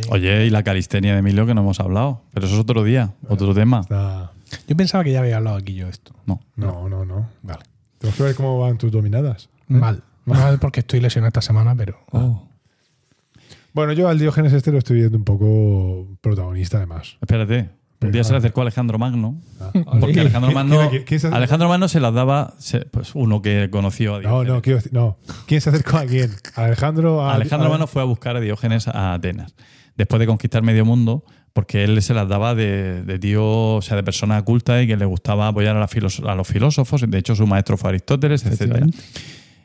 [0.10, 3.12] Oye, y la calistenia de Emilio que no hemos hablado, pero eso es otro día,
[3.28, 3.82] otro tema.
[3.82, 4.32] Está-
[4.68, 6.14] Yo pensaba que ya había hablado aquí yo esto.
[6.26, 6.40] No.
[6.56, 7.30] No, no, no.
[7.44, 7.60] Vale.
[8.00, 9.50] Tenemos que ver cómo van tus dominadas.
[9.68, 10.02] Mal.
[10.26, 12.00] Mal porque estoy lesionado esta semana, pero.
[12.12, 12.44] Oh.
[13.74, 17.18] Bueno, yo al Diógenes este lo estoy viendo un poco protagonista, además.
[17.22, 17.70] Espérate,
[18.02, 19.72] un día se le acercó a Alejandro Magno, Ah.
[20.00, 22.54] porque Alejandro ¿Quién- Magno, Alejandro Magno se las daba,
[22.92, 24.54] pues uno que conoció a No, Diógenes.
[24.54, 25.18] no, quiero decir, no.
[25.46, 26.32] ¿Quién se acercó a quién?
[26.56, 27.22] ¿Alejandro?
[27.22, 29.54] A, Alejandro a- Magno fue a buscar a Diógenes a Atenas,
[29.96, 33.98] después de conquistar medio mundo, porque él se las daba de, de tío, o sea,
[33.98, 35.90] de persona culta y que le gustaba apoyar a, la
[36.32, 37.04] a los filósofos.
[37.08, 38.86] De hecho, su maestro fue Aristóteles, etc.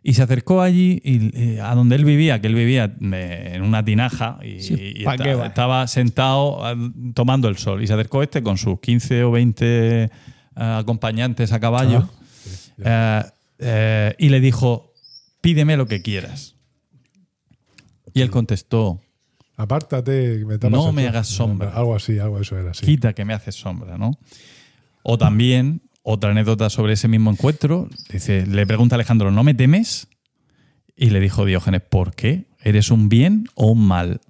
[0.06, 3.62] Y se acercó allí y, y a donde él vivía, que él vivía eh, en
[3.62, 6.76] una tinaja y, estaba sentado ah,
[7.14, 7.82] tomando el sol.
[7.82, 10.10] Y se acercó este con sus 15 o 20
[10.56, 12.06] ah, acompañantes a caballo
[12.84, 13.22] eh,
[13.58, 14.92] eh, y le dijo,
[15.40, 16.54] pídeme lo que quieras.
[18.12, 19.00] Y él contestó,
[19.56, 21.70] Apártate, que me tapas No me hagas sombra.
[21.70, 22.84] Algo así, algo de eso era así.
[22.84, 24.18] quita que me haces sombra, ¿no?
[25.02, 29.54] O también, otra anécdota sobre ese mismo encuentro, dice, le pregunta a Alejandro, ¿no me
[29.54, 30.06] temes?
[30.94, 32.44] Y le dijo Diógenes, ¿por qué?
[32.62, 34.20] ¿Eres un bien o un mal?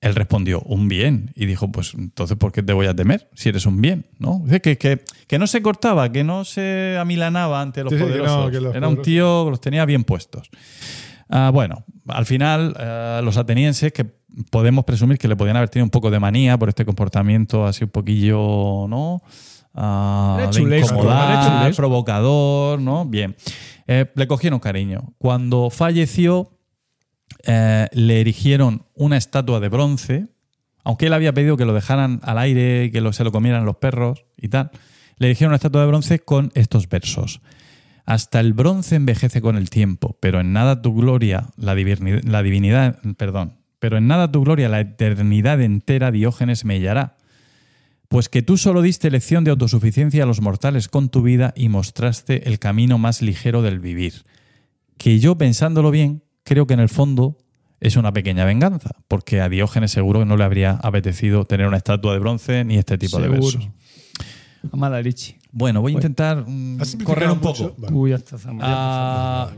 [0.00, 1.32] Él respondió, un bien.
[1.34, 4.06] Y dijo, pues entonces, ¿por qué te voy a temer si eres un bien?
[4.18, 4.40] ¿no?
[4.44, 8.04] Dice que, que, que no se cortaba, que no se amilanaba ante los Sí, que
[8.04, 8.50] no, poderosos.
[8.50, 10.48] que los Era un tío que los tenía bien puestos.
[11.28, 14.06] Ah, bueno, al final, eh, los atenienses, que
[14.50, 17.84] podemos presumir que le podían haber tenido un poco de manía por este comportamiento así
[17.84, 19.22] un poquillo, ¿no?
[19.74, 23.04] Ah, de chulesco, incomodar, provocador, ¿no?
[23.06, 23.36] Bien.
[23.86, 25.14] Eh, le cogieron cariño.
[25.18, 26.50] Cuando falleció,
[27.44, 30.26] eh, le erigieron una estatua de bronce,
[30.84, 33.76] aunque él había pedido que lo dejaran al aire que lo- se lo comieran los
[33.76, 34.70] perros y tal.
[35.18, 37.40] Le erigieron una estatua de bronce con estos versos.
[38.06, 42.42] Hasta el bronce envejece con el tiempo, pero en nada tu gloria, la, divinidad, la
[42.42, 47.16] divinidad, perdón, pero en nada tu gloria, la eternidad entera, Diógenes mellará.
[48.10, 51.68] Pues que tú solo diste lección de autosuficiencia a los mortales con tu vida y
[51.68, 54.24] mostraste el camino más ligero del vivir.
[54.98, 57.38] Que yo, pensándolo bien, creo que en el fondo
[57.78, 61.76] es una pequeña venganza, porque a Diógenes seguro que no le habría apetecido tener una
[61.76, 63.68] estatua de bronce ni este tipo de versos.
[64.72, 65.38] A mala leche.
[65.52, 67.76] Bueno, voy a intentar mm, ¿Has simplificado correr un poco.
[67.78, 67.94] Vale.
[67.94, 68.60] Uy, ya empezamos.
[68.60, 69.54] Ya.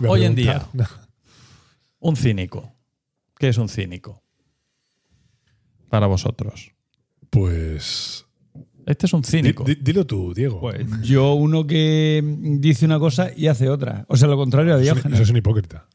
[0.00, 0.88] Ya Hoy en preguntar.
[1.98, 2.72] Un cínico.
[3.36, 4.22] ¿Qué es un cínico?
[5.90, 6.72] Para vosotros.
[7.32, 8.26] Pues.
[8.84, 9.64] Este es un cínico.
[9.64, 10.60] di- dilo tú, Diego.
[10.60, 12.22] Pues yo uno que
[12.60, 14.04] dice una cosa y hace otra.
[14.08, 15.14] O sea, lo contrario a eso, es un- Diógenes.
[15.16, 15.88] eso es un hipócrita.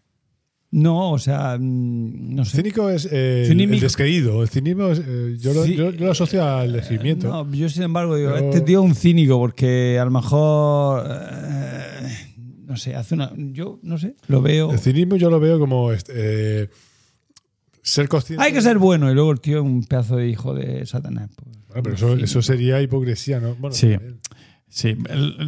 [0.71, 2.57] No, o sea, mm, no sé.
[2.57, 4.41] Cínico es eh, el- descreído.
[4.41, 5.75] El cinismo es, eh, yo, lo, Sí.
[5.75, 7.27] yo- yo lo asocio al descrimiento.
[7.29, 11.05] No, yo sin embargo digo, Pero- este tío es un cínico porque a lo mejor,
[11.07, 12.17] eh,
[12.65, 13.31] no sé, hace una...
[13.37, 14.71] Yo, no sé, lo veo...
[14.71, 16.13] El cinismo yo lo veo como este,
[16.63, 16.69] eh,
[17.87, 18.43] ser consciente.
[18.43, 21.29] Hay que ser bueno y luego el tío es un pedazo de hijo de Satanás.
[21.35, 21.57] pues.
[21.67, 23.55] Bueno, pero eso, eso sería hipocresía, ¿no?
[23.55, 23.91] Bueno, Sí.
[23.91, 24.19] también.
[24.69, 24.97] Sí,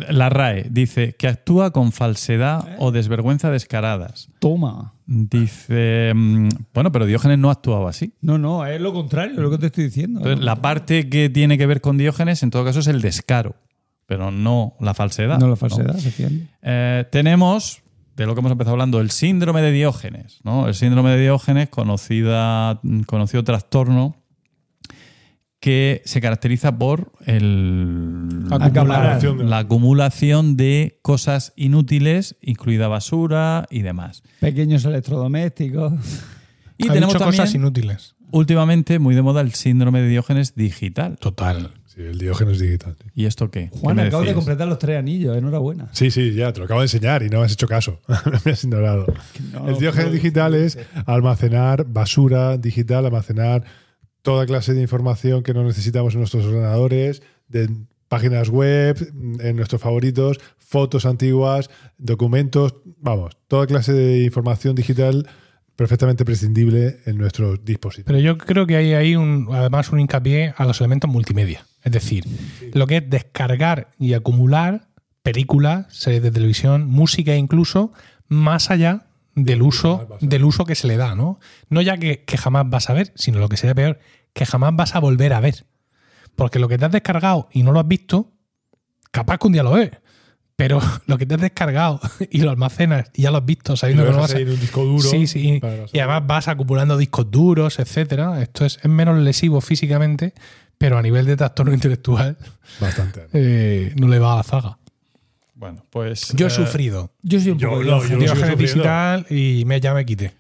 [0.10, 4.30] la RAE dice que actúa con falsedad o desvergüenza descaradas.
[4.40, 4.94] Toma.
[5.06, 8.14] Dice, mm, bueno, pero Diógenes no actuaba así.
[8.22, 10.20] No, no, es lo contrario, es lo que te estoy diciendo.
[10.22, 13.56] Entonces, la parte que tiene que ver con Diógenes, en todo caso, es el descaro,
[14.06, 15.38] pero no la falsedad.
[15.38, 16.48] no la falsedad, efectivamente.
[16.62, 17.82] Eh, tenemos,
[18.24, 20.40] de lo que hemos empezado hablando, el síndrome de Diógenes.
[20.44, 20.68] ¿no?
[20.68, 24.16] El síndrome de Diógenes, conocida, conocido trastorno
[25.60, 34.24] que se caracteriza por el, la acumulación de cosas inútiles, incluida basura y demás.
[34.40, 35.94] Pequeños electrodomésticos.
[36.78, 38.16] Y Ha tenemos dicho también, cosas inútiles.
[38.32, 41.18] últimamente, muy de moda, el síndrome de Diógenes digital.
[41.20, 41.72] Total.
[41.90, 42.96] Sí, el Diógenes digital.
[43.02, 43.10] sí.
[43.16, 43.72] ¿Y esto qué?
[43.72, 45.36] Juan, ¿Qué acabo de completar los tres anillos.
[45.36, 45.90] Enhorabuena.
[45.92, 48.00] Sí, sí, ya, te lo acabo de enseñar y no me has hecho caso.
[48.46, 49.08] me has ignorado.
[49.52, 53.64] No, el Diógenes digital es almacenar basura digital, almacenar
[54.22, 57.70] toda clase de información que no necesitamos en nuestros ordenadores, de
[58.08, 65.28] páginas web, en nuestros favoritos, fotos antiguas, documentos, vamos, toda clase de información digital
[65.80, 68.08] perfectamente prescindible en nuestros dispositivos.
[68.08, 71.66] Pero yo creo que hay ahí un, además un hincapié a los elementos multimedia.
[71.86, 72.26] Es decir,
[72.74, 74.90] lo que es descargar y acumular
[75.24, 77.94] películas, series de televisión, música incluso,
[78.28, 81.40] más allá del uso, del uso que se le da, ¿no?
[81.70, 84.00] No ya que, que jamás vas a ver, sino lo que sería peor,
[84.34, 85.66] que jamás vas a volver a ver.
[86.36, 88.34] Porque lo que te has descargado y no lo has visto,
[89.12, 89.92] capaz que un día lo ves.
[90.60, 94.04] Pero lo que te has descargado y lo almacenas y ya lo has visto sabiendo
[94.04, 95.10] lo que dejas vas a ahí en un disco duro.
[95.10, 95.62] Sí, sí.
[95.94, 98.42] Y además vas acumulando discos duros, etcétera.
[98.42, 100.34] Esto es, es menos lesivo físicamente,
[100.78, 102.38] pero a nivel de trastorno intelectual
[102.82, 103.28] Bastante.
[103.32, 104.78] eh, no le va a la zaga.
[105.56, 106.34] Bueno, pues.
[106.36, 108.56] Yo he eh, sufrido Yo soy un Yo poco yo lo sufriendo.
[108.58, 110.34] digital y me, ya me quité.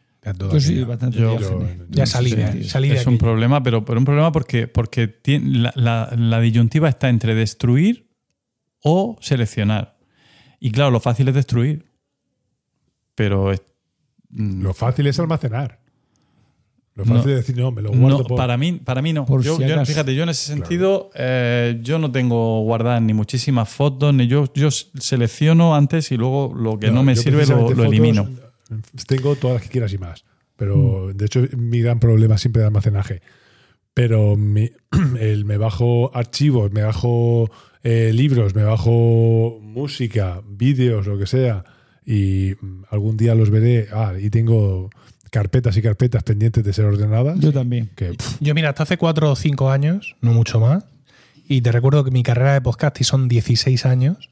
[0.52, 3.86] Yo soy bastante Yo- yo- ya salí, Sí, de, salí de es un problema, pero,
[3.86, 8.10] pero un problema porque, porque tiene- la, la- la disyuntiva está entre destruir
[8.84, 9.99] o seleccionar.
[10.60, 11.86] Y claro, lo fácil es destruir.
[13.16, 13.62] Pero es-
[14.30, 15.80] mm, Lo fácil es almacenar.
[16.96, 17.16] Lo No.
[17.16, 19.26] fácil es decir, no, me lo guardo no, por- para, mí, para mí no.
[19.26, 19.86] Por Yo, si yo, acaso.
[19.92, 24.52] fíjate, yo en ese sentido, eh, yo no tengo guardadas ni muchísimas fotos, ni yo,
[24.54, 28.30] yo selecciono antes y luego lo que no, me sirve lo, lo fotos, elimino.
[29.08, 30.24] Tengo todas las que quieras y más.
[30.24, 30.28] Mm.
[30.58, 33.22] Pero de hecho, mi gran problema es siempre de almacenaje.
[33.94, 34.70] Pero mi-
[35.20, 37.50] el, me bajo archivos, me bajo
[37.84, 41.64] eh, libros, me bajo música, vídeos, lo que sea.
[42.06, 43.88] Y mm, algún día los veré.
[43.92, 44.90] Ah, y tengo
[45.32, 47.40] carpetas y carpetas pendientes de ser ordenadas.
[47.40, 47.90] Yo también.
[47.96, 50.86] que, Yo, mira, hasta hace cuatro o cinco años, no mucho más,
[51.48, 54.30] y te recuerdo que mi carrera de podcast y son 16 años,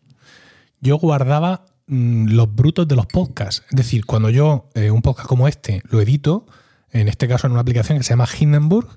[0.81, 3.63] yo guardaba mm, los brutos de los podcasts.
[3.69, 6.45] Es decir, cuando yo eh, un podcast como este lo edito,
[6.91, 8.87] en este caso en una aplicación que se llama Hindenburg,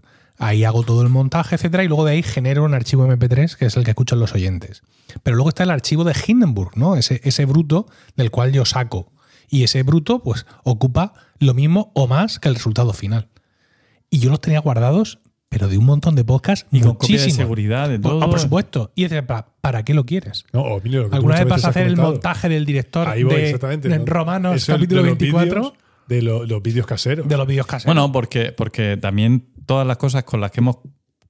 [0.41, 3.67] ahí hago todo el montaje, etcétera, y luego de ahí genero un archivo MP3 que
[3.67, 4.83] es el que escuchan los oyentes.
[5.23, 6.97] Pero luego está el archivo de Hindenburg, ¿no?
[6.97, 7.87] Ese, ese bruto
[8.17, 9.13] del cual yo saco.
[9.49, 13.29] Y ese bruto, pues, ocupa lo mismo o más que el resultado final.
[14.09, 15.19] Y yo los tenía guardados,
[15.49, 18.23] pero de un montón de podcasts Y con copia de seguridad, de Por- todo.
[18.23, 18.93] ah, por supuesto.
[18.95, 20.45] Y dices, ¿para, ¿para qué lo quieres?
[20.53, 23.09] no, o mira, lo que tú ¿Alguna vez vas a hacer el montaje del director
[23.09, 23.89] Ahí voy, de, exactamente.
[23.89, 24.05] de ¿no?
[24.07, 25.75] Romanos, capítulo de los 24, vídeos-
[26.07, 27.29] de lo- los vídeos caseros.
[27.29, 27.93] de los vídeos caseros?
[27.95, 30.79] Bueno, porque, porque también todas las cosas con las que hemos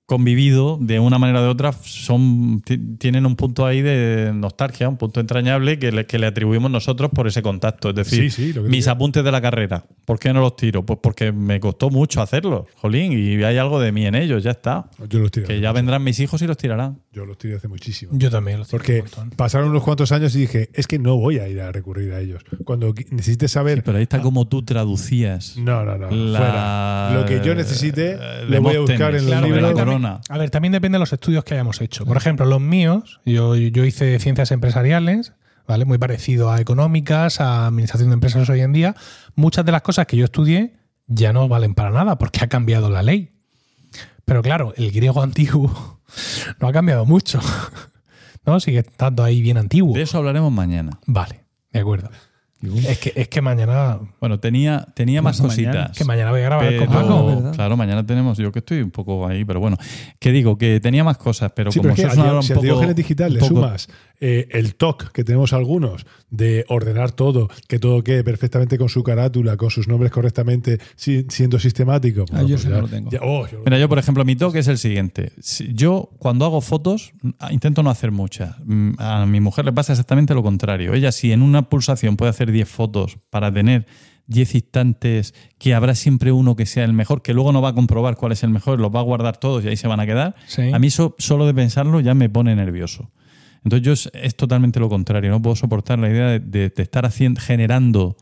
[0.06, 4.88] convivido de una manera o de otra son ti- tienen un punto ahí de nostalgia,
[4.88, 7.90] un punto entrañable que le, que le atribuimos nosotros por ese contacto.
[7.90, 10.84] Es decir, Sí, sí, mis apuntes de la carrera, ¿por qué no los tiro?
[10.84, 14.50] Pues porque me costó mucho hacerlos, jolín, y hay algo de mí en ellos, ya
[14.52, 14.88] está.
[15.08, 15.46] Yo los tiré.
[15.46, 16.98] Que ya vendrán mis hijos y los tirarán.
[17.12, 18.12] Yo los tiré hace muchísimo.
[18.14, 18.58] yo también.
[18.60, 19.30] Lo tengo Porque un montón.
[19.30, 22.20] pasaron unos cuantos años y dije, es que no voy a ir a recurrir a
[22.20, 22.44] ellos.
[22.64, 23.82] Cuando necesites saber.
[23.82, 25.56] Pero ahí está como tú traducías.
[25.56, 26.10] no, no, no.
[26.10, 27.10] La- Fuera.
[27.20, 28.16] Lo que yo necesite,
[28.48, 29.72] lo voy a buscar en los claro, la libros.
[29.72, 30.20] corona.
[30.28, 32.06] A ver, también depende de los estudios que hayamos hecho.
[32.06, 35.32] Por ejemplo, los míos, yo, yo hice ciencias empresariales,
[35.66, 35.84] ¿vale?
[35.86, 38.94] Muy parecido a económicas, a administración de empresas hoy en día.
[39.34, 40.76] Muchas de las cosas que yo estudié
[41.08, 43.32] ya no valen para nada porque ha cambiado la ley.
[44.24, 46.00] Pero claro, el griego antiguo
[46.60, 47.40] no ha cambiado mucho.
[48.46, 48.58] ¿No?
[48.58, 49.94] Sigue estando ahí bien antiguo.
[49.94, 50.98] De eso hablaremos mañana.
[51.06, 52.10] Vale, de acuerdo.
[52.62, 53.98] Es que, es que mañana.
[54.20, 55.96] Bueno, tenía, tenía más cositas.
[55.96, 57.52] Que mañana voy a grabar Pero, con Paco.
[57.52, 59.78] claro, mañana tenemos, yo que estoy un poco ahí, pero bueno,
[60.18, 62.52] que digo, que tenía más cosas, pero Sí, como pero es que hora un si
[62.52, 63.88] poco, Diógenes digital le poco- sumas
[64.20, 69.02] eh, el TOC que tenemos algunos de ordenar todo, que todo quede perfectamente con su
[69.02, 72.24] carátula, con sus nombres correctamente, si- siendo sistemático.
[72.32, 73.10] Ah, yo ese no lo tengo.
[73.22, 75.32] oh, yo- Mira, yo por ejemplo, mi toque es el siguiente.
[75.40, 77.12] Si- Yo cuando hago fotos
[77.50, 78.56] intento no hacer muchas.
[78.64, 80.92] Mm, A mi mujer le pasa exactamente lo contrario.
[80.94, 83.86] Ella si en una pulsación puede hacer 10 fotos para tener
[84.26, 87.74] 10 instantes que habrá siempre uno que sea el mejor, que luego no va a
[87.74, 90.06] comprobar cuál es el mejor, los va a guardar todos y ahí se van a
[90.06, 90.36] quedar.
[90.46, 90.70] Sí.
[90.72, 93.10] A mí eso, solo de pensarlo ya me pone nervioso.
[93.64, 95.30] Entonces yo es, es totalmente lo contrario.
[95.30, 98.16] No puedo soportar la idea de, de- de estar haciendo, generando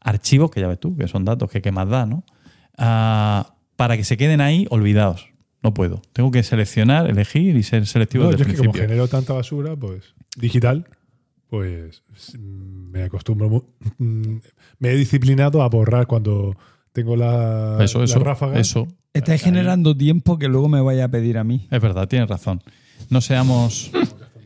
[0.00, 2.24] archivos, que ya ves tú, que son datos que qué más da, ¿no?
[2.78, 5.28] Ah, para que se queden ahí olvidados.
[5.62, 6.02] No puedo.
[6.12, 9.06] Tengo que seleccionar, elegir y ser selectivo No, desde yo el es que como genero
[9.08, 10.88] tanta basura, pues digital,
[11.48, 12.02] pues
[12.40, 13.64] me acostumbro,
[13.98, 14.36] mm,
[14.78, 16.56] me he disciplinado a borrar cuando
[16.92, 18.58] tengo la, Eso, la eso, ráfaga.
[18.58, 18.88] eso.
[19.14, 21.68] Estáis generando tiempo que luego me vaya a pedir a mí.
[21.70, 22.62] Es verdad, tienes razón.
[23.10, 23.90] No seamos.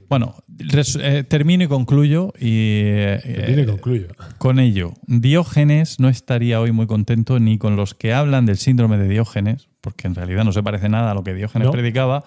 [0.09, 2.33] Bueno, res- eh, termino y concluyo.
[2.39, 4.07] Y eh, Termino y eh, concluyo.
[4.39, 8.99] con ello, Diógenes no estaría hoy muy contento ni con los que hablan del síndrome
[8.99, 11.73] de Diógenes, porque en realidad no se parece nada a lo que Diógenes No.
[11.73, 12.25] predicaba,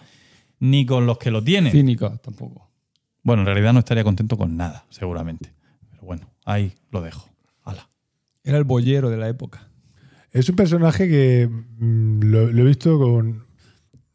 [0.60, 1.72] ni con los que lo tienen.
[1.72, 2.70] Cínico, tampoco.
[3.24, 5.54] Bueno, en realidad no estaría contento con nada, seguramente.
[5.92, 7.30] Pero bueno, ahí lo dejo.
[7.64, 7.88] Hala.
[8.44, 9.68] Era el boyero de la época.
[10.32, 13.44] Es un personaje que mm, lo, lo he visto con.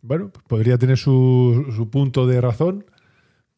[0.03, 2.85] Bueno, podría tener su, su punto de razón,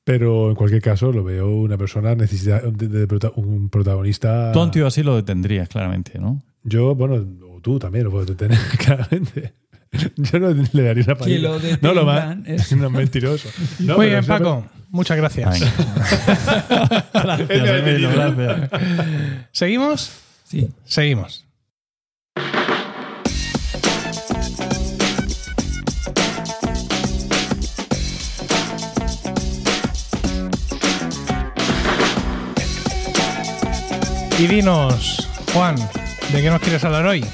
[0.06, 4.52] pero en cualquier caso lo veo una persona necesita de, de prota- un protagonista.
[4.52, 6.40] Tú un tío así lo detendrías, claramente, ¿no?
[6.62, 7.16] Yo, bueno,
[7.52, 9.54] o tú también lo puedes detener, claramente.
[10.16, 11.78] Yo no le daría una Que lo paliza.
[11.82, 12.36] No lo más.
[12.46, 13.48] es- es mentiroso.
[13.80, 14.64] No, Muy bien, Paco.
[14.90, 15.60] Muchas gracias.
[17.12, 18.70] Gracias, Emilio, gracias.
[19.50, 20.12] ¿Seguimos?
[20.44, 20.70] Sí.
[20.84, 21.44] Seguimos.
[34.38, 35.76] Y dinos, Juan,
[36.32, 37.24] ¿de qué nos quieres hablar hoy?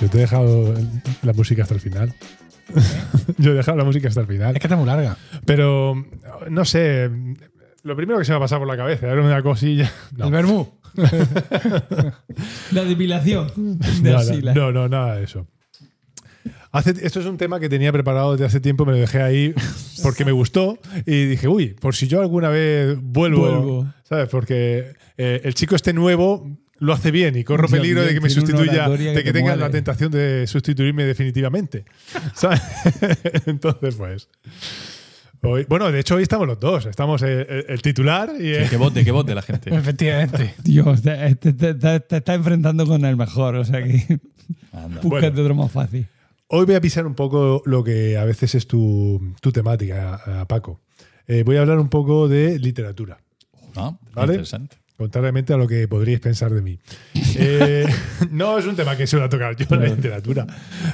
[0.00, 0.74] Yo te he dejado
[1.22, 2.12] la música hasta el final.
[3.38, 4.54] Yo he dejado la música hasta el final.
[4.54, 5.16] Es que está muy larga.
[5.46, 5.94] Pero,
[6.50, 7.10] no sé.
[7.82, 9.90] Lo primero que se me ha pasado por la cabeza era una cosilla.
[10.16, 10.68] No, El vermú.
[12.72, 14.54] La depilación de no, Asila.
[14.54, 15.48] no, no, nada de eso.
[16.74, 19.54] Hace, esto es un tema que tenía preparado desde hace tiempo, me lo dejé ahí
[20.02, 23.94] porque me gustó y dije, uy, por si yo alguna vez vuelvo, Vuelvo.
[24.02, 24.28] ¿sabes?
[24.28, 28.28] Porque eh, el chico este nuevo lo hace bien y corro peligro de que me
[28.28, 29.60] sustituya, que de que te tenga muere.
[29.60, 31.84] la tentación de sustituirme definitivamente.
[32.34, 32.60] ¿sabes?
[33.46, 34.28] Entonces, pues...
[35.46, 36.86] Hoy, bueno, de hecho hoy estamos los dos.
[36.86, 39.74] Estamos el, el- el titular y el- Que vote, que vote la gente.
[39.74, 40.54] Efectivamente.
[40.64, 44.18] Dios, te, te- te- te- te está enfrentando con el mejor, o sea que
[44.72, 45.00] Anda.
[45.02, 45.42] búscate Bueno.
[45.42, 46.06] otro más fácil.
[46.48, 50.44] Hoy voy a pisar un poco lo que a veces es tu, tu temática, eh,
[50.46, 50.80] Paco.
[51.26, 53.18] Eh, voy a hablar un poco de literatura,
[53.76, 54.34] Ah, ¿Vale?
[54.34, 54.76] Interesante.
[54.96, 56.78] contrariamente a lo que podríais pensar de mí.
[57.36, 57.84] Eh,
[58.30, 60.46] no es un tema que suelo tocar yo, la literatura.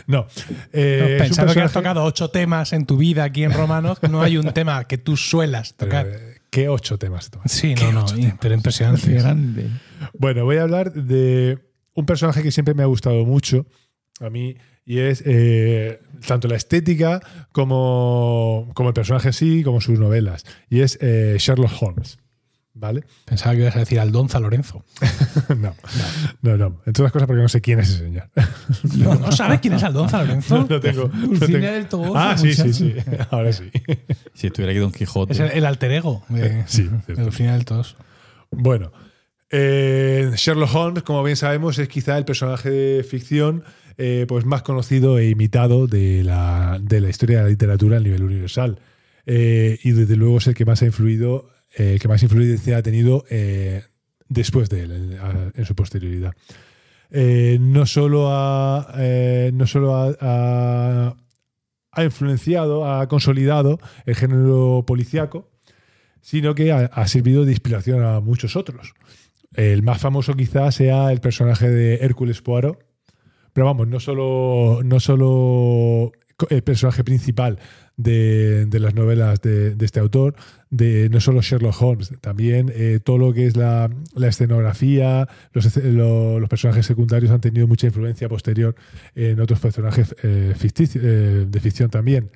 [0.06, 0.26] No.
[0.72, 4.38] Eh, Pensando que has tocado ocho temas en tu vida aquí en Romanos, no hay
[4.38, 6.08] un tema que tú suelas tocar.
[6.48, 7.28] ¿Qué ocho temas?
[7.28, 7.42] Tom?
[7.44, 8.34] Sí, ¿Qué no, no, temas?
[8.40, 9.12] pero impresionante.
[9.12, 9.68] grande.
[10.18, 11.58] Bueno, voy a hablar de
[11.92, 13.66] un personaje que siempre me ha gustado mucho
[14.20, 14.56] a mí
[14.90, 17.20] y es eh, tanto la estética
[17.52, 20.44] como, como el personaje sí, como sus novelas.
[20.68, 22.18] Y es eh, Sherlock Holmes.
[22.72, 23.04] ¿Vale?
[23.24, 24.84] Pensaba que ibas a decir Aldonza Lorenzo.
[25.58, 25.74] no,
[26.42, 26.66] no, no.
[26.86, 28.30] Entre otras cosas porque no sé quién es ese señor.
[28.96, 30.56] ¿No, ¿no sabes quién es Aldonza Lorenzo?
[30.60, 31.08] No, no tengo.
[31.12, 32.72] no Dulcinea tengo- del Toboso, Ah, sí, sí, muchacho.
[32.72, 32.94] sí.
[33.30, 33.70] Ahora sí.
[34.34, 35.32] Si estuviera aquí Don Quijote.
[35.34, 37.14] Es el, el alter ego de, Sí, de.
[37.16, 37.96] Dulcinea del Toboso.
[38.50, 38.92] Bueno,
[39.50, 43.62] eh, Sherlock Holmes, como bien sabemos, es quizá el personaje de ficción
[43.98, 48.00] eh, pues más conocido e imitado de la, de la historia de la literatura a
[48.00, 48.80] nivel universal.
[49.26, 52.78] Eh, y desde luego es el que más ha influido, eh, el que más influencia
[52.78, 53.24] ha tenido
[54.28, 55.18] después de él,
[55.54, 56.34] en, su posterioridad.
[57.10, 58.94] No solo ha,
[59.52, 61.16] no solo ha,
[61.92, 65.50] ha- influenciado, ha consolidado el género policíaco,
[66.22, 68.94] sino que ha servido de inspiración a muchos otros.
[69.54, 72.78] El más famoso quizás sea el personaje de Hércules Poirot,
[73.52, 76.12] pero vamos, no solo, no solo
[76.48, 77.58] el personaje principal
[78.02, 80.34] de, las novelas de, este autor,
[80.70, 85.76] de no solo Sherlock Holmes, también eh, todo lo que es la, la escenografía, los,
[85.76, 88.74] los personajes secundarios han tenido mucha influencia posterior
[89.14, 92.30] en otros personajes eh, eh, de ficción también.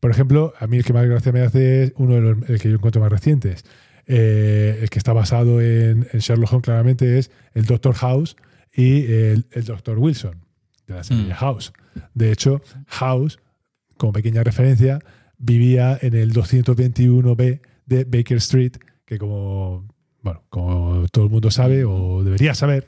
[0.00, 2.60] Por ejemplo, a mí el que más gracia me hace es uno de los el
[2.60, 3.64] que yo encuentro más recientes.
[4.06, 8.36] Eh, el que está basado en, en Sherlock Holmes claramente es el Doctor House
[8.74, 10.43] y el, el Doctor Wilson
[10.86, 11.36] de la serie Mm.
[11.36, 11.72] House.
[12.14, 13.38] De hecho, House,
[13.96, 14.98] como pequeña referencia,
[15.38, 18.72] vivía en el 221B de Baker Street,
[19.04, 19.86] que como,
[20.22, 22.86] bueno, como todo el mundo sabe o debería saber,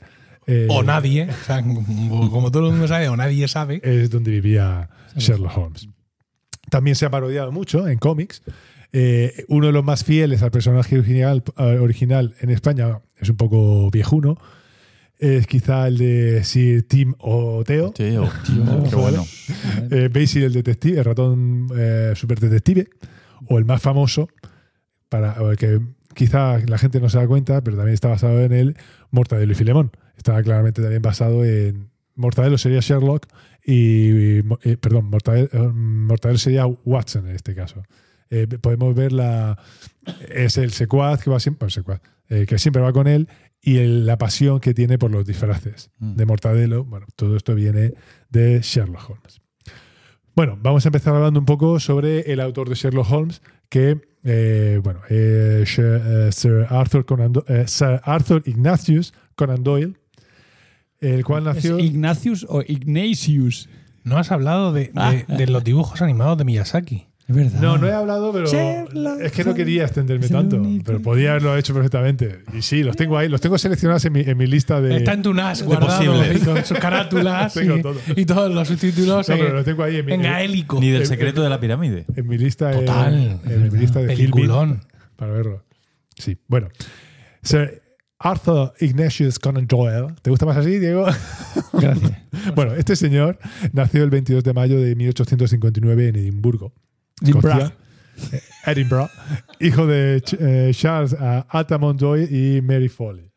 [0.49, 3.81] eh, O nadie, o sea, como como todo el mundo sabe, o nadie sabe.
[3.83, 5.89] es donde vivía Sherlock Holmes.
[6.69, 8.41] También se ha parodiado mucho en cómics.
[8.93, 13.91] Eh, uno de los más fieles al personaje original, original en España es un poco
[13.91, 14.37] viejuno.
[15.19, 17.91] Es quizá el de Sir Tim o Teo.
[17.91, 18.29] Tío,
[18.89, 19.25] qué bueno.
[19.89, 22.87] Eh, Basil el detective, el ratón eh, super detective.
[23.47, 24.29] O el más famoso,
[25.09, 25.79] para el que
[26.13, 28.77] quizá la gente no se da cuenta, pero también está basado en él,
[29.11, 29.91] Mortadelo y Filemón.
[30.17, 31.89] Está claramente también basado en.
[32.15, 33.27] Mortadelo sería Sherlock
[33.63, 34.39] y.
[34.39, 37.83] eh, perdón, Mortadelo, eh, Mortadelo sería Watson en este caso.
[38.29, 39.57] Eh, podemos ver la.
[40.29, 41.59] Es el secuaz que va siempre.
[41.65, 43.29] bueno, secuaz, eh, que siempre va con él
[43.67, 46.15] y el- la pasión que tiene por los disfraces Mm.
[46.15, 46.83] de Mortadelo.
[46.85, 47.93] Bueno, todo esto viene
[48.29, 49.41] de Sherlock Holmes.
[50.35, 54.79] Bueno, vamos a empezar hablando un poco sobre el autor de Sherlock Holmes, que, eh,
[54.83, 59.93] bueno, eh, Sir, eh, Sir Arthur, Conan eh, Sir Arthur Ignatius Conan Doyle,
[60.99, 61.77] el cual nació...
[61.77, 63.67] ¿Es Ignatius o Ignatius?
[64.03, 65.23] No has hablado de, de- Ah.
[65.27, 67.07] de los dibujos animados de Miyazaki.
[67.27, 67.59] Es verdad.
[67.59, 70.61] No, no he hablado, pero Sherlock es que no quería extenderme tanto.
[70.85, 72.39] Pero podía haberlo hecho perfectamente.
[72.57, 73.27] Y sí, los tengo ahí.
[73.27, 74.95] Los tengo seleccionados en mi, en mi lista de.
[74.95, 76.41] Está en tu NAS guardado posibles.
[76.41, 77.95] y con sus carátulas Tengo y, todo.
[78.15, 80.79] y todos los subtítulos No, en, pero lo tengo ahí en mi, en gaélico.
[80.79, 82.05] Ni del Eh, secreto de la pirámide.
[82.15, 82.71] en mi lista.
[82.71, 83.41] Total.
[83.45, 84.85] En, mi lista de Peliculón.
[85.17, 85.65] Para verlo.
[86.15, 86.69] Sí, bueno.
[87.43, 87.81] Sir
[88.19, 90.15] Arthur Ignatius Conan Doyle.
[90.21, 91.05] ¿Te gusta más así, Diego?
[91.73, 92.11] Gracias.
[92.55, 93.37] bueno, este señor
[93.73, 96.73] nació el 22 de mayo de 1859 en Edimburgo.
[98.31, 99.09] Eh, Edinburgh,
[99.59, 103.31] hijo de eh, Charles eh, Altamont Doyle y Mary Foley.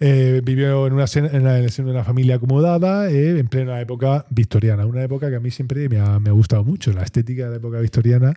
[0.00, 4.86] Eh, vivió en, una, en, la- en una familia acomodada eh, en plena época victoriana.
[4.86, 7.50] Una época que a mí siempre me ha, me ha gustado mucho, la estética de
[7.50, 8.34] la época victoriana.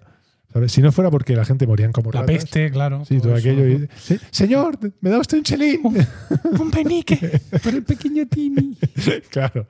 [0.54, 0.72] ¿Sabes?
[0.72, 2.36] Si no fuera porque la gente morían como La ratas.
[2.36, 3.04] peste, claro.
[3.06, 3.50] Sí, todo eso.
[3.50, 3.68] aquello.
[3.68, 5.82] y- "Sí, Señor, ¿me da usted un chelín?
[6.60, 7.42] Un penique.
[7.64, 8.78] Por el pequeño Timmy.
[9.30, 9.68] claro.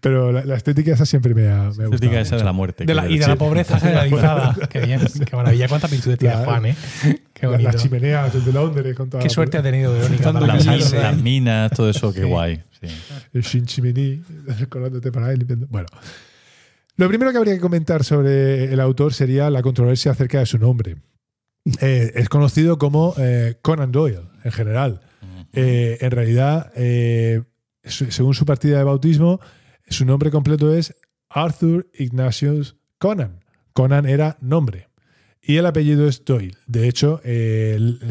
[0.00, 1.94] Pero la, la estética esa siempre me ha, me ha gustado.
[1.94, 2.44] Estética esa de mucho.
[2.46, 2.84] la muerte.
[2.84, 4.54] De la- y de la pobreza generalizada.
[4.68, 5.68] qué bien, qué maravilla.
[5.68, 6.76] ¿Cuánta pintura tiene La- Juan, eh?
[7.32, 7.72] Qué La- bonito.
[7.72, 9.92] Las chimeneas desde Londres con toda Qué la- suerte ha tenido
[10.22, 10.96] para Las, casarse.
[10.98, 12.26] las minas, todo eso, qué Sí.
[12.26, 12.62] guay.
[12.80, 12.86] sí.
[13.32, 14.22] el Shin Chimini,
[14.58, 15.44] recordándote para él.
[15.68, 15.86] Bueno,
[17.02, 20.58] lo primero que habría que comentar sobre el autor sería la controversia acerca de su
[20.58, 20.96] nombre.
[21.80, 25.00] Eh, es conocido como eh, Conan Doyle, en general.
[25.52, 26.72] Eh, en realidad,
[27.84, 29.40] según su partida de bautismo,
[29.88, 30.94] su nombre completo es
[31.28, 33.40] Arthur Ignatius Conan.
[33.72, 34.88] Conan era nombre.
[35.42, 36.56] Y el apellido es Doyle.
[36.66, 37.20] De hecho,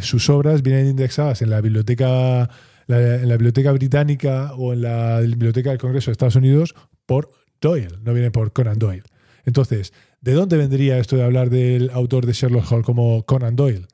[0.02, 2.50] sus obras vienen indexadas en la biblioteca,
[2.88, 7.32] la- en la biblioteca británica o en la biblioteca del Congreso de Estados Unidos por
[7.62, 9.04] Doyle, no viene por Conan Doyle.
[9.46, 13.86] Entonces, ¿de dónde vendría esto de hablar del autor de Sherlock Holmes como Conan Doyle?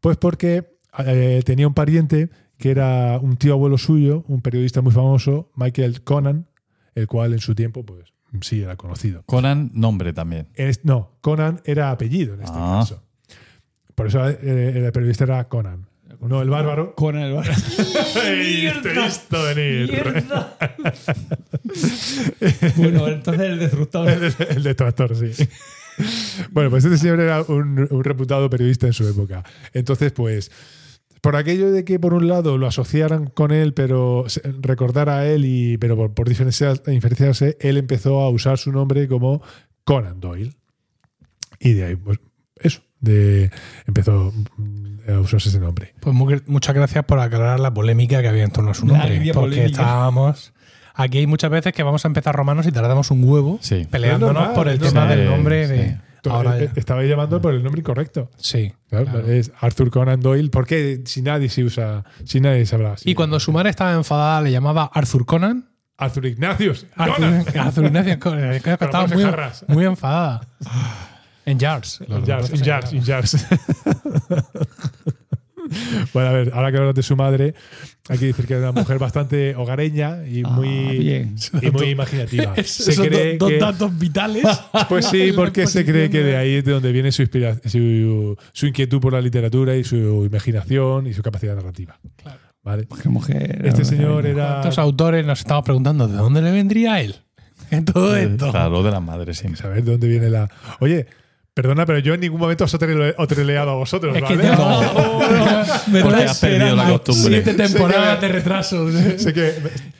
[0.00, 0.76] Pues porque
[1.06, 6.02] eh, tenía un pariente que era un tío abuelo suyo, un periodista muy famoso, Michael
[6.02, 6.48] Conan,
[6.94, 9.22] el cual en su tiempo, pues sí, era conocido.
[9.26, 10.48] Conan, nombre también.
[10.54, 12.78] Este- no, Conan era apellido en este Ah.
[12.80, 13.02] caso.
[13.94, 15.87] Por eso eh, el periodista era Conan.
[16.20, 16.94] No el bárbaro.
[16.94, 17.46] Con el bar.
[18.24, 20.02] ¡Ey, te he visto venir!
[22.76, 24.08] bueno, entonces el disruptor.
[24.08, 25.48] El, el detractor, sí.
[26.50, 29.44] Bueno, pues este señor era un, un reputado periodista en su época.
[29.72, 30.50] Entonces, pues,
[31.20, 34.24] por aquello de que por un lado lo asociaran con él, pero
[34.60, 39.08] recordara a él, y, pero por, por diferenciar- diferenciarse, él empezó a usar su nombre
[39.08, 39.42] como
[39.84, 40.54] Conan Doyle.
[41.60, 42.18] Y de ahí, pues,
[42.56, 43.50] eso, de,
[43.86, 44.32] empezó
[45.12, 45.94] a usarse ese nombre.
[46.00, 49.08] Pues mu- muchas gracias por aclarar la polémica que había en torno a su nombre.
[49.16, 49.66] porque polémica.
[49.82, 50.52] estábamos.
[50.94, 53.86] Aquí hay muchas veces que vamos a empezar romanos y tardamos un huevo Sí.
[53.90, 55.96] peleándonos normal, por el tema del nombre Sí, de.
[56.28, 56.70] Ahora Eh.
[56.74, 58.30] Estabais llamando por el nombre incorrecto.
[58.36, 58.72] Sí.
[58.90, 59.28] Claro, claro.
[59.28, 60.50] Es Arthur Conan Doyle.
[60.50, 62.94] ¿Por qué si nadie se usa, si nadie sabrá?
[62.94, 63.08] así?
[63.08, 65.68] Y cuando su madre estaba enfadada, le llamaba Arthur Conan.
[65.96, 66.86] Arthur Ignatius.
[66.96, 67.34] Conan.
[67.46, 68.52] Arthur, Arthur Ignacio Conan.
[68.54, 69.24] Estaba muy,
[69.68, 70.40] muy enfadada.
[71.50, 72.00] En Jars.
[72.06, 73.36] In jars, in jars, in jars.
[76.14, 77.52] Bueno, a ver, ahora que hablas de su madre,
[78.08, 81.36] hay que decir que era una mujer bastante hogareña y Ah, muy, bien.
[81.60, 82.54] y muy imaginativa.
[82.64, 84.44] Se cree do- dos que- datos vitales.
[84.88, 87.60] Pues sí, en porque se cree que de ahí es de donde viene su, inspira-
[87.68, 91.98] su, su inquietud por la literatura y su imaginación y su capacidad narrativa.
[92.62, 92.88] ¿Vale?
[93.02, 93.60] Qué mujer.
[93.66, 94.46] Este señor era.
[94.60, 97.16] ¿Cuántos autores nos estamos preguntando de dónde le vendría a él?
[97.70, 98.50] En todo esto.
[98.50, 99.54] Claro, de las madres, sí.
[99.54, 100.48] Saber de dónde viene la.
[100.80, 101.06] Oye,
[101.58, 104.48] perdona, pero yo en ningún momento os he treleado a vosotros, Es que ¿vale?
[104.48, 107.42] ya- Me Porque has perdido la costumbre.
[107.42, 108.88] Siete temporadas de retraso.
[109.18, 109.54] Sé que,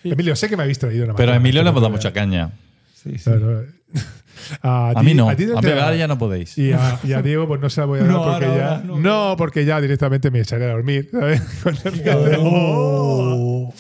[0.05, 2.13] Emilio, sé que me habéis traído una Pero a Emilio le hemos dado no, mucha
[2.13, 2.51] caña.
[2.95, 3.29] Sí, sí.
[3.31, 3.61] no, no.
[4.63, 5.29] A, A ti- mí no.
[5.29, 6.57] A, ti te la- pegar ya no podéis.
[6.59, 8.57] Y a, y a Diego, pues no se la voy a dar No, porque ahora,
[8.57, 8.69] ya.
[8.77, 9.35] ahora, no, no.
[9.37, 11.43] porque ya directamente me echaré a dormir, ¿sabes?
[11.65, 12.37] Con el.
[12.39, 13.75] Oh.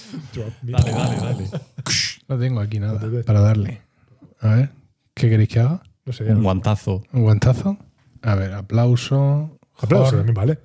[0.63, 1.45] Dale, dale, dale.
[2.27, 3.81] No tengo aquí nada para darle.
[4.41, 4.71] A ver,
[5.15, 5.81] ¿qué queréis que haga?
[6.09, 6.24] No sé.
[6.24, 7.02] Un guantazo.
[7.12, 7.76] ¿Un guantazo?
[8.22, 9.59] A ver, aplauso.
[9.76, 10.59] Aplausos horn, también, ¿vale?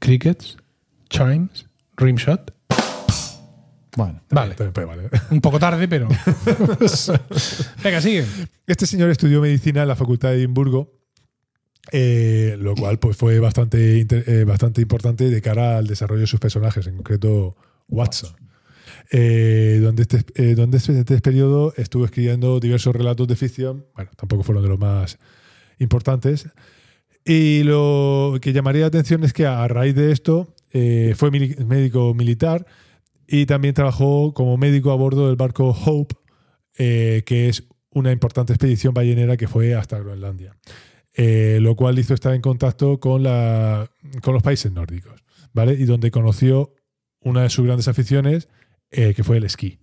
[0.00, 0.58] Crickets,
[1.08, 1.64] chimes,
[1.96, 2.54] rimshot.
[3.96, 4.20] Bueno.
[4.28, 5.08] Vale, vale.
[5.30, 6.08] un poco tarde, pero.
[7.82, 8.26] Venga, sigue.
[8.66, 10.92] Este señor estudió medicina en la Facultad de Edimburgo,
[11.90, 16.40] eh, lo cual pues, fue bastante, eh, bastante importante de cara al desarrollo de sus
[16.40, 17.56] personajes, en concreto
[17.88, 18.43] Watson.
[19.10, 24.10] Eh, donde este, eh, donde este, este periodo estuvo escribiendo diversos relatos de ficción, bueno,
[24.16, 25.18] tampoco fueron de los más
[25.78, 26.48] importantes.
[27.24, 32.12] Y lo que llamaría la atención es que a raíz de esto eh, fue médico
[32.14, 32.66] militar
[33.26, 36.14] y también trabajó como médico a bordo del barco Hope,
[36.76, 40.56] eh, que es una importante expedición ballenera que fue hasta Groenlandia.
[41.16, 43.88] Eh, lo cual hizo estar en contacto con, la,
[44.20, 45.22] con los países nórdicos,
[45.52, 45.74] ¿vale?
[45.74, 46.74] Y donde conoció
[47.20, 48.48] una de sus grandes aficiones,
[48.94, 49.78] eh, que fue el esquí.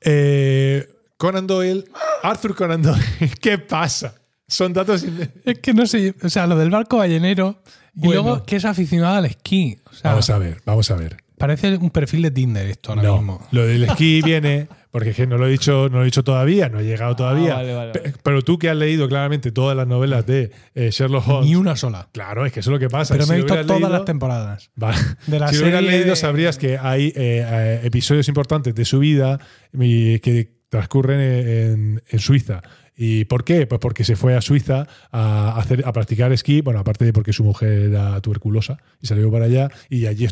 [0.00, 1.84] Eh, Conan Doyle,
[2.22, 3.04] Arthur Conan Doyle,
[3.40, 4.14] ¿qué pasa?
[4.46, 5.04] Son datos.
[5.44, 7.62] Es que no sé, o sea, lo del barco ballenero
[7.94, 8.22] y Bueno.
[8.22, 9.78] luego que es aficionado al esquí.
[9.90, 11.16] O sea, Vamos a ver, vamos a ver.
[11.40, 13.48] Parece un perfil de Tinder esto ahora no, mismo.
[13.50, 16.22] lo del esquí viene, porque es que no lo he dicho, no lo he dicho
[16.22, 17.54] todavía, no he llegado todavía.
[17.54, 18.14] Ah, vale, vale, vale.
[18.22, 21.48] Pero tú que has leído claramente todas las novelas de eh, Sherlock Holmes.
[21.50, 22.08] Ni una sola.
[22.12, 23.14] Claro, es que eso es lo que pasa.
[23.14, 24.70] Pero Si me he visto todas leído- las temporadas.
[24.76, 24.98] Vale.
[25.26, 28.98] De la si lo hubieras leído, sabrías que hay eh, eh, episodios importantes de su
[28.98, 29.40] vida
[29.72, 32.60] y que transcurren en, en Suiza.
[33.02, 33.66] ¿Y por qué?
[33.66, 37.32] Pues porque se fue a Suiza a, hacer, a practicar esquí, bueno, aparte de porque
[37.32, 40.28] su mujer era tuberculosa y salió para allá, y allí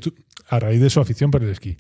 [0.51, 1.79] a raíz de su afición por el esquí.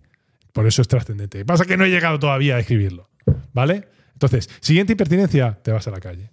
[0.55, 1.45] Por eso es trascendente.
[1.45, 3.11] Pasa que no he llegado todavía a escribirlo.
[3.53, 3.87] ¿Vale?
[4.15, 6.31] Entonces, siguiente impertinencia, te vas a la calle.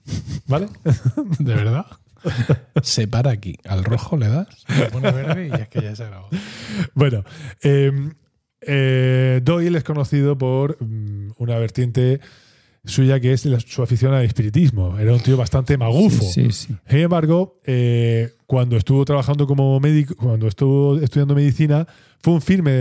[0.48, 0.70] ¿Vale?
[1.40, 1.88] ¿De verdad?
[2.82, 3.58] Se para aquí.
[3.66, 6.30] Al rojo le das, le pone verde y es que ya se grabó.
[6.94, 7.26] Bueno,
[7.62, 7.92] eh,
[8.62, 12.22] eh, Doyle es conocido por mm, una vertiente
[12.86, 14.98] suya que es la- su afición al espiritismo.
[15.00, 16.24] Era un tío bastante magufo.
[16.24, 16.76] Sí, sí.
[16.90, 21.88] Sin embargo, eh, cuando estuvo trabajando como médico, cuando estuvo estudiando medicina,
[22.20, 22.72] fue un firme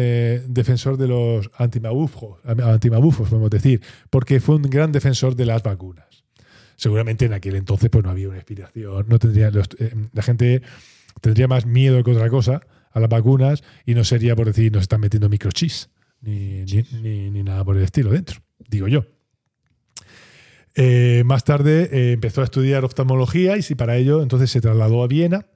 [0.48, 6.24] defensor de los antimagufos, antimagufos, podemos decir, porque fue un gran defensor de las vacunas.
[6.76, 10.62] Seguramente en aquel entonces pues no había una inspiración, no tendría los- eh, la gente
[11.20, 12.60] tendría más miedo que otra cosa
[12.90, 15.88] a las vacunas y no sería por decir nos están metiendo microchips
[16.20, 19.04] ni, ni, ni- ni nada por el estilo dentro, digo yo.
[20.76, 25.02] Eh, más tarde eh, empezó a estudiar oftalmología y si para ello entonces se trasladó
[25.02, 25.46] a Viena,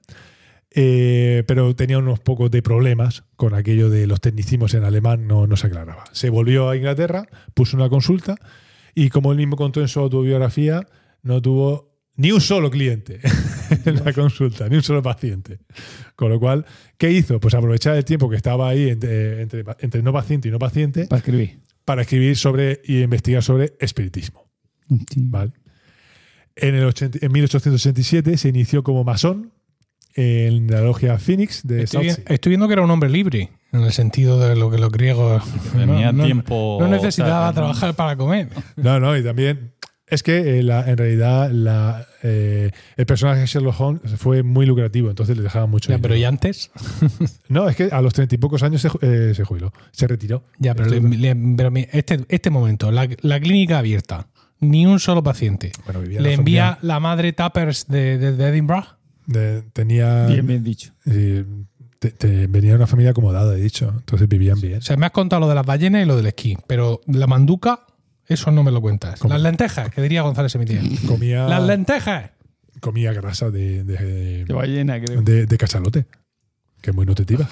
[0.71, 5.47] eh, pero tenía unos pocos de problemas con aquello de los tecnicismos en alemán, no,
[5.47, 6.05] no se aclaraba.
[6.13, 8.35] Se volvió a Inglaterra, puso una consulta
[8.95, 10.87] y como él mismo contó en su autobiografía,
[11.21, 13.19] no tuvo ni un solo cliente
[13.85, 15.59] en la consulta, ni un solo paciente.
[16.15, 16.65] Con lo cual,
[16.97, 17.39] ¿qué hizo?
[17.39, 21.07] Pues aprovechar el tiempo que estaba ahí entre, entre, entre no paciente y no paciente
[21.07, 21.59] Para escribir.
[21.85, 24.48] para escribir sobre y investigar sobre espiritismo.
[24.89, 25.23] Hostia.
[25.25, 25.51] ¿vale?
[26.55, 29.51] En, el 80 en 1887 se inició como masón
[30.15, 33.91] en la logia Phoenix de Estoy, estoy viendo que era un hombre libre, en el
[33.93, 35.43] sentido de lo que los griegos.
[35.73, 38.49] tenía no, tiempo, No necesitaba o sea, trabajar para comer.
[38.75, 39.73] No, no, y también
[40.07, 44.65] es que eh, la- en realidad la, eh, el personaje de Sherlock Holmes fue muy
[44.65, 46.31] lucrativo, entonces le dejaban mucho Ya, pero dinero.
[46.31, 46.71] ¿y antes?
[47.47, 50.43] No, es que a los treinta y pocos años se, eh, se jubiló, se retiró.
[50.57, 54.27] Ya, pero, le- le- pero este, este momento, la, la clínica abierta,
[54.59, 55.71] ni un solo paciente.
[55.85, 58.85] bueno, Le la envía familia la madre Tappers de, de- de Edinburgh.
[59.25, 60.93] de- tenía Bien, bien dicho.
[61.05, 61.45] eh,
[61.99, 64.77] te- te- venía de una familia acomodada, he dicho, entonces vivían bien.
[64.79, 67.27] O sea, me has contado lo de las ballenas y lo del esquí, pero la
[67.27, 67.81] manduca,
[68.25, 69.19] eso no me lo cuentas.
[69.19, 69.33] ¿Cómo?
[69.33, 70.81] Las lentejas, que diría González Emitía.
[71.07, 72.31] Comía, Las lentejas.
[72.79, 75.21] comía grasa de, de, De ballena, creo.
[75.21, 76.05] de, de cachalote,
[76.81, 77.49] que es muy nutritiva.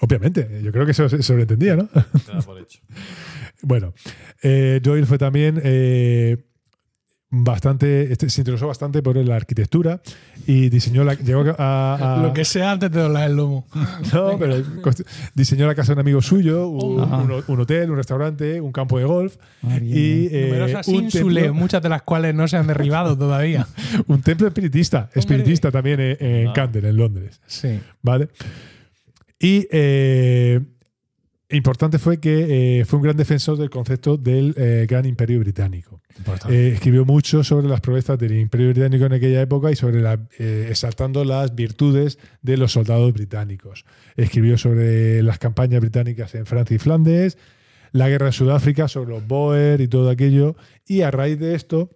[0.00, 1.86] Obviamente, yo creo que eso se sobreentendía, ¿no?
[1.86, 2.80] te da por hecho.
[3.62, 3.94] Bueno,
[4.42, 6.36] eh, Doyle fue también eh,
[7.28, 10.00] bastante, este, se interesó bastante por la arquitectura
[10.46, 13.66] y diseñó la, llegó a, a- Lo que sea antes de doblar el lomo.
[14.12, 14.62] no, pero
[15.34, 19.04] diseñó la casa de un amigo suyo, un, un hotel, un restaurante, un campo de
[19.04, 22.56] golf Ah, bien, y eh, Numerosas un, ínsules, templo, muchas de las cuales no se
[22.56, 23.66] han derribado todavía.
[24.06, 26.52] un templo espiritista, espiritista también en, en Ah.
[26.54, 27.40] Camden, en Londres.
[27.46, 27.80] Sí.
[28.02, 28.28] ¿Vale?
[29.38, 30.60] Y eh,
[31.50, 36.00] importante fue que eh, fue un gran defensor del concepto del eh, gran imperio británico.
[36.48, 40.18] Eh, escribió mucho sobre las proezas del imperio británico en aquella época y sobre la,
[40.38, 43.84] exaltando las virtudes de los soldados británicos.
[44.16, 47.38] Escribió sobre las campañas británicas en Francia y Flandes,
[47.92, 50.56] la guerra en Sudáfrica, sobre los Boer y todo aquello.
[50.86, 51.90] Y a raíz de esto,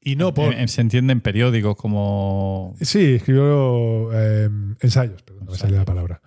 [0.00, 0.54] y no por...
[0.68, 2.74] Se entiende en periódicos como.
[2.80, 4.12] Sí, escribió
[4.80, 6.22] ensayos, perdón, no me sale la palabra.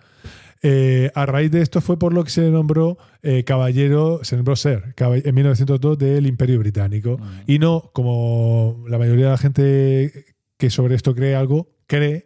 [0.62, 4.54] Eh, a raíz de esto fue por lo que se nombró eh, caballero, se nombró
[4.54, 7.18] ser en 1902 del Imperio Británico.
[7.46, 10.12] Y no, como la mayoría de la gente
[10.58, 12.24] que sobre esto cree algo, cree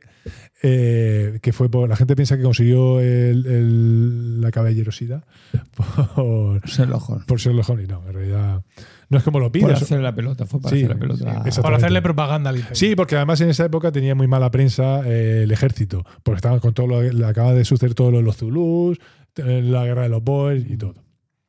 [0.63, 1.89] eh, que fue por.
[1.89, 5.25] La gente piensa que consiguió el- el- la caballerosidad
[6.15, 7.25] por, Sherlock Holmes.
[7.27, 7.85] por Sherlock Holmes.
[7.87, 8.63] Y no, en realidad
[9.09, 9.83] no es como lo Por pides.
[9.83, 11.45] hacer la pelota, fue para Sí, hacer la pelota.
[11.51, 11.63] sí, Ah.
[11.63, 12.63] Para hacerle propaganda al.
[12.73, 16.59] Sí, porque además en esa época tenía muy mala prensa eh, el ejército, porque estaban
[16.61, 18.99] con todo lo le acaba de suceder todo lo de los Zulus,
[19.37, 20.95] eh, la guerra de los Boers y todo.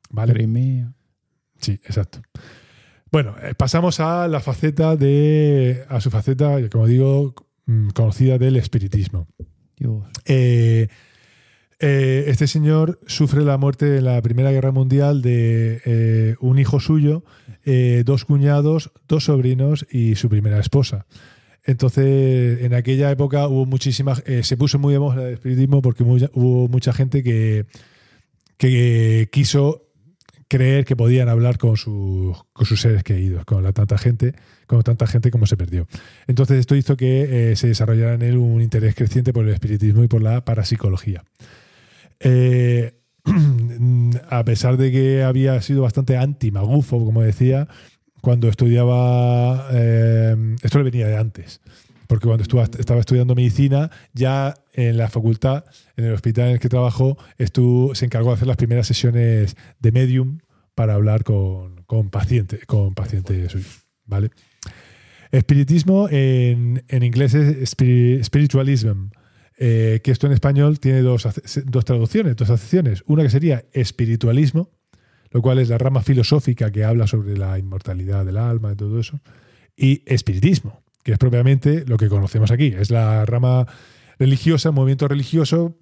[0.10, 0.34] ¿Vale?
[0.34, 0.94] Crimea.
[1.60, 2.20] Sí, exacto.
[3.12, 5.84] Bueno, eh, pasamos a la faceta de.
[5.90, 7.34] a su faceta, como digo,
[7.66, 9.28] mm, conocida del espiritismo.
[9.78, 10.04] Dios.
[10.26, 10.88] Eh,
[11.80, 16.80] eh, este señor sufre la muerte en la Primera Guerra Mundial de eh, un hijo
[16.80, 17.24] suyo,
[17.66, 21.06] eh, dos cuñados, dos sobrinos y su primera esposa.
[21.64, 24.24] Entonces, en aquella época hubo muchísimas.
[24.26, 27.66] eh, se puso muy de moda el espiritismo porque mucha- hubo mucha gente que,
[28.58, 29.84] que quiso
[30.48, 34.34] creer que podían hablar con, sus- con sus seres queridos, con la tanta gente,
[34.66, 35.88] con tanta gente como se perdió.
[36.26, 40.04] Entonces esto hizo que eh, se desarrollara en él un interés creciente por el espiritismo
[40.04, 41.24] y por la parapsicología.
[42.20, 42.94] Eh,
[44.30, 47.68] a pesar de que había sido bastante anti-magufo, como decía,
[48.22, 51.62] cuando estudiaba, eh, esto le venía de antes,
[52.08, 55.66] porque cuando estaba estudiando medicina, ya en la facultad,
[55.98, 59.56] en el hospital en el que trabajó, estuvo, se encargó de hacer las primeras sesiones
[59.80, 60.40] de medium
[60.74, 62.94] para hablar con, con pacientes, con
[63.50, 64.30] suyos, ¿vale?
[65.32, 69.10] Espiritismo en, en inglés es spiri- spiritualism,
[69.58, 71.28] eh, que esto en español tiene dos,
[71.66, 73.04] dos traducciones, dos acepciones.
[73.08, 74.70] Una que sería espiritualismo,
[75.32, 79.00] lo cual es la rama filosófica que habla sobre la inmortalidad del alma y todo
[79.00, 79.20] eso,
[79.76, 82.68] y espiritismo, que es propiamente lo que conocemos aquí.
[82.68, 83.68] Es la rama
[84.20, 85.76] religiosa, movimiento religioso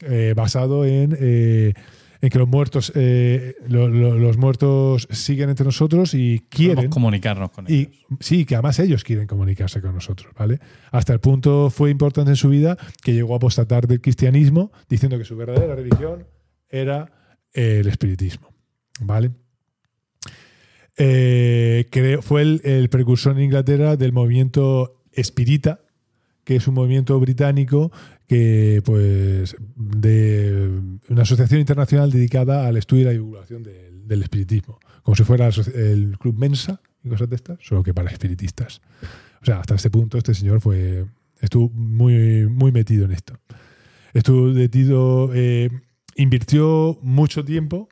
[0.00, 1.74] eh, basado en, eh,
[2.22, 6.94] en que los muertos, eh, lo- lo- los muertos siguen entre nosotros y quieren Podemos
[6.94, 7.88] comunicarnos con ellos.
[7.92, 10.58] y sí, que además ellos quieren comunicarse con nosotros, ¿vale?
[10.92, 15.18] Hasta el punto fue importante en su vida que llegó a apostatar del cristianismo diciendo
[15.18, 16.24] que su verdadera religión
[16.70, 17.10] era
[17.52, 18.48] el espiritismo,
[19.00, 19.32] ¿vale?
[20.96, 25.80] Eh, creo- fue el, el precursor en Inglaterra del movimiento espírita,
[26.44, 27.90] que es un movimiento británico
[28.32, 30.70] que, pues, de
[31.10, 35.50] una asociación internacional dedicada al estudio y la divulgación del, del espiritismo, como si fuera
[35.74, 38.80] el Club Mensa y cosas de estas, solo que para espiritistas.
[39.42, 41.04] O sea, hasta este punto este señor fue
[41.42, 43.34] estuvo muy, muy metido en esto.
[44.14, 45.68] Estuvo metido, eh,
[46.16, 47.90] invirtió mucho tiempo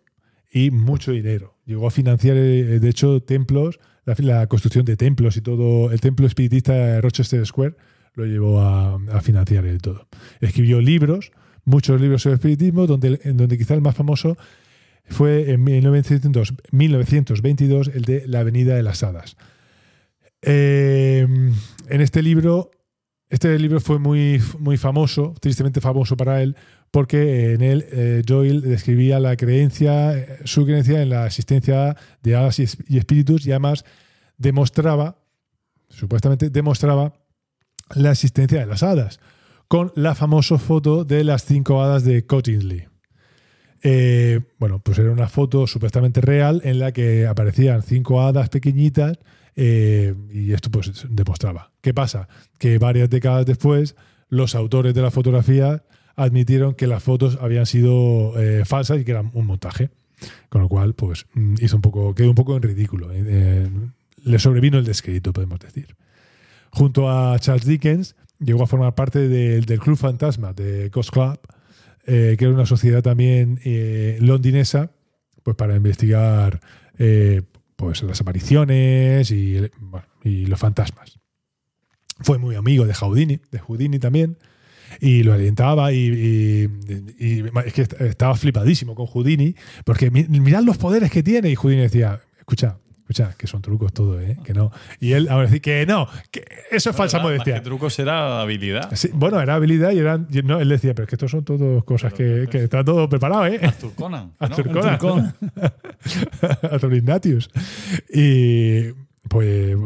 [0.51, 1.59] y mucho dinero.
[1.67, 5.93] Llegó a financiar, eh, de hecho, templos, la, la construcción de templos y todo.
[5.93, 7.75] El templo espiritista Rochester Square
[8.15, 10.07] lo llevó a, a financiar y todo.
[10.41, 11.33] Escribió libros,
[11.65, 14.37] muchos libros sobre espiritismo, donde, en donde quizá el más famoso
[15.11, 19.37] fue en 1900 1922 el de La Avenida de las Hadas.
[20.43, 21.27] Eh,
[21.89, 22.71] en este libro,
[23.29, 26.57] este libro fue muy, muy famoso, tristemente famoso para él,
[26.91, 32.59] porque en él eh, Joel describía la creencia, su creencia en la existencia de hadas
[32.59, 33.85] y espíritus y además
[34.39, 35.19] demostraba,
[35.89, 37.20] supuestamente demostraba
[37.95, 39.21] la existencia de las hadas,
[39.69, 42.85] con la famosa foto de las cinco hadas de Cottingley.
[43.83, 49.19] Eh, bueno, pues era una foto supuestamente real en la que aparecían cinco hadas pequeñitas
[49.57, 51.71] eh, y esto pues demostraba.
[51.81, 52.29] ¿Qué pasa?
[52.59, 53.97] Que varias décadas después
[54.29, 55.83] los autores de la fotografía
[56.17, 59.91] admitieron que las fotos habían sido eh, falsas y que eran un montaje.
[60.51, 63.09] Con lo cual, pues mm, hizo un poco, quedó un poco en ridículo.
[63.13, 63.69] eh,
[64.23, 65.97] le sobrevino el descrédito, podemos decir.
[66.73, 71.39] Junto a Charles Dickens, llegó a formar parte del- Club Fantasma de Ghost Club,
[72.07, 74.91] eh, que era una sociedad también eh, londinesa,
[75.43, 76.61] pues para investigar
[76.99, 77.43] eh,
[77.77, 79.59] pues las apariciones y,
[80.25, 81.19] los fantasmas.
[82.21, 84.37] Fue muy amigo de Houdini, de Houdini también,
[85.01, 86.69] y lo alientaba y,
[87.65, 91.55] es que est- estaba flipadísimo con Houdini, porque mi- mirad los poderes que tiene, y
[91.55, 92.79] Houdini decía, escucha,
[93.11, 94.37] escucha, que son trucos todo, ¿eh?
[94.45, 94.71] que no.
[95.01, 97.55] Y él ahora decía que no, que eso es falsa modestia.
[97.57, 98.91] que truco será habilidad.
[98.95, 100.29] Sí, bueno, era habilidad y eran.
[100.33, 103.09] y no, él decía, pero es que estos son todas cosas que, que está todo
[103.09, 103.59] preparado, ¿eh?
[103.63, 104.27] Arthur Conan.
[104.27, 104.47] ¿no?
[104.47, 105.35] Arthur Arthur Conan.
[106.71, 107.51] Arthur Ignatius.
[108.13, 108.93] Y
[109.29, 109.77] pues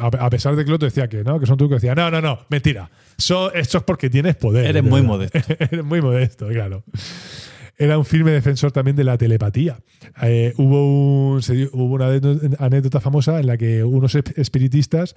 [0.00, 2.20] a pesar de que el otro decía que no, que son trucos, decía, no, no,
[2.20, 2.90] no, mentira.
[3.18, 4.66] So- esto es porque tienes poder.
[4.66, 5.38] Eres muy modesto.
[5.58, 6.82] Eres muy modesto, claro.
[7.78, 9.78] Era un firme defensor también de la telepatía.
[10.22, 11.40] Eh, hubo, un-
[11.72, 12.08] hubo una
[12.58, 15.16] anécdota- famosa en la que unos esp- espiritistas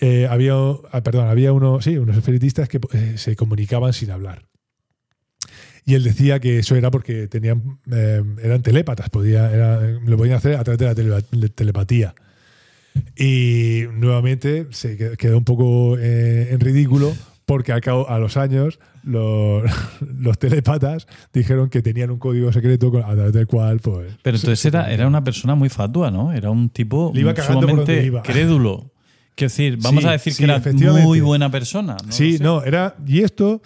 [0.00, 4.42] eh, había, ah, perdón, había uno, sí, unos espiritistas que eh, se comunicaban sin hablar.
[5.84, 7.78] Y él decía que eso era porque tenían,
[8.42, 12.14] eran telépatas, podía, lo podían hacer a través de la tele- telepatía.
[13.16, 17.12] Y nuevamente se que- quedó un poco en ridículo
[17.46, 19.64] porque al cabo, a los años los,
[20.20, 24.64] los telepatas dijeron que tenían un código secreto a través del cual pues Pero entonces
[24.64, 26.32] era, era una persona muy fatua, ¿no?
[26.32, 28.22] Era un tipo iba por sumamente iba.
[28.22, 28.90] crédulo.
[29.34, 30.60] Quiero decir, vamos Sí, a decir sí, que era
[31.04, 31.96] muy buena persona.
[32.04, 32.12] ¿no?
[32.12, 32.44] sí, sé.
[32.44, 32.96] no, era.
[33.06, 33.62] Y esto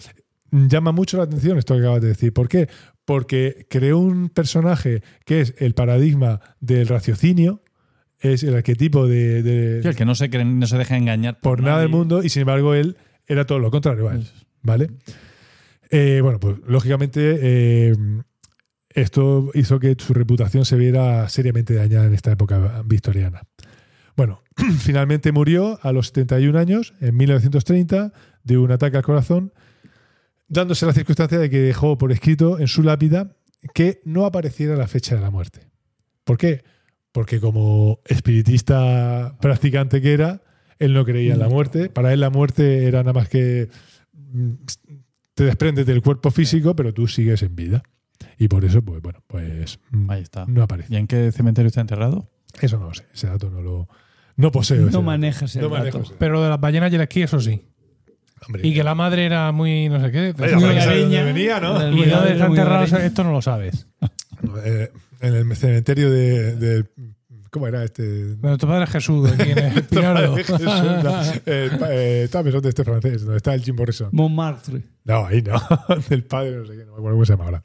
[0.51, 2.31] llama mucho la atención, esto que acabas de decir.
[2.33, 2.69] ¿Por qué?
[3.03, 7.61] Porque creó un personaje que es el paradigma del raciocinio,
[8.19, 9.43] es el arquetipo de.
[9.43, 12.23] de- Sí, el que no se, cree- no se deja engañar por nada del mundo,
[12.23, 12.95] y sin embargo él
[13.27, 14.25] era todo lo contrario a él.
[14.63, 14.89] ¿Vale?
[15.89, 17.95] Eh, bueno, pues lógicamente eh,
[18.89, 23.43] esto hizo que su reputación se viera seriamente dañada en esta época victoriana.
[24.15, 24.43] Bueno,
[24.79, 28.11] finalmente murió a los 71 años, en 1930,
[28.43, 29.53] de un ataque al corazón,
[30.47, 33.35] dándose la circunstancia de que dejó por escrito en su lápida
[33.73, 35.67] que no apareciera la fecha de la muerte.
[36.23, 36.63] ¿Por qué?
[37.11, 40.41] Porque como espiritista practicante que era,
[40.79, 41.89] él no creía en la muerte.
[41.89, 43.69] Para él la muerte era nada más que
[44.13, 44.53] mm,
[45.37, 47.83] te desprendes del cuerpo físico, pero tú sigues en vida.
[48.39, 50.45] Y por eso, pues bueno, pues mm, Ahí está.
[50.47, 50.91] no aparece.
[50.91, 52.27] ¿Y en qué cementerio está enterrado?
[52.59, 53.05] Eso no lo sé.
[53.13, 53.87] Ese dato no lo
[54.35, 54.87] no poseo.
[54.87, 55.77] ese No manejas el No dato.
[55.79, 56.15] manejo ese dato.
[56.17, 57.61] Pero lo de las ballenas y el esquí, eso sí.
[58.47, 60.33] Hombre, Y que la madre era muy no sé qué.
[60.37, 60.51] Muy Y
[62.09, 63.05] dónde está muy enterrado, hogareña.
[63.05, 63.87] esto no lo sabes.
[64.65, 64.91] Eh,
[65.21, 66.85] en el cementerio de, de-
[67.57, 68.35] ¿Cómo era este?
[68.35, 70.35] Bueno, tu padre es Jesús, Espinardo.
[70.35, 71.21] Jesús, no.
[71.47, 74.09] Eh, estaba pensando de este francés, donde está el Jim Morrison.
[74.11, 74.83] Montmartre.
[75.05, 75.59] No, ahí no.
[76.09, 77.63] Del padre, no sé qué, no me acuerdo cómo se llama ahora.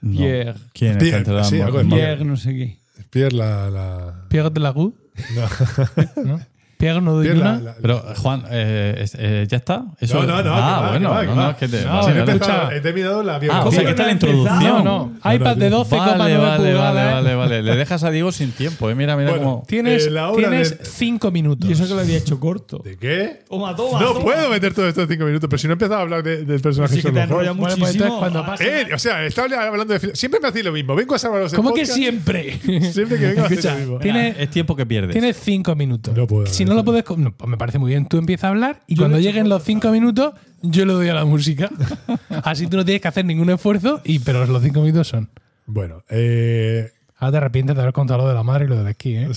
[0.00, 0.18] No.
[0.18, 0.54] Pierre.
[0.72, 1.84] ¿Quién Pierre, sí, en algo de?
[1.84, 2.78] Pierre, no sé qué.
[3.10, 3.70] Pierre la.
[3.70, 4.92] la Pierre de la Gu,
[5.36, 6.24] no.
[6.24, 6.40] ¿no?
[6.82, 7.60] Pierre no doy Pierre la- una.
[7.60, 9.84] la- Pero, Juan, eh, es- eh, ¿ya está?
[10.00, 11.42] Eso- No, no, no, Ah, que va, bueno, que va, que no, va.
[11.44, 12.18] no, es que te- No, vale, no he, vale.
[12.18, 12.32] escucha.
[12.32, 13.70] empezado, he terminado la Ah, o biografía.
[13.70, 14.60] sea, que está la no introducción.
[14.62, 15.12] No, no.
[15.24, 15.76] no, iPad de no.
[15.84, 16.94] 12,9 Vale, vale, pulgadas.
[16.94, 17.62] vale, vale, vale.
[17.62, 18.96] Le dejas a Diego sin tiempo, eh.
[18.96, 19.64] Mira, mira Bueno, cómo.
[19.68, 21.70] Tienes, Eh, la obra tienes de- cinco minutos.
[21.70, 22.80] Y eso que lo había hecho corto.
[22.84, 23.44] ¿De qué?
[23.48, 24.00] Toma, toma.
[24.00, 24.20] No toma.
[24.24, 26.44] puedo meter todo esto en cinco minutos, pero si no he empezado a hablar de-
[26.44, 27.60] del personaje Sí que te Sherlock enrolla Holmes.
[27.60, 28.04] Bueno, pues muchísimo.
[28.06, 30.16] entonces cuando pase- Eh, o sea, estaba hablando de.
[30.16, 30.96] Siempre me hacéis lo mismo.
[30.96, 31.96] Vengo a salvaros el ¿Cómo que podcast.
[31.96, 32.58] siempre?
[32.92, 33.98] Siempre que vengo a hacer Escucha, lo mismo.
[34.00, 35.12] tiene- es tiempo que pierdes.
[35.12, 36.16] Tienes cinco minutos.
[36.16, 36.71] No puedo si hablar.
[36.72, 37.04] No lo puedes.
[37.16, 38.06] no, pues me parece muy bien.
[38.06, 41.08] Tú empiezas a hablar y Yo cuando he lleguen los cinco minutos, yo le doy
[41.08, 41.70] a la música.
[42.44, 45.30] Así tú no tienes que hacer ningún esfuerzo, y pero los cinco minutos son.
[45.66, 46.90] Bueno, eh,
[47.22, 49.28] Ahora te arrepientes de haber contado lo de la madre y lo del esquí, ¿eh?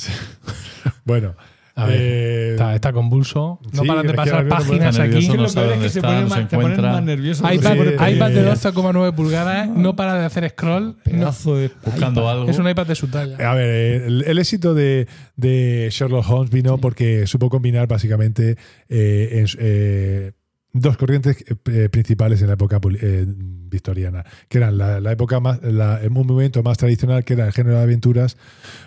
[1.05, 1.35] bueno.
[1.77, 3.59] A ver, eh, está, está convulso.
[3.73, 5.27] No sí, paran de pasar páginas aquí.
[5.27, 6.71] no lo sabe peor es dónde que se está, ponen no más, se te ponen
[6.71, 6.91] encuentra.
[6.93, 7.53] más nervioso.
[7.53, 10.85] iPad, Sí, eh, iPad de 12,9 pulgadas, no para de hacer scroll.
[10.85, 11.03] no.
[11.03, 12.49] Pedazo de Buscando algo.
[12.49, 13.51] Es un iPad de su talla.
[13.51, 18.57] A ver, eh, el, el éxito de, de Sherlock Holmes vino porque supo combinar básicamente
[18.87, 20.31] eh, en eh,
[20.71, 25.61] dos corrientes eh, principales en la época eh, victoriana, que eran la, la época más,
[25.63, 28.37] la- un movimiento más tradicional que era el género de aventuras,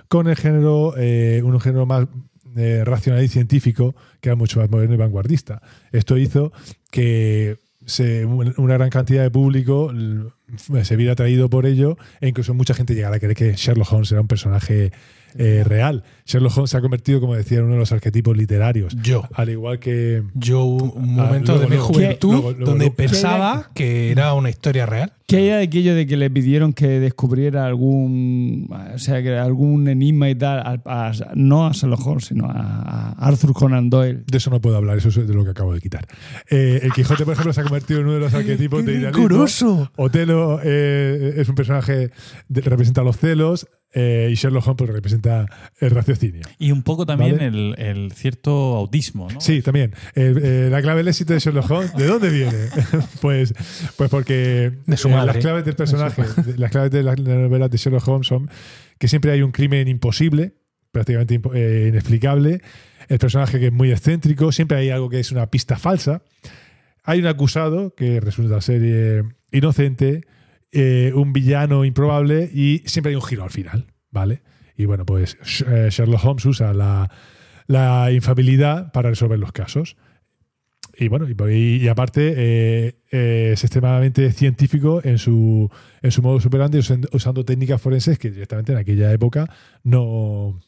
[0.09, 2.07] con el género, eh, un género más
[2.57, 5.63] eh, racional y científico, que era mucho más moderno y vanguardista.
[5.93, 6.53] Esto hizo
[6.91, 9.93] que se- una gran cantidad de público
[10.83, 14.11] se viera atraído por ello e incluso mucha gente llegara a creer que Sherlock Holmes
[14.13, 14.93] era un personaje
[15.37, 16.05] eh, real.
[16.25, 18.97] Sherlock Holmes se ha convertido, como decía, en uno de los arquetipos literarios.
[19.03, 19.25] Yo.
[19.35, 20.23] Al igual que...
[20.35, 21.87] Yo, un Ah, momento luego, de mi luego.
[21.93, 22.97] juventud Luego, luego, donde luego.
[22.97, 25.13] pensaba que era una historia real.
[25.29, 29.87] ¿Qué hay de aquello de que le pidieron que descubriera algún, o sea, que algún
[29.87, 34.23] enigma y tal, a- a- no a Sherlock Holmes, sino a, a Arthur Conan Doyle?
[34.27, 36.07] De eso no puedo hablar, eso es de lo que acabo de quitar.
[36.49, 39.23] Eh, el Quijote, por ejemplo, se ha convertido en uno de los arquetipos de idealismo.
[39.23, 39.93] ¡Curioso!
[39.97, 42.11] Otelo eh, es un personaje
[42.53, 45.47] que representa los celos eh, y Sherlock Holmes pues, representa
[45.81, 46.43] el raciocinio.
[46.59, 47.47] Y un poco también Vale.
[47.47, 49.41] el, el cierto autismo, ¿no?
[49.41, 49.93] Sí, también.
[50.15, 52.53] Eh, eh, la clave del éxito de Sherlock Holmes, ¿de dónde viene?
[53.23, 53.53] pues,
[53.97, 55.35] pues porque De su madre.
[55.35, 58.51] las claves del personaje, de- las claves de la, la novela de Sherlock Holmes son
[58.99, 60.55] que siempre hay un crimen imposible,
[60.93, 62.61] prácticamente eh, inexplicable,
[63.09, 66.23] el personaje que es muy excéntrico, siempre hay algo que es una pista falsa,
[67.05, 69.23] hay un acusado que resulta ser eh,
[69.53, 70.27] inocente,
[70.73, 74.43] eh, un villano improbable y siempre hay un giro al final, ¿vale?
[74.77, 77.11] Y bueno, pues Sh- Sherlock Holmes usa la,
[77.67, 79.97] la infabilidad para resolver los casos.
[80.99, 85.71] Y bueno, y, y aparte eh, eh, es extremadamente científico en su,
[86.03, 89.49] en su modo superante, usando, usando técnicas forenses que directamente en aquella época
[89.85, 90.61] no,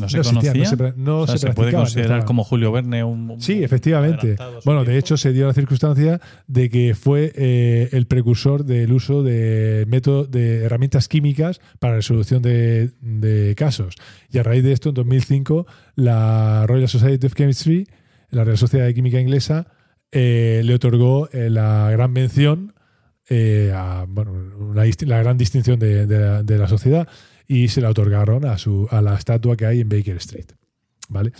[0.00, 0.54] No se no conocía.
[0.54, 3.30] no se, pra- no O sea, se se puede considerar como Julio Verne un.
[3.30, 4.36] un- Sí, efectivamente.
[4.64, 9.22] Bueno, de hecho se dio la circunstancia de que fue eh, el precursor del uso
[9.22, 13.94] de método de herramientas químicas para la resolución de, de casos.
[14.32, 17.86] Y a raíz de esto, en 2005, la Royal Society of Chemistry,
[18.30, 19.66] la Real Sociedad de Química Inglesa,
[20.12, 22.74] eh, le otorgó eh, la gran mención
[23.28, 23.72] eh,
[24.08, 27.06] bueno, la gran distinción de, de de la sociedad
[27.46, 30.46] y se la otorgaron a, su, a la estatua que hay en Baker Street.
[31.08, 31.32] ¿Vale?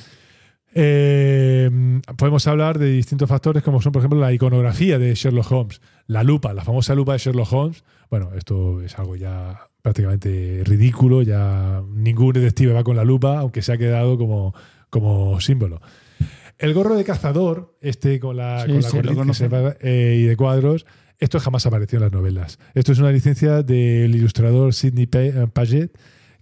[2.16, 6.22] Podemos hablar de distintos factores como son, por ejemplo, la iconografía de Sherlock Holmes, la
[6.22, 7.84] lupa, la famosa lupa de Sherlock Holmes.
[8.08, 13.62] Bueno, esto es algo ya prácticamente ridículo, ya ningún detective va con la lupa, aunque
[13.62, 14.54] se ha quedado como,
[14.90, 15.80] como símbolo.
[16.60, 18.80] El gorro de cazador, este con la, Sí, con
[19.28, 20.86] la que eh, y de cuadros,
[21.18, 22.58] esto jamás apareció en las novelas.
[22.74, 25.90] Esto es una licencia del ilustrador Sidney eh, Paget,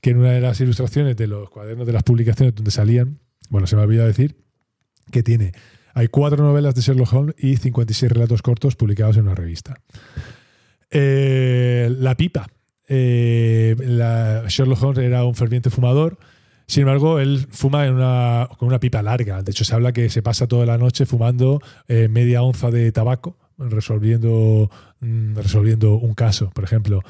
[0.00, 3.66] que en una de las ilustraciones de los cuadernos de las publicaciones donde salían, bueno,
[3.66, 4.36] se me ha olvidado decir,
[5.10, 5.52] que tiene,
[5.94, 9.80] hay cuatro novelas de Sherlock Holmes y 56 relatos cortos publicados en una revista.
[10.90, 12.46] Eh, la pipa.
[12.88, 16.18] Eh, la- Sherlock Holmes era un ferviente fumador.
[16.68, 19.42] Sin embargo, él fuma en una, con una pipa larga.
[19.42, 22.92] De hecho, se habla que se pasa toda la noche fumando eh, media onza de
[22.92, 23.36] tabaco,
[23.92, 24.70] resolviendo,
[25.00, 27.02] mm, resolviendo un caso, por ejemplo.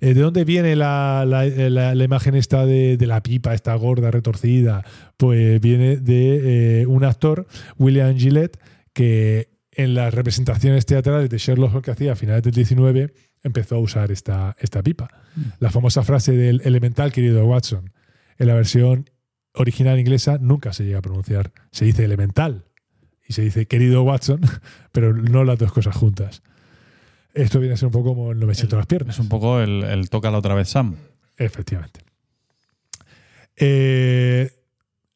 [0.00, 3.74] Eh, ¿De dónde viene la, la- la- la imagen esta de, de la pipa, esta
[3.74, 4.82] gorda, retorcida?
[5.16, 7.46] Pues viene de eh, un actor,
[7.78, 8.58] William Gillette,
[8.94, 13.12] que en las representaciones teatrales de Sherlock Holmes que hacía a finales del 19
[13.44, 15.08] empezó a usar esta, esta pipa.
[15.60, 17.90] La famosa frase del elemental querido Watson.
[18.42, 19.08] En la versión
[19.54, 21.52] original inglesa nunca se llega a pronunciar.
[21.70, 22.64] Se dice elemental
[23.24, 24.40] y se dice querido Watson,
[24.90, 26.42] pero no las dos cosas juntas.
[27.34, 29.14] Esto viene a ser un poco como el no me siento las piernas.
[29.14, 30.96] Es un poco el, el tócala otra vez, Sam.
[31.36, 32.00] Efectivamente.
[33.54, 34.50] Eh,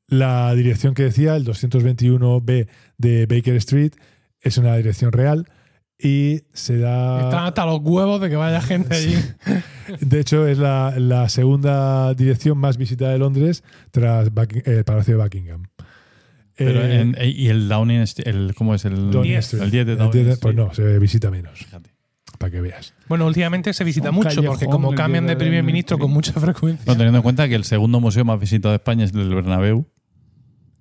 [0.07, 3.95] la dirección que decía, el 221B de Baker Street,
[4.41, 5.49] es una dirección real
[5.99, 7.21] y se da...
[7.25, 9.15] Están hasta los huevos de que vaya gente allí.
[10.01, 15.17] De hecho, es la, la segunda dirección más visitada de Londres tras Bucking- el Palacio
[15.17, 15.63] de Buckingham.
[16.57, 18.85] Pero Eh, en- y el Downing, Street- el, ¿cómo es?
[18.85, 19.45] El, Downing diez.
[19.47, 19.63] Street.
[19.65, 20.55] el 10 de Downing 10 de- Street.
[20.55, 21.91] Pues no, se visita menos, Fíjate.
[22.39, 22.95] para que veas.
[23.09, 26.85] Bueno, últimamente se visita Un mucho porque como cambian de primer ministro con mucha frecuencia.
[26.87, 29.35] No, teniendo en cuenta que el segundo museo más visitado de España es el del
[29.35, 29.87] Bernabéu.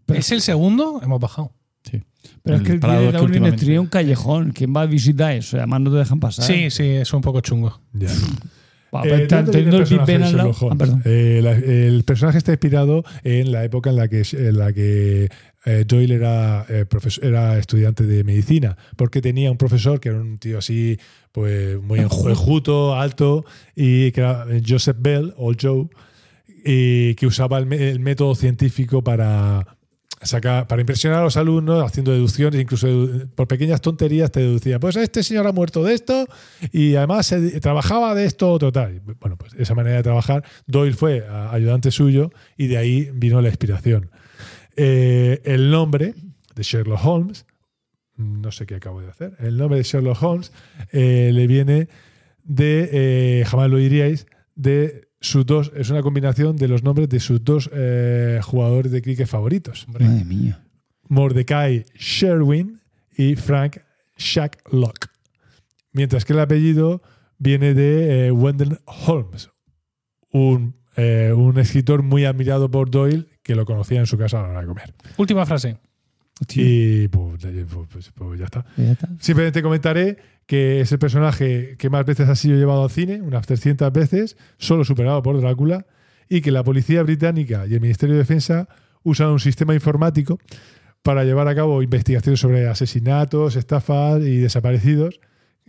[0.07, 0.99] ¿Es el segundo?
[1.03, 1.51] Hemos bajado.
[2.43, 4.51] Pero es que el Prado día de Downing es un callejón.
[4.51, 5.57] ¿Quién va a visitar eso?
[5.57, 6.45] Además no te dejan pasar.
[6.45, 7.81] Sí, sí, es un poco chungo.
[7.93, 8.09] Ya.
[8.09, 8.11] Eh,
[8.91, 10.95] pa- ¿de está dónde viene teniendo el personaje al lado.
[10.95, 11.01] Ah.
[11.05, 15.29] Eh, la- el personaje está inspirado en la época en la que, en la que
[15.65, 20.19] eh, Doyle era, eh, profes- era estudiante de medicina, porque tenía un profesor que era
[20.21, 20.97] un tío así,
[21.31, 23.43] pues muy enju- enjuto, alto,
[23.75, 25.87] y que era Joseph Bell, o Joe,
[26.63, 29.74] y que usaba el, me- el método científico para
[30.67, 32.87] para impresionar a los alumnos haciendo deducciones, incluso
[33.35, 36.25] por pequeñas tonterías te deducía, pues este señor ha muerto de esto
[36.71, 39.01] y además se- trabajaba de esto otro tal.
[39.19, 43.49] Bueno, pues esa manera de trabajar, Doyle fue ayudante suyo y de ahí vino la
[43.49, 44.09] inspiración.
[44.75, 46.15] Eh, el nombre
[46.55, 47.45] de Sherlock Holmes,
[48.17, 50.51] no sé qué acabo de hacer, el nombre de Sherlock Holmes
[50.91, 51.87] eh, le viene
[52.43, 54.25] de, eh, jamás lo diríais,
[54.55, 59.01] de sus dos, es una combinación de los nombres de sus dos eh, jugadores de
[59.01, 59.87] cricket favoritos.
[59.87, 60.61] Madre mía.
[61.07, 62.79] Mordecai Sherwin
[63.17, 63.77] y Frank
[64.17, 65.07] Shacklock.
[65.91, 67.01] Mientras que el apellido
[67.37, 69.49] viene de eh, Wendell Holmes,
[70.31, 74.43] un, eh, un escritor muy admirado por Doyle que lo conocía en su casa a
[74.43, 74.93] la hora de comer.
[75.17, 75.77] Última frase.
[76.41, 78.65] Hostia, Y pues, pues- pues- pues ya está.
[78.75, 79.07] ya está.
[79.19, 83.47] Simplemente comentaré que es el personaje que más veces ha sido llevado al cine, unas
[83.47, 85.85] 300 veces, solo superado por Drácula,
[86.29, 88.67] y que la policía británica y el Ministerio de Defensa
[89.03, 90.39] usan un sistema informático
[91.03, 95.19] para llevar a cabo investigaciones sobre asesinatos, estafas y desaparecidos.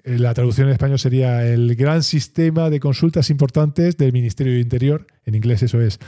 [0.05, 4.61] Eh, La traducción en español sería el gran sistema de consultas importantes del Ministerio de
[4.61, 5.07] Interior.
[5.27, 5.99] En inglés eso es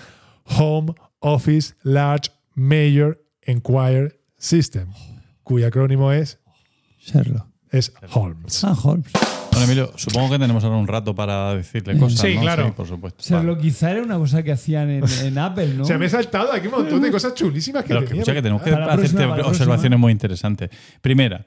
[0.45, 4.89] Home Office Large Major Enquiry System,
[5.43, 6.39] cuyo acrónimo es,
[6.99, 7.58] Sherlock.
[7.70, 8.65] Es Holmes.
[8.65, 9.11] Ah, Holmes.
[9.51, 12.20] Bueno, Emilio, supongo que tenemos ahora un rato para decirle cosas.
[12.20, 12.43] Sí, ¿no?
[12.43, 12.74] claro.
[12.74, 13.24] por supuesto.
[13.27, 15.82] Sherlock quizá era una cosa que hacían en, en Apple, ¿no?
[15.82, 18.23] O sea, me he saltado aquí un montón de cosas chulísimas que Claro, tenía.
[18.24, 19.97] que tenemos que hacerte próxima, la observaciones próxima.
[19.99, 20.70] muy interesantes.
[21.01, 21.45] Primera,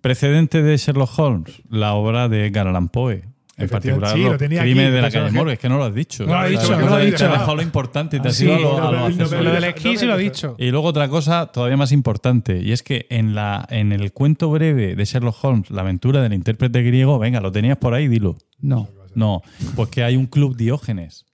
[0.00, 3.24] precedente de Sherlock Holmes, la obra de Edgar Allan Poe.
[3.56, 5.52] En particular, sí, lo tenía crímenes de la calle Morgue.
[5.52, 6.26] Es que no lo has dicho.
[6.26, 7.16] No lo sea, dicho, no lo ha te- dicho.
[7.18, 9.66] Te has dejado lo importante y te Ah, has sí, ido a lo, del no,
[9.68, 10.56] esquí sí lo he dicho.
[10.58, 14.50] Y luego otra cosa todavía más importante, y es que en, la, en el cuento
[14.50, 18.36] breve de Sherlock Holmes, La aventura del intérprete griego, venga, lo tenías por ahí, dilo.
[18.60, 18.88] No.
[19.14, 19.42] No,
[19.76, 21.24] pues que hay un club Diógenes.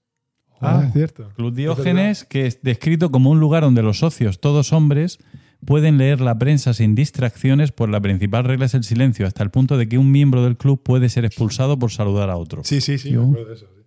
[0.61, 1.29] Ah, es cierto.
[1.35, 5.17] Club Diógenes, que es descrito como un lugar donde los socios, todos hombres,
[5.65, 9.49] pueden leer la prensa sin distracciones, pues la principal regla es el silencio, hasta el
[9.51, 12.63] punto de que un miembro del club puede ser expulsado por saludar a otro.
[12.63, 13.11] Sí, sí, sí.
[13.11, 13.23] Yo.
[13.25, 13.81] me acuerdo de eso, sí.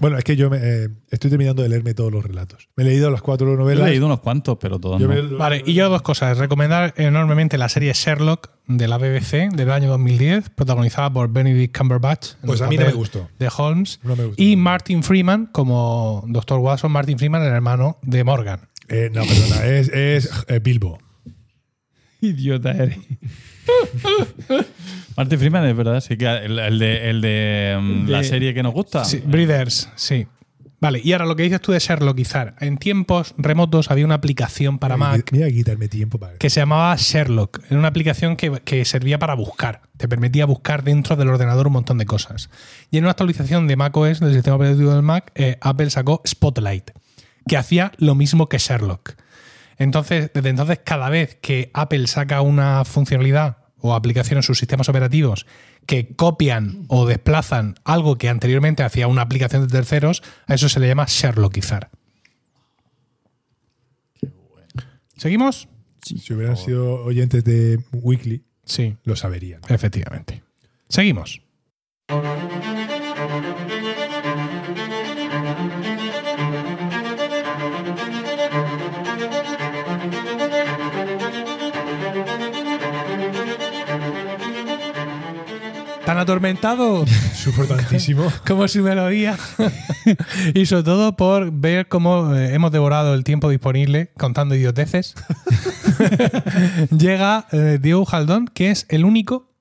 [0.00, 2.68] Bueno, es que yo me, eh, estoy terminando de leerme todos los relatos.
[2.76, 3.84] Me he leído las cuatro Yo novelas.
[3.88, 5.08] he leído unos cuantos, pero todos no.
[5.08, 6.38] me- Vale, y yo dos cosas.
[6.38, 12.34] Recomendar enormemente la serie Sherlock de la BBC del año 2010, protagonizada por Benedict Cumberbatch.
[12.46, 13.28] Pues a mí no me gustó.
[13.40, 13.98] De Holmes.
[14.04, 14.40] No me gustó.
[14.40, 16.60] Y Martin Freeman como Dr.
[16.60, 16.92] Watson.
[16.92, 18.68] Martin Freeman, el hermano de Morgan.
[18.88, 20.98] Eh, no, perdona, es, es eh, Bilbo.
[22.20, 22.98] Idiota eres.
[25.16, 28.54] Martin Freeman es verdad, sí que el, el de, el de, mm, De- la serie
[28.54, 29.04] que nos gusta.
[29.04, 30.26] Sí, Breeders, sí.
[30.80, 32.54] Vale, y ahora lo que dices tú de Sherlockizar.
[32.60, 36.38] En tiempos remotos había una aplicación para Mira, Mac Mira, quitarme tiempo para.
[36.38, 37.60] que se llamaba Sherlock.
[37.68, 39.82] Era una aplicación que, que servía para buscar.
[39.96, 42.48] Te permitía buscar dentro del ordenador un montón de cosas.
[42.92, 46.92] Y en una actualización de macOS, del sistema operativo del Mac, eh, Apple sacó Spotlight,
[47.48, 49.14] que hacía lo mismo que Sherlock.
[49.78, 54.88] Entonces, desde entonces, cada vez que Apple saca una funcionalidad o aplicación en sus sistemas
[54.88, 55.46] operativos
[55.86, 60.80] que copian o desplazan algo que anteriormente hacía una aplicación de terceros, a eso se
[60.80, 61.90] le llama Sherlockizar.
[65.16, 65.68] ¿Seguimos?
[66.02, 68.96] Si hubieran sido oyentes de Weekly, Sí.
[69.04, 69.60] lo saberían.
[69.68, 70.42] Efectivamente.
[70.88, 71.40] Seguimos.
[86.18, 87.04] Tan atormentado
[87.34, 88.30] Sufro tantísimo.
[88.46, 89.36] como su melodía.
[90.54, 95.14] y sobre todo por ver cómo eh, hemos devorado el tiempo disponible contando idioteces.
[96.96, 99.52] Llega eh, Diego Jaldón, que es el único,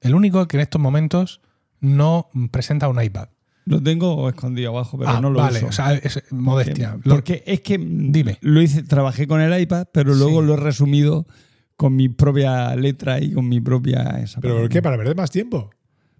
[0.00, 1.40] el único que en estos momentos
[1.80, 3.28] no presenta un iPad.
[3.64, 5.68] Lo tengo escondido abajo, pero Ah, no lo vale, uso.
[5.68, 6.98] o sea, es modestia.
[7.04, 8.38] Lo- Porque es que Dime.
[8.40, 10.46] lo hice, trabajé con el iPad, pero luego Sí.
[10.46, 11.26] lo he resumido
[11.76, 14.82] con mi propia letra y con mi propia esa ¿Pero por qué?
[14.82, 15.70] ¿Para perder más tiempo?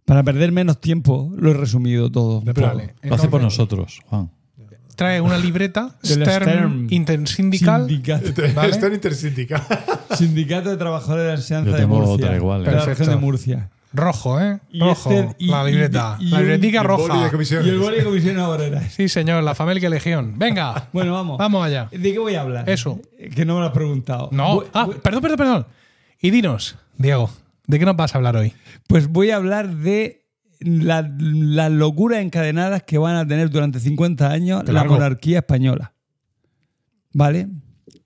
[0.05, 2.41] Para perder menos tiempo lo he resumido todo.
[2.43, 2.95] Vale.
[3.03, 4.31] Lo hace por nosotros, Juan.
[4.97, 6.87] Trae una libreta Del Stern, Stern.
[6.91, 7.87] Intersindical.
[7.89, 8.70] Sindicato, Vale.
[8.70, 9.62] Está en intersindical.
[10.16, 12.15] Sindicato de Trabajadores de la Enseñanza Yo de tengo Murcia.
[12.27, 12.99] otra igual, de la Perfecto.
[12.99, 13.70] región de Murcia.
[13.95, 14.59] Rojo, ¿eh?
[14.70, 15.11] Y Rojo.
[15.11, 16.16] este- y- la libreta.
[16.19, 17.03] y- y la libretica roja.
[17.03, 17.07] Y
[17.69, 18.93] el boli de comisiones obreras.
[18.93, 20.35] Sí, señor, la familia Legión.
[20.39, 20.89] Venga.
[20.93, 21.37] Bueno, vamos.
[21.39, 21.89] Vamos allá.
[21.91, 22.69] ¿De qué voy a hablar?
[22.69, 23.01] Eso.
[23.35, 24.29] Que no me lo has preguntado.
[24.33, 24.57] No.
[24.57, 25.66] Voy- Ah, voy- perdón, perdón, perdón.
[26.23, 27.31] Y dinos, Diego,
[27.73, 28.53] ¿de qué nos vas a hablar hoy?
[28.86, 30.27] Pues voy a hablar de
[30.61, 35.94] la- las locuras encadenadas que van a tener durante 50 años la monarquía española.
[37.12, 37.49] ¿Vale?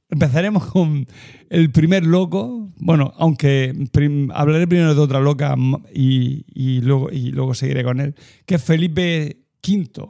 [0.08, 1.06] Empezaremos con
[1.50, 2.72] el primer loco.
[2.78, 5.54] Bueno, aunque prim- hablaré primero de otra loca
[5.92, 8.14] y, y luego, y luego seguiré con él,
[8.46, 10.08] que es Felipe V.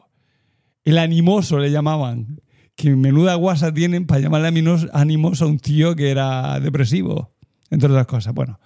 [0.85, 2.41] El animoso le llamaban.
[2.77, 4.49] Que menuda guasa tienen para llamarle
[4.93, 7.35] animoso a un tío que era depresivo,
[7.71, 8.35] entre otras cosas.
[8.35, 8.61] Bueno,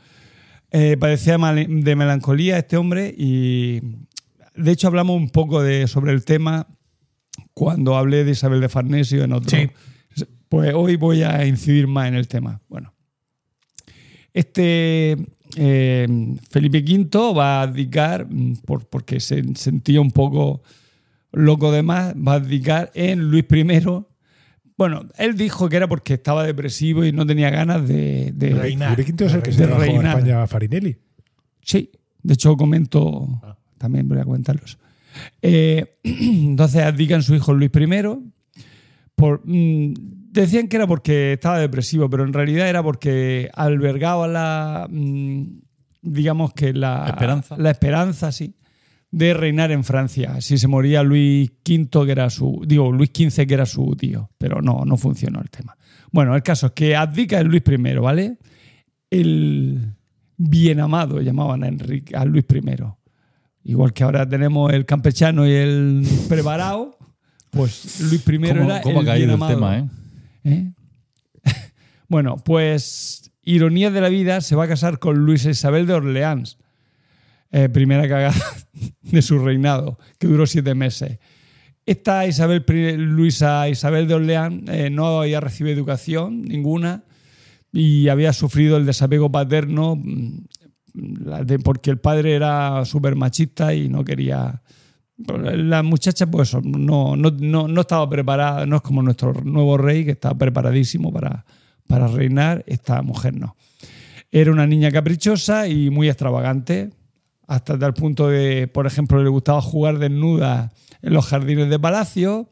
[0.72, 3.80] eh, padecía de melancolía este hombre y
[4.54, 6.66] de hecho hablamos un poco de, sobre el tema
[7.54, 9.58] cuando hablé de Isabel de Farnesio en otro.
[9.58, 9.70] Sí.
[10.48, 12.60] Pues hoy voy a incidir más en el tema.
[12.68, 12.92] Bueno,
[14.32, 15.16] este
[15.56, 20.62] eh, Felipe V va a abdicar, mm, por, porque se sentía un poco
[21.32, 23.64] loco de más, va a abdicar en Luis I.
[24.80, 28.96] Bueno, él dijo que era porque estaba depresivo y no tenía ganas de, de- Reinar.
[28.96, 30.16] Felipe V es el que se trajo a reinar.
[30.16, 30.96] España a Farinelli.
[31.60, 31.90] Sí,
[32.22, 33.28] de hecho comento,
[33.76, 34.78] también voy a comentarlos.
[35.42, 38.30] Eh, entonces abdican su hijo Luis I.
[39.14, 39.92] Por, mm,
[40.32, 45.42] decían que era porque estaba depresivo, pero en realidad era porque albergaba la, mm,
[46.00, 47.56] digamos que la Esperanza.
[47.58, 48.54] la esperanza, sí,
[49.10, 50.40] de reinar en Francia.
[50.40, 54.30] Si se moría Luis V, que era su, digo, Luis XV, que era su tío,
[54.38, 55.76] pero no, no funcionó el tema.
[56.12, 58.38] Bueno, el caso es que abdica el Luis I, ¿vale?
[59.10, 59.94] El
[60.36, 62.60] bien amado llamaban a, Enrique, a Luis I.
[63.64, 66.96] Igual que ahora tenemos el campechano y el preparado,
[67.50, 69.54] pues Luis I ¿Cómo, era cómo ha el caído bien el amado.
[69.54, 69.88] tema, eh?
[70.44, 70.72] ¿Eh?
[72.08, 76.58] bueno, pues ironía de la vida, se va a casar con Luisa Isabel de Orleans.
[77.52, 78.34] Eh, primera cagada
[79.02, 81.18] de su reinado, que duró siete meses.
[81.84, 82.64] Esta Isabel,
[82.96, 87.02] Luisa Isabel de Orleans eh, no había recibido educación ninguna
[87.72, 90.44] y había sufrido el desapego paterno mm,
[91.64, 94.62] porque el padre era súper machista y no quería...
[95.26, 100.04] La muchacha pues no, no, no, no estaba preparada, no es como nuestro nuevo rey
[100.04, 101.44] que está preparadísimo para,
[101.86, 103.56] para reinar, esta mujer no.
[104.30, 106.90] Era una niña caprichosa y muy extravagante,
[107.50, 110.72] hasta tal punto de, por ejemplo, le gustaba jugar desnuda
[111.02, 112.48] en los jardines de palacio,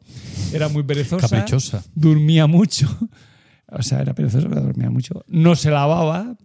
[0.53, 1.83] era muy perezosa, Caprichosa.
[1.95, 2.87] dormía mucho,
[3.67, 6.35] o sea, era perezosa, pero dormía mucho, no se lavaba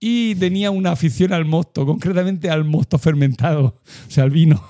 [0.00, 4.62] y tenía una afición al mosto, concretamente al mosto fermentado, o sea, al vino.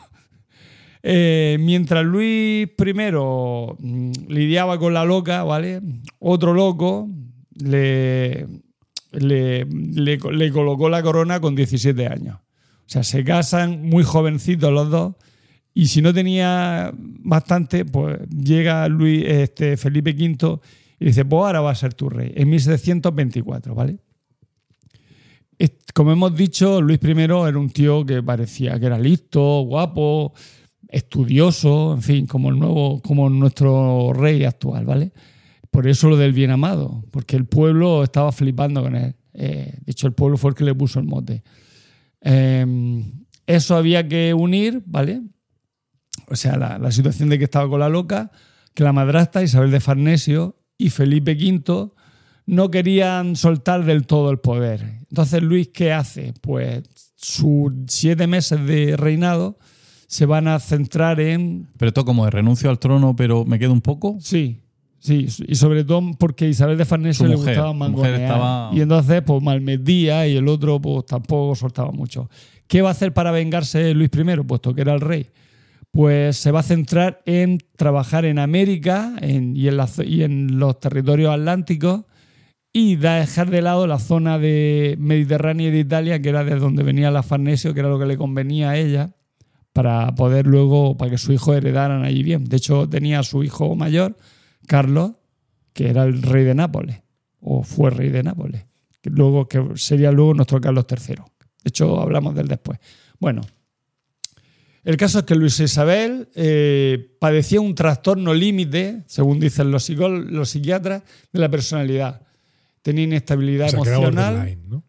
[1.05, 5.81] Eh, mientras Luis I mm, lidiaba con la loca, ¿vale?
[6.21, 7.09] Otro loco
[7.55, 8.47] le,
[9.13, 12.39] le, le- le colocó la corona con 17 años.
[12.93, 15.15] Sea, se casan muy jovencitos los dos.
[15.73, 20.61] Y si no tenía bastante, pues llega Luis, este, Felipe V
[21.01, 23.99] y dice, pues ahora va a ser tu rey, en 1724, ¿vale?
[25.95, 30.35] Como hemos dicho, Luis I era un tío que parecía que era listo, guapo,
[30.89, 35.13] estudioso, en fin, como el nuevo, como nuestro rey actual, ¿vale?
[35.71, 39.15] Por eso lo del bien amado, porque el pueblo estaba flipando con él.
[39.33, 41.43] Eh, de hecho, el pueblo fue el que le puso el mote.
[42.25, 43.05] Eh,
[43.47, 45.23] eso había que unir, ¿vale?
[46.29, 48.31] O sea, la, la situación de que estaba con la loca,
[48.75, 51.93] que la madrastra Isabel de Farnesio y Felipe V
[52.47, 55.01] no querían soltar del todo el poder.
[55.11, 56.35] Entonces, Luis, ¿qué hace?
[56.41, 56.83] Pues
[57.17, 59.59] sus siete meses de reinado
[60.07, 63.73] se van a centrar en Pero esto como de renuncio al trono, pero me quedo
[63.73, 64.19] un poco.
[64.21, 64.61] Sí,
[65.03, 68.21] sí, y sobre todo porque Isabel de Farnesio Su le mujer, gustaba mangonear.
[68.21, 72.31] estaba- Y entonces, pues malmetía y el otro, pues tampoco soltaba mucho.
[72.67, 75.27] ¿Qué va a hacer para vengarse Luis I, puesto que era el rey?
[75.91, 80.59] Pues se va a centrar en trabajar en América en- y, en la y en
[80.59, 82.05] los territorios atlánticos
[82.73, 86.83] y dejar de lado la zona de Mediterránea y de Italia, que era de donde
[86.83, 89.11] venía la Farnesio, que era lo que le convenía a ella,
[89.75, 92.45] para poder luego, para que su hijo heredaran allí bien.
[92.45, 94.17] De hecho, tenía a su hijo mayor,
[94.73, 95.11] Carlos,
[95.75, 97.03] que era el rey de Nápoles,
[97.41, 98.65] o fue rey de Nápoles,
[99.03, 101.17] que, luego, que sería luego nuestro Carlos III.
[101.17, 102.79] De hecho, hablamos del después.
[103.19, 103.43] Bueno,
[104.83, 110.49] el caso es que Luisa Isabel eh, padecía un trastorno límite, según dicen los, los
[110.49, 112.23] psiquiatras, de la personalidad.
[112.81, 114.59] Tenía inestabilidad O sea, emocional.
[114.71, 114.85] ¿no?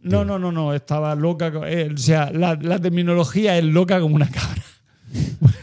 [0.00, 1.52] No, no, no, no, estaba loca.
[1.66, 4.64] eh, o sea, la, la terminología es loca como una cabra.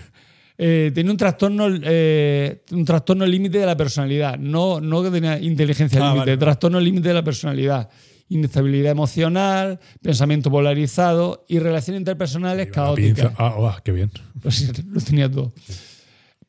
[0.62, 5.40] Eh, tenía un trastorno, eh, un trastorno límite de la personalidad, no, no que tenía
[5.40, 6.38] inteligencia Ah, límite, vale.
[6.38, 7.90] trastorno límite de la personalidad.
[8.28, 13.32] Inestabilidad emocional, pensamiento polarizado y relaciones interpersonales La caóticas.
[13.38, 14.12] Ah, oh, qué bien.
[14.44, 14.52] Lo,
[14.92, 15.54] lo tenía todo.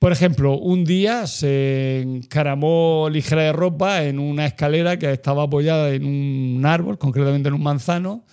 [0.01, 5.91] Por ejemplo, un día se encaramó ligera de ropa en una escalera que estaba apoyada
[5.91, 8.25] en un árbol, concretamente en un manzano,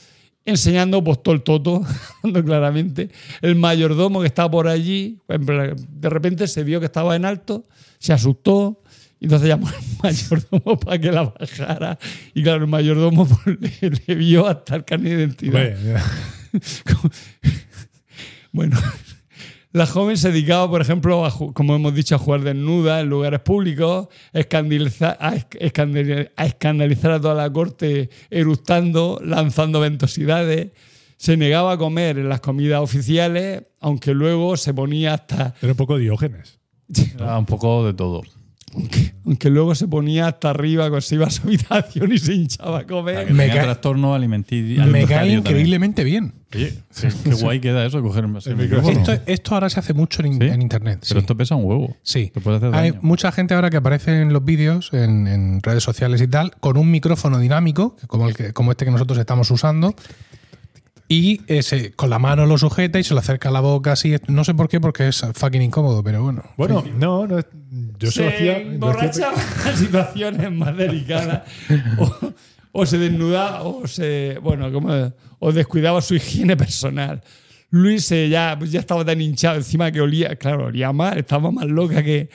[0.47, 1.85] enseñando pues todo el toto,
[2.45, 3.09] claramente.
[3.41, 7.65] El mayordomo que estaba por allí, de repente se vio que estaba en alto,
[7.99, 8.81] se asustó,
[9.19, 11.99] y entonces llamó al mayordomo para que la bajara.
[12.33, 16.01] Y claro, el mayordomo pues, le, le vio hasta el carnet de identidad.
[18.51, 18.77] Bueno,
[19.73, 23.41] la joven se dedicaba, por ejemplo, a como hemos dicho, a jugar desnuda en lugares
[23.41, 30.69] públicos, escandalizar, a, esc- escandali- a escandalizar a toda la corte, eructando, lanzando ventosidades.
[31.17, 35.77] Se negaba a comer en las comidas oficiales, aunque luego se ponía hasta, Era un
[35.77, 36.59] poco Diógenes.
[37.15, 38.21] Era un poco de todo.
[39.25, 42.79] Aunque luego se ponía hasta arriba, cuando se iba a su habitación y se hinchaba
[42.79, 43.31] a comer.
[43.33, 45.39] Me cae- trastorno alimenti- Me cae también.
[45.39, 46.33] increíblemente bien.
[46.53, 48.89] Oye, sí, qué guay queda eso, coger El micrófono.
[48.99, 50.47] Esto, esto ahora se hace mucho en, ¿Sí?
[50.47, 50.99] en internet.
[51.07, 51.23] Pero sí.
[51.23, 51.95] esto pesa un huevo.
[52.03, 52.31] Sí.
[52.33, 52.99] Te puede hacer Hay daño.
[53.03, 56.77] mucha gente ahora que aparece en los vídeos, en, en redes sociales y tal, con
[56.77, 59.93] un micrófono dinámico, como, el que, como este que nosotros estamos usando,
[61.09, 63.93] y eh, se- con la mano lo sujeta y se lo acerca a la boca
[63.93, 64.15] así.
[64.27, 66.43] No sé por qué, porque es fucking incómodo, pero bueno.
[66.57, 67.45] Bueno, no, no es-
[67.99, 68.37] yo se lo hacía.
[68.39, 69.37] se lo hacía- emborrachaba
[69.71, 71.43] en situaciones más delicadas
[71.97, 72.33] o,
[72.73, 74.89] o se desnudaba o se bueno como
[75.39, 77.21] o descuidaba su higiene personal
[77.69, 81.51] Luis eh, ya, pues ya estaba tan hinchado encima que olía claro olía mal estaba
[81.51, 82.29] más loca que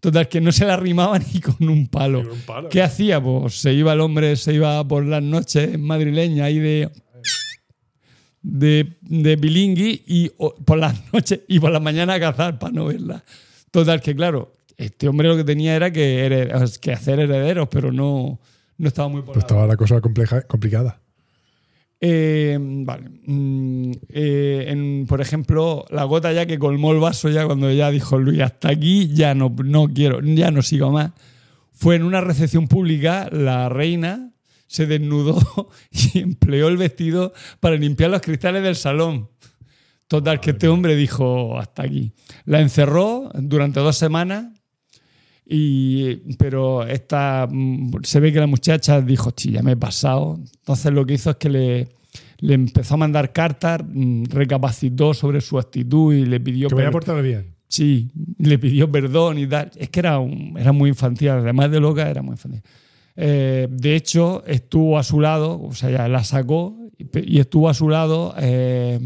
[0.00, 2.68] total que no se la arrimaba ni con un palo, Ni con un palo.
[2.68, 3.22] ¿qué hacía?
[3.22, 6.90] pues se iba el hombre se iba por las noches madrileñas ahí de
[8.42, 12.72] de, de bilingui y o- por las noches y por la mañana a cazar para
[12.72, 13.22] no verla.
[13.70, 17.92] Total, que claro, este hombre lo que tenía era que, hered- que hacer herederos, pero
[17.92, 18.40] no,
[18.78, 20.98] no estaba muy por Pues estaba la cosa compleja, complicada.
[22.02, 23.10] Eh, vale.
[23.26, 27.90] Mm, eh, en, por ejemplo, la gota ya que colmó el vaso, ya cuando ya
[27.90, 31.10] dijo Luis, hasta aquí ya no, no quiero, ya no sigo más.
[31.72, 34.30] Fue en una recepción pública, la reina
[34.70, 35.36] se desnudó
[35.90, 39.28] y empleó el vestido para limpiar los cristales del salón.
[40.06, 42.12] Total, que este hombre dijo hasta aquí.
[42.44, 44.46] La encerró durante dos semanas,
[45.44, 50.38] y, pero esta, mm, se ve que la muchacha dijo, "Chi, ya me he pasado.
[50.60, 51.88] Entonces lo que hizo es que le,
[52.38, 56.84] le empezó a mandar cartas, mm, recapacitó sobre su actitud y le pidió Que haya
[56.84, 57.54] per- portado bien.
[57.68, 59.70] Sí, le pidió perdón y tal.
[59.76, 62.62] Es que era, un- era muy infantil, además de loca, era muy infantil.
[63.22, 67.74] Eh, de hecho, estuvo a su lado, o sea, ya la sacó y estuvo a
[67.74, 68.98] su lado eh,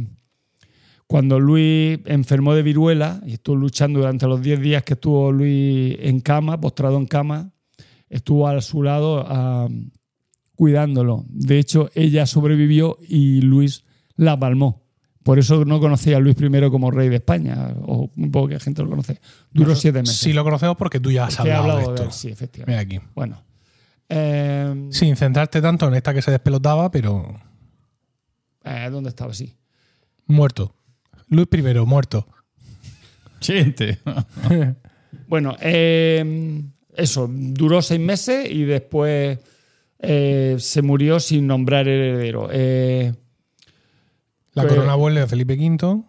[1.09, 5.97] cuando Luis enfermó de viruela y estuvo luchando durante los 10 días que estuvo Luis
[5.99, 7.51] en cama, postrado en cama,
[8.09, 9.69] estuvo a su lado
[10.55, 11.25] cuidándolo.
[11.29, 13.83] De hecho, ella sobrevivió y Luis
[14.15, 14.85] la palmó.
[15.25, 18.81] Por eso no conocía a Luis I como rey de España, o muy poca gente
[18.83, 19.21] lo conoce.
[19.51, 20.19] Duró siete meses.
[20.19, 22.05] Sí, lo conocemos porque tú ya has Que he hablado, hablado de de esto.
[22.05, 22.97] él, sí, Mira efectivamente.
[22.97, 23.07] aquí.
[23.17, 23.54] Bueno.
[24.17, 27.41] Eh, Sin centrarte tanto en esta que se despelotaba, pero
[28.65, 29.35] eh, ¿Dónde estaba?
[29.35, 29.55] Sí.
[30.27, 30.75] muerto.
[31.29, 32.27] Luis I, muerto.
[33.41, 33.99] Chente.
[35.29, 36.63] Bueno, eh,
[36.97, 39.39] eso, duró seis meses y después
[40.01, 42.49] eh, se murió sin nombrar heredero.
[42.53, 43.15] Eh,
[44.53, 46.03] La Pues- corona vuelve a Felipe V.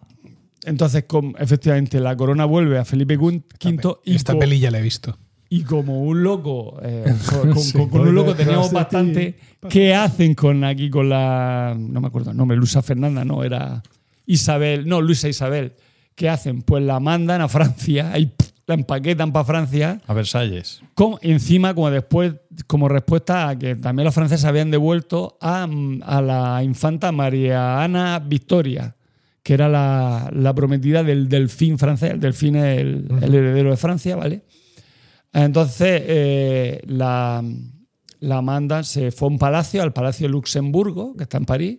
[0.64, 1.04] entonces,
[1.38, 3.42] efectivamente, la corona vuelve a Felipe V
[4.04, 5.16] y, Esta co- peli ya la he visto.
[5.48, 9.36] Y como un loco, eh, con, con- Sí, con- con un loco teníamos bastante.
[9.68, 11.76] ¿Qué hacen con aquí con la.
[11.78, 13.82] No me acuerdo el nombre, Luisa Fernanda, no, era
[14.26, 15.72] Isabel, no, Luisa Isabel.
[16.14, 16.62] ¿Qué hacen?
[16.62, 18.32] Pues la mandan a Francia, ahí
[18.66, 20.00] la empaquetan para Francia.
[20.06, 20.80] A Versalles.
[21.20, 22.32] Encima, como después,
[22.66, 25.68] como respuesta a que también los franceses habían devuelto a,
[26.02, 28.96] a la infanta María Ana Victoria,
[29.42, 32.12] que era la, la prometida del delfín francés.
[32.12, 34.42] El delfín es el, el heredero de Francia, ¿vale?
[35.44, 37.44] Entonces, eh, la,
[38.20, 41.78] la mandan, se fue a un palacio, al Palacio de Luxemburgo, que está en París,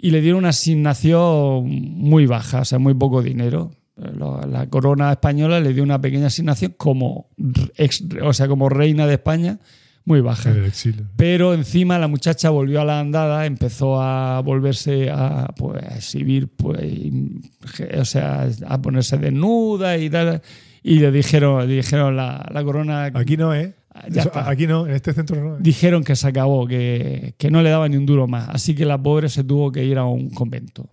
[0.00, 3.72] y le dieron una asignación muy baja, o sea, muy poco dinero.
[3.96, 7.28] La corona española le dio una pequeña asignación como,
[7.76, 9.58] ex- o sea, como reina de España,
[10.06, 10.50] muy baja.
[11.16, 16.48] Pero encima la muchacha volvió a la andada, empezó a volverse a, pues, a exhibir,
[16.48, 17.42] pues, y-
[17.98, 20.40] o sea, a ponerse desnuda y tal.
[20.82, 23.74] Y le dijeron, le dijeron la, la corona, Aquí no, ¿eh?
[24.08, 24.48] Ya Eso- está.
[24.48, 25.56] aquí no, en este centro no.
[25.56, 25.58] ¿eh?
[25.60, 28.48] dijeron que se acabó, que, que no le daba ni un duro más.
[28.48, 30.88] Así que la pobre se tuvo que ir a un convento.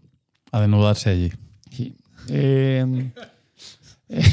[0.51, 1.31] A desnudarse allí.
[1.71, 1.95] Sí.
[2.29, 3.11] Eh,
[4.09, 4.23] eh,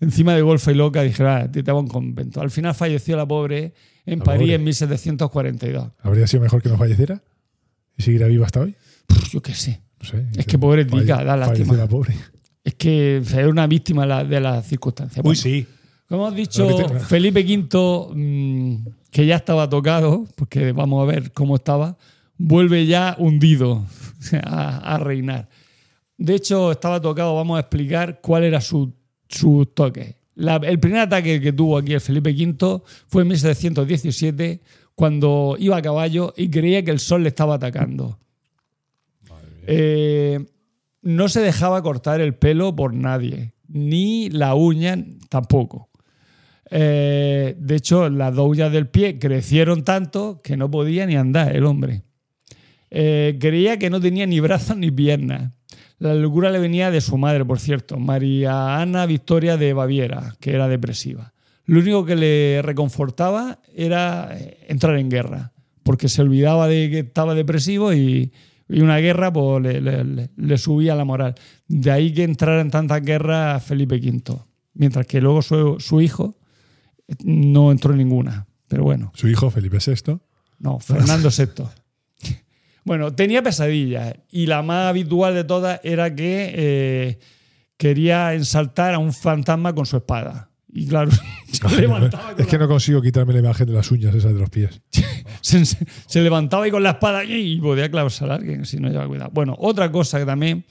[0.00, 2.40] encima de golfa y loca dijeron, ah, te va a un convento.
[2.40, 3.72] Al final falleció la pobre
[4.04, 4.54] en La París pobre.
[4.54, 5.88] en 1742.
[6.02, 7.22] ¿Habría sido mejor que no falleciera?
[7.96, 8.74] ¿Y seguirá viva hasta hoy?
[9.06, 9.80] Pff, Yo qué sé.
[10.00, 10.26] No sé.
[10.36, 11.66] Es que pobre tica, da lástima.
[11.66, 12.14] falleció la pobre.
[12.64, 15.18] Es que era una víctima de las circunstancias.
[15.18, 15.66] Uy, Bueno, sí.
[16.08, 16.66] Como hemos dicho,
[17.08, 21.96] Felipe V, mm, que ya estaba tocado, porque vamos a ver cómo estaba,
[22.36, 23.86] vuelve ya hundido
[24.44, 25.48] a, a reinar.
[26.18, 28.92] De hecho, estaba tocado, vamos a explicar cuál era su,
[29.28, 30.16] su toque.
[30.34, 34.60] La- el primer ataque que tuvo aquí el Felipe V fue en 1717,
[34.94, 38.18] cuando iba a caballo y creía que el sol le estaba atacando.
[39.66, 40.44] Eh,
[41.02, 44.96] no se dejaba cortar el pelo por nadie, ni la uña
[45.28, 45.90] tampoco.
[46.70, 51.54] Eh, de hecho, las dos uñas del pie crecieron tanto que no podía ni andar
[51.54, 52.02] el hombre.
[52.90, 55.52] Eh, creía que no tenía ni brazos ni piernas.
[55.98, 60.52] La locura le venía de su madre, por cierto, María Ana Victoria de Baviera, que
[60.52, 61.32] era depresiva.
[61.64, 65.52] Lo único que le reconfortaba era entrar en guerra,
[65.84, 68.32] porque se olvidaba de que estaba depresivo y,
[68.72, 71.34] y una guerra pues, le, le- le- le subía la moral.
[71.68, 74.38] De ahí que entrara en tantas guerras Felipe V.
[74.74, 76.36] Mientras que luego su, su hijo
[77.24, 78.46] no entró en ninguna.
[78.68, 80.18] Pero bueno, Su hijo, Felipe VI.
[80.58, 81.64] no, Fernando VI.
[82.84, 87.18] Bueno, tenía pesadillas y la más habitual de todas era que eh,
[87.76, 90.50] quería ensaltar a un fantasma con su espada.
[90.74, 91.10] Y claro,
[91.52, 94.32] se levantaba, con Es que la- no consigo quitarme la imagen de las uñas esas
[94.32, 94.80] de los pies.
[95.42, 98.78] se, se- se levantaba y con la espada allí y podía clavarse a alguien si
[98.78, 99.30] no llevaba cuidado.
[99.34, 100.64] Bueno, otra cosa que también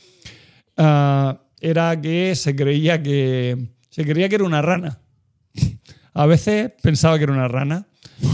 [0.78, 5.00] ah, era que se creía que se creía que era una rana.
[6.14, 7.88] A veces pensaba que era una rana.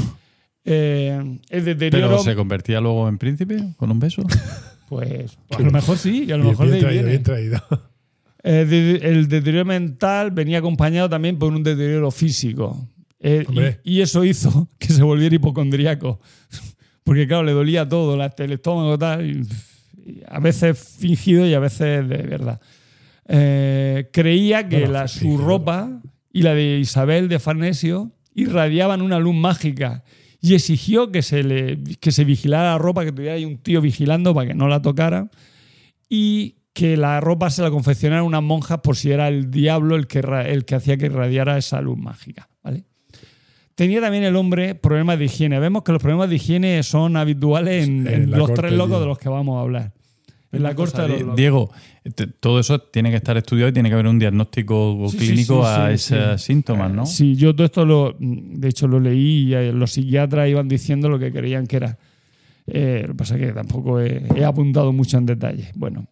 [0.70, 4.22] Eh, el deterioro, Pero se convertía luego en príncipe con un beso.
[4.90, 7.10] pues a lo mejor sí, y a lo Bien, mejor de bien ahí traído, viene.
[7.10, 7.62] bien traído.
[8.50, 12.88] Eh, el deterioro mental venía acompañado también por un deterioro físico.
[13.20, 13.46] Eh,
[13.84, 16.20] y, y eso hizo que se volviera hipocondríaco.
[17.04, 19.26] Porque, claro, le dolía todo, el estómago tal.
[19.30, 19.48] y-
[20.10, 22.62] y a veces fingido y a veces de verdad.
[23.28, 26.02] Eh, creía que la- su ropa
[26.32, 30.04] y la de Isabel de Farnesio irradiaban una luz mágica
[30.40, 33.82] y exigió que se, le, que se vigilara la ropa, que tuviera ahí un tío
[33.82, 35.30] vigilando para que no la tocara
[36.10, 40.06] y que la ropa se la confeccionaran unas monjas por si era el diablo el
[40.06, 42.50] que, el que hacía que irradiara esa luz mágica.
[42.64, 42.84] ¿vale?
[43.74, 45.60] Tenía también el hombre problemas de higiene.
[45.60, 48.74] Vemos que los problemas de higiene son habituales en, En en la los corte tres
[48.74, 49.92] locos de los que vamos a hablar.
[50.52, 51.36] En la corte de los locos.
[51.36, 51.72] Diego,
[52.40, 55.70] todo eso tiene que estar estudiado y tiene que haber un diagnóstico Sí, clínico sí,
[55.72, 56.54] a sí, esos sí.
[56.54, 57.08] síntomas, ¿no?
[57.08, 61.18] Sí, yo todo esto lo, de hecho lo leí y los psiquiatras iban diciendo lo
[61.18, 61.98] que creían que era.
[62.68, 65.72] Eh, lo que pasa es que tampoco he, he apuntado mucho en detalle.
[65.74, 66.06] Bueno,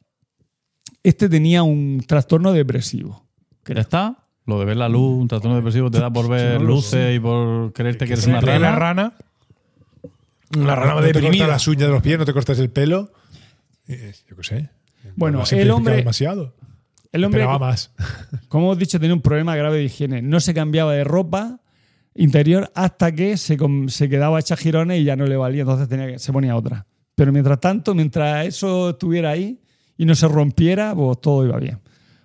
[1.09, 3.25] este tenía un trastorno depresivo.
[3.67, 4.17] ¿Ya está?
[4.45, 7.19] Lo de ver la luz, un trastorno depresivo te da por ver no luces y
[7.19, 8.79] por creerte que eres que una se Creía la rana.
[9.03, 9.13] rana.
[10.57, 11.47] Una rana no te cortas deprimida.
[11.47, 13.11] las uñas de los pies, no te cortas el pelo.
[13.87, 14.69] Eh, Yo qué sé.
[15.15, 16.53] Bueno, has el hombre- demasiado.
[17.11, 17.91] El hombre, Esperaba más.
[18.49, 20.21] como hemos dicho, tenía un problema grave de higiene.
[20.21, 21.59] No se cambiaba de ropa
[22.13, 23.57] interior hasta que se
[24.09, 26.85] quedaba hecha girones y ya no le valía, entonces tenía que, se ponía otra.
[27.15, 29.59] Pero mientras tanto, mientras eso estuviera ahí
[29.97, 31.79] y no se rompiera, pues todo iba bien.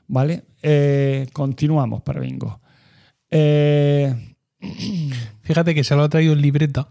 [0.09, 0.44] ¿Vale?
[0.62, 2.60] Eh, continuamos para bingo.
[3.30, 4.14] Eh,
[5.42, 6.88] Fíjate que se lo ha traído en libreta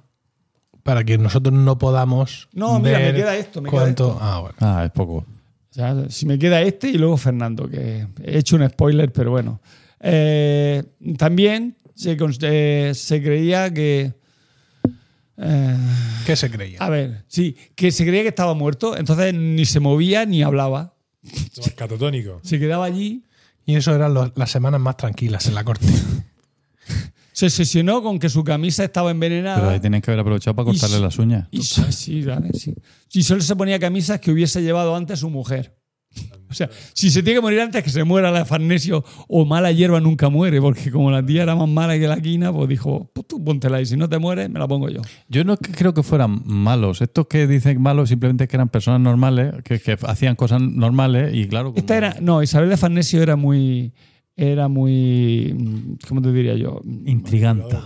[0.83, 2.47] para que nosotros no podamos.
[2.53, 4.19] No, mira, me queda esto, me queda cuánto- esto.
[4.21, 4.55] Ah, bueno.
[4.59, 5.15] Ah, es poco.
[5.17, 5.25] o
[5.73, 9.61] sea, si me queda este y luego Fernando, que he hecho un spoiler, pero bueno.
[9.99, 10.83] Eh,
[11.17, 11.75] también
[12.05, 14.13] eh, se creía que...
[15.41, 15.77] eh,
[16.25, 16.79] ¿Qué se creía?
[16.79, 20.95] A ver, sí, que se creía que estaba muerto, entonces ni se movía ni hablaba.
[21.75, 22.39] Catatónico.
[22.43, 23.23] Se quedaba allí,
[23.65, 25.85] Y eso eran los- las semanas más tranquilas en la corte.
[27.33, 29.57] se obsesionó con que su camisa estaba envenenada.
[29.59, 31.47] Pero ahí tienes que haber aprovechado para Y cortarle s- las uñas.
[31.51, 32.73] y, sí, vale, sí.
[33.13, 35.77] Y solo se ponía camisas que hubiese llevado antes su mujer.
[36.49, 39.71] O sea, si se tiene que morir antes que se muera la Farnesio o mala
[39.71, 43.11] hierba nunca muere, porque como la tía era más mala que la quina, pues dijo,
[43.13, 45.01] pues tú póntela y si no te mueres, me la pongo yo.
[45.27, 47.01] Yo no creo que fueran malos.
[47.01, 51.47] Estos que dicen malos simplemente que eran personas normales, que, que hacían cosas normales y
[51.47, 51.67] claro.
[51.69, 53.93] como- Esta era, no, Isabel de Farnesio era muy,
[54.35, 56.81] era muy, ¿cómo te diría yo?
[57.05, 57.83] Intriganta.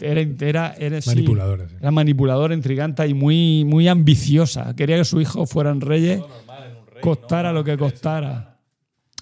[0.00, 1.74] Era, era, era, sí, Manipuladora, sí.
[1.78, 4.74] Era manipuladora, intrigante y muy, muy ambiciosa.
[4.74, 6.22] Quería que sus hijos fueran reyes,
[7.04, 8.58] costara lo que costara.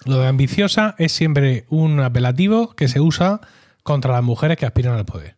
[0.05, 3.41] Lo de ambiciosa es siempre un apelativo que se usa
[3.83, 5.37] contra las mujeres que aspiran al poder.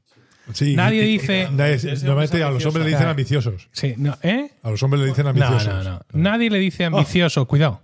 [0.53, 3.69] Sí, Nadie dice- nadie- normalmente a los hombres le dicen ambiciosos.
[3.73, 4.51] Sí, no, ¿eh?
[4.63, 5.85] A los hombres le dicen No, ambiciosos.
[5.85, 6.01] no, no.
[6.13, 7.47] Nadie le dice ambicioso.
[7.47, 7.81] Cuidado.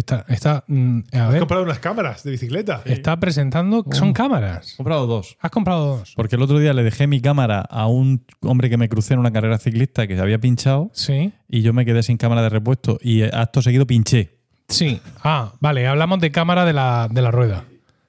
[0.00, 2.82] Que está, está, mm, a Has ver, comprado unas cámaras de bicicleta.
[2.84, 3.84] está presentando.
[3.92, 4.74] Son cámaras.
[4.74, 5.36] He comprado dos.
[5.40, 6.12] Has comprado dos.
[6.16, 9.20] Porque el otro día le dejé mi cámara a un hombre que me crucé en
[9.20, 11.32] una carrera ciclista que se había pinchado Sí.
[11.48, 14.38] y yo me quedé sin cámara de repuesto y eh, acto seguido pinché.
[14.68, 15.00] Sí.
[15.22, 15.86] Ah, vale.
[15.86, 17.64] Hablamos de cámara de la, de la rueda.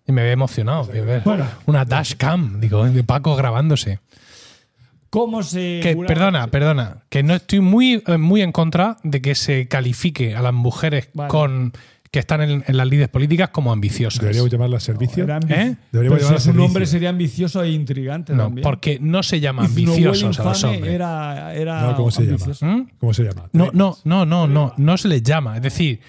[0.07, 0.85] Y me había emocionado.
[0.85, 1.23] de ver
[1.65, 3.99] una dashcam, digo, de Paco grabándose.
[5.11, 5.79] ¿Cómo se.
[5.83, 10.35] Que, perdona, perdona, que no estoy muy, eh, muy en contra de que se califique
[10.35, 11.29] a las mujeres Vale.
[11.29, 11.73] con
[12.09, 14.19] que están en, en las lides políticas como ambiciosas.
[14.21, 15.25] Deberíamos llamarlas servicio.
[15.27, 15.77] Ambi- ¿Eh?
[15.91, 18.63] Deberíamos Pero llamarlas si un hombre sería ambicioso e intrigante No, también.
[18.63, 20.93] porque no se llama ambiciosos a los hombres.
[20.93, 22.23] Era, era No, ¿cómo se.
[22.23, 22.87] ¿Mm?
[22.97, 23.49] ¿Cómo se llama?
[23.53, 25.55] No, no, no, no, no, no se les llama.
[25.57, 25.99] Es decir,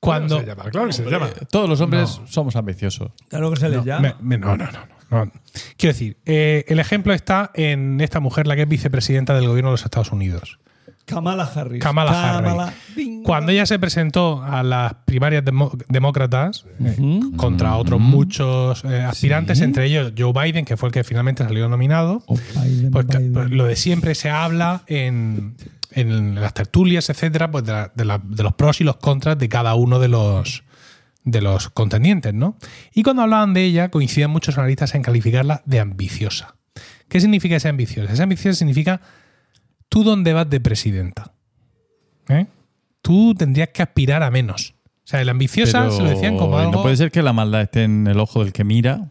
[0.00, 0.36] cuando.
[0.36, 0.70] ¿Cómo se llama?
[0.70, 1.30] Claro que se llama.
[1.50, 3.10] Todos los hombres somos ambiciosos.
[3.28, 4.16] Claro que se les No, llama.
[4.20, 4.78] me- me- no, no, no,
[5.12, 5.32] no, no.
[5.76, 9.70] Quiero decir, eh, el ejemplo está en esta mujer, la que es vicepresidenta del gobierno
[9.70, 10.58] de los Estados Unidos.
[11.04, 11.82] Kamala Harris.
[11.82, 12.74] Kamala Harris.
[12.96, 13.22] Ding.
[13.24, 15.44] Cuando ella se presentó a las primarias
[15.88, 16.96] demócratas eh,
[17.36, 21.68] contra otros muchos eh, aspirantes, entre ellos Joe Biden, que fue el que finalmente salió
[21.68, 23.32] nominado, Oh, Biden, pues, ca- Biden.
[23.32, 25.56] pues, lo de siempre se habla en,
[25.90, 29.36] en las tertulias, etcétera, pues de, la- de la- de los pros y los contras
[29.38, 30.62] de cada uno de los
[31.24, 32.56] de los contendientes, ¿no?
[32.94, 36.56] Y cuando hablaban de ella, coincidían muchos analistas en calificarla de ambiciosa.
[37.08, 38.12] ¿Qué significa esa ambiciosa?
[38.12, 39.00] Esa ambiciosa significa
[39.88, 41.32] tú dónde vas de presidenta.
[42.28, 42.46] ¿Eh?
[43.02, 44.74] Tú tendrías que aspirar a menos.
[45.04, 46.72] O sea, el ambiciosa Pero se lo decían como algo.
[46.72, 49.10] No puede ser que la maldad esté en el ojo del que mira,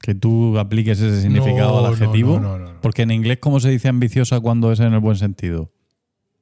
[0.00, 2.38] que tú apliques ese significado No, al adjetivo.
[2.38, 2.80] no, no, no, no.
[2.80, 5.72] Porque en inglés, ¿cómo se dice ambiciosa cuando es en el buen sentido?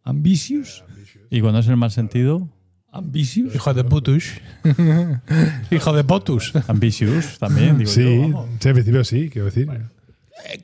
[0.03, 0.85] Ambitious.
[1.31, 2.49] Y cuando es en el mal sentido,
[2.93, 3.55] Ambitious.
[3.55, 4.33] Hijo de putus.
[5.71, 6.53] Hijo de potus.
[6.69, 7.79] ambitious también.
[7.79, 8.49] Digo Sí, yo, vamos.
[8.61, 9.69] sí, en principio sí, quiero decir.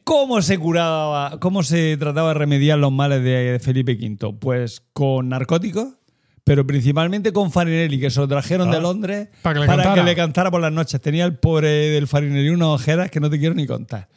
[0.04, 4.34] ¿Cómo se curaba, cómo se trataba de remediar los males de Felipe V?
[4.40, 5.88] Pues con narcóticos,
[6.44, 10.02] pero principalmente con Farinelli, que se lo trajeron de Londres Para que le cantara.
[10.02, 11.00] le cantara por las noches.
[11.00, 14.08] Tenía el pobre del Farinelli unas ojeras que no te quiero ni contar.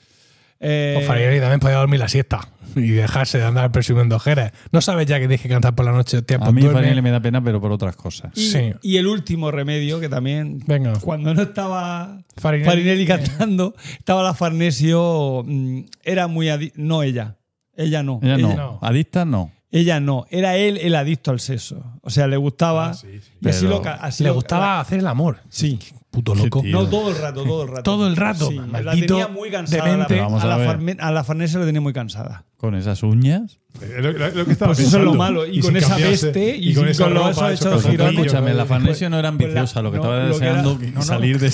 [0.62, 2.42] Eh, O Farinelli también podía dormir la siesta
[2.76, 4.52] y dejarse de andar presumiendo ojeras.
[4.72, 6.22] No sabes ya que tienes que cantar por la noche.
[6.22, 6.62] Tía, A pues mí.
[6.64, 8.32] Farinelli me da pena, pero por otras cosas.
[8.36, 8.74] y, sí.
[8.82, 10.94] y el último remedio, que también, Venga.
[11.00, 16.48] cuando no estaba Farinelli- Farinelli, cantando, estaba la Farnesio, mm, era muy...
[16.48, 17.38] adi- No ella,
[17.78, 18.20] ella no.
[18.22, 18.56] Ella no.
[18.56, 18.80] no.
[18.82, 19.52] Adicta no.
[19.72, 21.84] Ella no, era él el adicto al sexo.
[22.02, 22.90] O sea, le gustaba.
[22.90, 23.32] Ah, sí, sí.
[23.40, 25.42] Y así Pero lo, ca- así Le lo- gustaba hacer el amor.
[25.50, 25.78] Sí.
[26.12, 26.64] Puto loco.
[26.66, 27.84] No, todo el rato, todo el rato.
[27.84, 28.48] Todo el rato.
[28.50, 29.96] Sí, la tenía muy cansada.
[29.96, 30.68] la- vamos a, la a ver.
[30.68, 32.46] Farme- a la Farnesio la tenía muy cansada.
[32.58, 33.60] Con esas uñas.
[33.80, 35.46] Eh, Lo, lo- lo que estaba Pues eso es lo malo.
[35.46, 38.14] Y, con esa cambiarse- peste y, con esa ropa Pero girones.
[38.20, 39.82] escúchame, la Farnesio no era pues la- ambiciosa.
[39.84, 41.02] lo que no, estaba lo que deseando era- no, no.
[41.04, 41.52] salir de,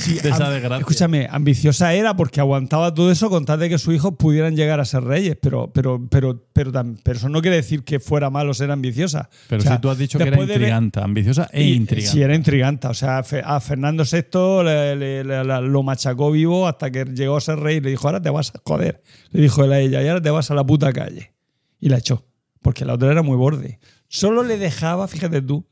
[0.00, 0.78] Sí, de esa am- desgracia.
[0.80, 4.80] Escúchame, ambiciosa era porque aguantaba todo eso con tal de que sus hijos pudieran llegar
[4.80, 6.72] a ser reyes, pero, pero, pero, pero,
[7.02, 9.28] pero eso no quiere decir que fuera malo ser ambiciosa.
[9.48, 12.12] Pero O sea, si tú has dicho que era de intrigante, ambiciosa e Y- intrigante.
[12.12, 12.88] Sí, era intrigante.
[12.88, 17.36] O sea, a Fernando VI le- le- le- la- lo machacó vivo hasta que llegó
[17.36, 19.02] a ser rey y le dijo, ahora te vas a joder.
[19.30, 21.32] Le dijo él a ella, y ahora te vas a la puta calle.
[21.78, 22.24] Y la echó,
[22.62, 23.78] porque la otra era muy borde.
[24.08, 25.66] Solo le dejaba, fíjate tú,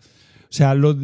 [0.51, 0.97] sea, lo,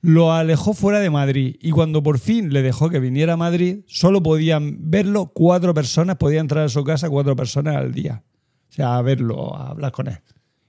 [0.00, 1.56] lo alejó fuera de Madrid.
[1.60, 6.16] Y cuando por fin le dejó que viniera a Madrid, solo podían verlo cuatro personas,
[6.16, 8.22] podían entrar a su casa cuatro personas al día.
[8.70, 10.18] O sea, a verlo, a hablar con él.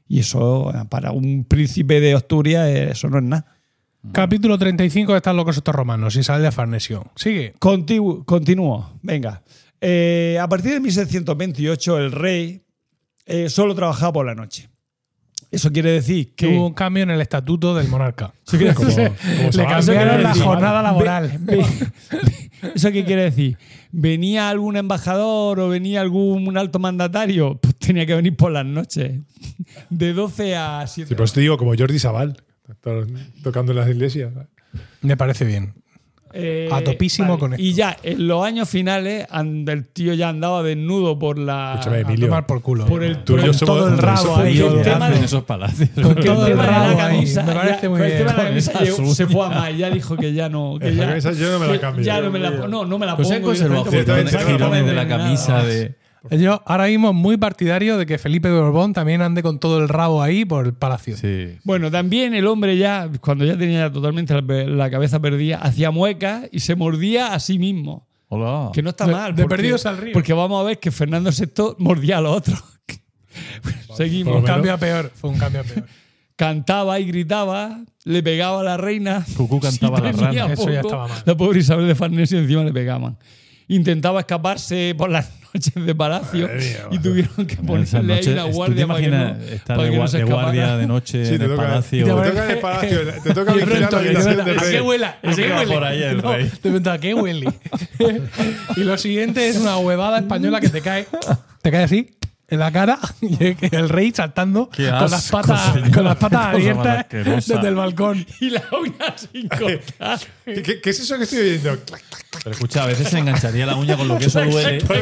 [0.07, 3.45] Y eso, para un príncipe de Asturias, eh, eso no es nada.
[4.11, 6.15] Capítulo 35 de Están locos estos romanos.
[6.17, 7.05] Isabel de Farnesio.
[7.15, 7.53] Sigue.
[7.59, 8.91] Contigu- continúo.
[9.01, 9.41] Venga.
[9.79, 12.63] Eh, a partir de 1628, el rey
[13.25, 14.69] eh, solo trabajaba por la noche.
[15.53, 18.33] Eso quiere decir Que hubo un cambio en el estatuto del monarca.
[18.51, 21.37] Como- como Le Sabal, cambiaron eso la quiere jornada laboral.
[21.39, 21.65] Ve-
[22.75, 23.57] ¿Eso qué quiere decir?
[23.91, 27.57] ¿Venía algún embajador o venía algún alto mandatario?
[27.61, 29.19] Pues tenía que venir por las noches.
[29.89, 31.09] De 12 a 7.
[31.09, 32.41] Sí, pues te digo, como Jordi Sabal,
[32.81, 33.05] to-
[33.43, 34.31] tocando en las iglesias.
[35.01, 35.73] Me parece bien.
[36.35, 37.63] Eh, A topísimo con esto.
[37.63, 41.73] Y ya en los años finales, and- el tío ya andaba desnudo por la.
[41.75, 42.27] Escúchame, A Emilio.
[42.27, 42.85] tomar por culo.
[42.87, 44.55] Por el- Tú por yo todo el rabo ahí.
[44.55, 45.89] Yo el tema en de- esos palacios.
[45.93, 48.07] Con todo el el tema de rabo la ahí, camisa, me parece ya- muy con
[48.07, 48.47] el tema de la bien.
[48.49, 49.77] camisa Con llegó- esas se fue a más.
[49.77, 50.77] Ya dijo que ya no.
[50.81, 52.03] Que Esa ya, camisa yo no me la cambio.
[52.03, 53.53] Ya no me la, no, no me la Pues pongo.
[53.53, 54.03] jirones- porque
[54.53, 55.93] jirones de la camisa de.
[56.31, 59.89] Yo ahora mismo muy partidario de que Felipe de Borbón también ande con todo el
[59.89, 61.17] rabo ahí por el palacio.
[61.17, 61.57] Sí.
[61.63, 64.33] Bueno, también el hombre ya, cuando ya tenía totalmente
[64.67, 68.07] la, cabeza perdida, hacía muecas y se mordía a sí mismo.
[68.29, 68.69] Hola.
[68.73, 69.35] Que no está De- mal.
[69.35, 70.13] de porque- perdidos al río.
[70.13, 72.63] Porque vamos a ver que Fernando VI mordía a los otros.
[73.61, 74.35] Fue Seguimos.
[74.35, 74.55] un menos.
[74.55, 75.11] cambio a peor.
[75.13, 75.85] Fue un cambio a peor.
[76.35, 79.23] Cantaba y gritaba, le pegaba a la reina.
[79.37, 80.53] Cucú cantaba a la rana.
[80.53, 81.21] Eso ya estaba mal.
[81.25, 83.17] La pobre Isabel de Farnesio encima le pegaban.
[83.67, 88.41] Intentaba escaparse por las noches de palacio mía, y tuvieron que ponerle ahí noches- una
[88.43, 89.17] ¿tú te guardia para que no,
[89.53, 91.63] estar para de, que no se de guardia de noche Sí, en te el toca,
[91.63, 92.05] palacio?
[92.05, 92.99] te toca en el palacio.
[93.23, 94.79] Te toca vigilar la habitación del ¿a qué rey.
[94.81, 95.05] huele?
[95.05, 95.73] ¿A qué que va huele?
[95.73, 96.43] por ahí el No, rey.
[96.63, 97.53] De pronto, ¿a qué huele?
[98.75, 101.07] y lo siguiente es una huevada española que te cae,
[101.61, 102.09] te cae así
[102.49, 103.37] en la cara y
[103.75, 105.91] el rey saltando Qué con las patas, señor.
[105.91, 108.25] con las patas abiertas desde el balcón.
[108.39, 110.19] Y la uña sin cortar.
[110.45, 111.77] ¿Qué, es eso que estoy oyendo?
[112.43, 114.83] Pero escucha, a veces se engancharía la uña con lo que eso duele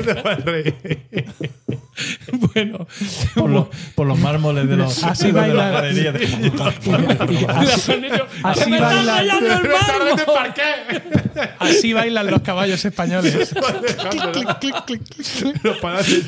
[2.53, 2.87] bueno,
[3.35, 6.11] por, los- por los mármoles de los Así de baila- la galería.
[6.11, 6.25] Así,
[8.43, 9.05] así ¡Que me están
[11.95, 13.53] bailan, los caballos españoles.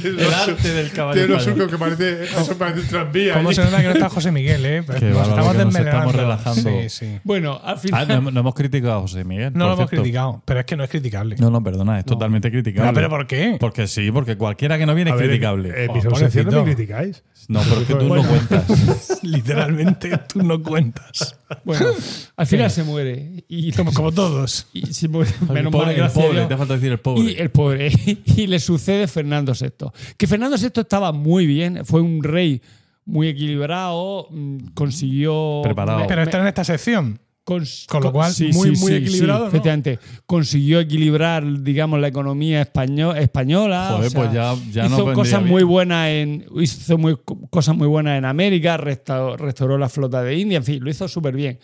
[0.03, 1.69] El arte del caballo Tiene unos español.
[1.69, 3.33] surcos que parece, eso parece un tranvía.
[3.33, 3.55] ¿Cómo allí.
[3.55, 4.83] se nota que no está José Miguel, eh?
[4.87, 6.61] Pues nos estamos nos estamos relajando.
[6.61, 7.19] Sí, sí.
[7.23, 8.07] Bueno, al Ah, final.
[8.23, 9.51] no, no hemos criticado a José Miguel.
[9.53, 10.01] No lo hemos cierto.
[10.03, 11.35] criticado, pero es que no es criticable.
[11.39, 12.89] No, no, perdona, es totalmente criticable.
[12.89, 13.57] Ah, ¿Pero por qué?
[13.59, 15.83] Porque sí, porque cualquiera que no viene A es ver, criticable.
[15.83, 17.23] En Oh, mis ausencias no me criticáis.
[17.47, 18.23] No, pero es que tú Bueno.
[18.23, 19.19] no cuentas.
[19.23, 21.37] Literalmente tú no cuentas.
[21.63, 21.87] Bueno,
[22.35, 23.43] al final se muere.
[23.47, 24.67] Y, Como, como todos.
[24.73, 25.31] y se muere.
[25.41, 27.23] el Menos pobre, mal, el pobre, te falta decir el pobre.
[27.23, 27.91] Y el pobre.
[28.35, 29.87] Y le sucede Fernando VI.
[30.17, 32.61] Que Fernando VI estaba muy bien, fue un rey
[33.05, 35.61] muy equilibrado, mm, consiguió.
[35.63, 36.05] Preparado.
[36.07, 37.19] Pero está en esta sección.
[37.45, 39.47] Cons- con lo cual, muy, muy equilibrado, ¿no?
[39.47, 39.99] efectivamente.
[40.25, 43.87] Consiguió equilibrar, digamos, la economía español- española.
[43.91, 45.51] Joder, o sea, pues ya- ya no hizo vendría cosas bien.
[45.51, 46.45] muy buenas en.
[46.59, 47.17] Hizo muy,
[47.49, 51.07] cosas muy buenas en América, restauró, restauró la flota de India, en fin, lo hizo
[51.07, 51.59] súper bien.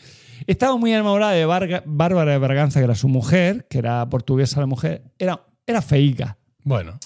[0.47, 4.65] Estaba muy enamorada de Bárbara de Braganza, que era su mujer, que era portuguesa la
[4.68, 5.03] mujer.
[5.19, 6.38] Era, era feica.
[6.64, 6.97] Bueno.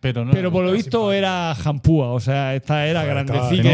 [0.00, 3.24] Pero, no, Pero por lo visto era jampúa, o sea, esta era Estaba,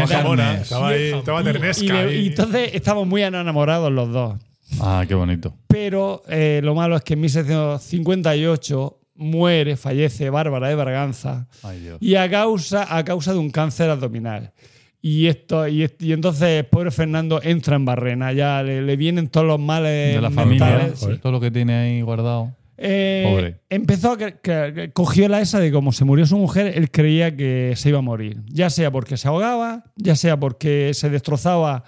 [0.07, 0.61] jamona, carnes.
[0.61, 2.11] estaba ahí, estaba Y- ternesca.
[2.11, 4.39] y, y entonces estábamos muy enamorados los dos.
[4.79, 5.55] Ah, qué bonito.
[5.67, 11.97] Pero eh, lo malo es que en 1758 muere, fallece Bárbara de Braganza Ay, Dios.
[11.99, 14.53] y a causa, a causa de un cáncer abdominal.
[15.01, 19.59] Y, esto, y, entonces pobre Fernando entra en barrena, ya le, le vienen todos los
[19.59, 21.21] males De la mentales, familia, sí.
[21.21, 22.53] todo lo que tiene ahí guardado.
[22.81, 23.59] Eh, Pobre.
[23.69, 27.73] Empezó a que cogió la esa de como se murió su mujer, él creía que
[27.75, 28.41] se iba a morir.
[28.47, 31.83] Ya sea porque se ahogaba, ya sea porque se destrozaba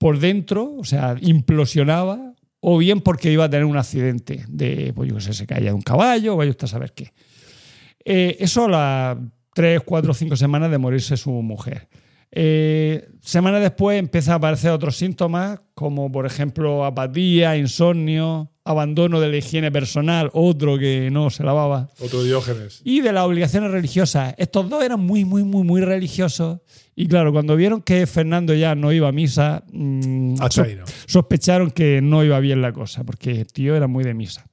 [0.00, 5.10] por dentro, o sea, implosionaba, o bien porque iba a tener un accidente de, pues
[5.10, 7.12] yo qué sé, se caía de un caballo, vaya usted a saber qué.
[8.02, 9.18] Eh, eso a las
[9.52, 11.86] tres, cuatro, cinco semanas de morirse su mujer.
[12.32, 19.28] Eh, semanas después empieza a aparecer otros síntomas, como por ejemplo apatía, insomnio, abandono de
[19.28, 22.82] la higiene personal, otro que no se lavaba, Otro Diógenes.
[22.84, 24.34] y de las obligaciones religiosas.
[24.38, 26.60] Estos dos eran muy, muy, muy, muy religiosos.
[26.94, 30.36] Y claro, cuando vieron que Fernando ya no iba a misa, mm,
[31.06, 34.46] sospecharon que no iba bien la cosa, porque el tío era muy de misa.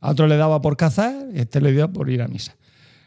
[0.00, 2.56] A otro le daba por cazar, este le dio por ir a misa.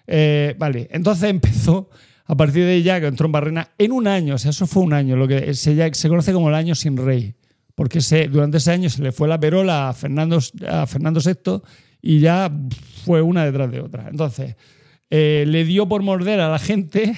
[0.05, 1.89] Eh, vale, entonces empezó,
[2.25, 4.83] a partir de ya que entró en Barrena, en un año, o sea, eso fue
[4.83, 7.35] un año, lo que se, se conoce como el año sin rey,
[7.75, 7.99] porque
[8.31, 11.61] durante ese año se le fue la perola a Fernando, a Fernando VI
[12.01, 12.51] y ya
[13.03, 14.07] fue una detrás de otra.
[14.09, 14.55] Entonces,
[15.09, 17.13] eh, le dio por morder a la gente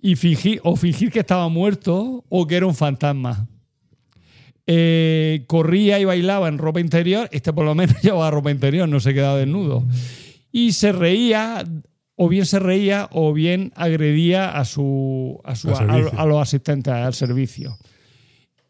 [0.00, 3.48] y fingir, o fingir que estaba muerto o que era un fantasma.
[4.66, 9.00] Eh, corría y bailaba en ropa interior, este por lo menos llevaba ropa interior, no
[9.00, 9.84] se quedaba desnudo.
[10.52, 11.64] Y se reía,
[12.20, 17.14] o bien se reía, o bien agredía a, su, a, su- a- los asistentes al
[17.14, 17.78] servicio.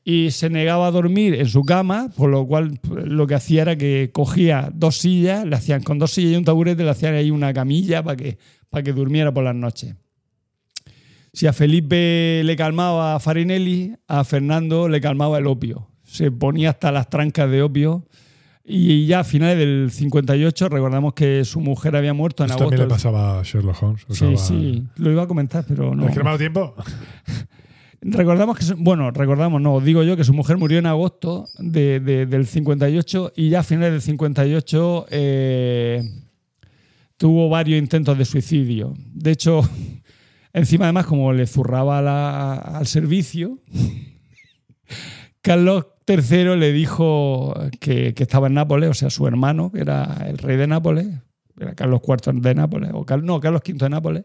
[0.04, 3.76] Y se negaba a dormir en su cama, por lo cual lo que hacía era
[3.76, 7.30] que cogía dos sillas, le hacían con dos sillas y un taburete, le hacían ahí
[7.30, 8.38] una camilla para que,
[8.68, 9.94] para que durmiera por las noches.
[11.32, 15.88] Si a Felipe le calmaba a Farinelli, a Fernando le calmaba el opio.
[16.04, 18.06] Se ponía hasta las trancas de opio.
[18.70, 22.70] Y ya a finales del 58 recordamos que su mujer había muerto en Esto agosto.
[22.76, 24.02] también le pasaba a Sherlock Holmes.
[24.10, 26.06] Sí, usaba- sí, lo iba a comentar, pero no.
[26.06, 26.74] ¿Es que no me ha dado tiempo?
[28.00, 32.26] Recordamos que, bueno, recordamos, no, digo yo que su mujer murió en agosto de- de-
[32.26, 36.02] del 58 y ya a finales del 58 eh,
[37.16, 38.94] tuvo varios intentos de suicidio.
[39.14, 39.62] De hecho,
[40.52, 43.58] encima además como le zurraba la- al servicio,
[45.42, 50.38] Carlos III le dijo que, estaba en Nápoles, o sea, su hermano, que era el
[50.38, 51.06] rey de Nápoles,
[51.58, 54.24] era Carlos IV de Nápoles, o Car- no, Carlos V de Nápoles,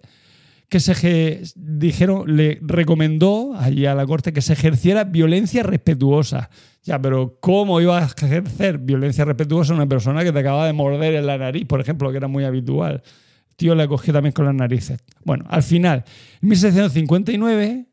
[0.69, 6.49] que se dijeron, le recomendó allí a la corte que se ejerciera violencia respetuosa.
[6.83, 11.13] Ya, pero ¿cómo iba a ejercer violencia respetuosa una persona que te acaba de morder
[11.15, 13.03] en la nariz, por ejemplo, que era muy habitual?
[13.49, 14.99] El tío le cogió también con las narices.
[15.23, 16.05] Bueno, al final,
[16.41, 17.85] en 1659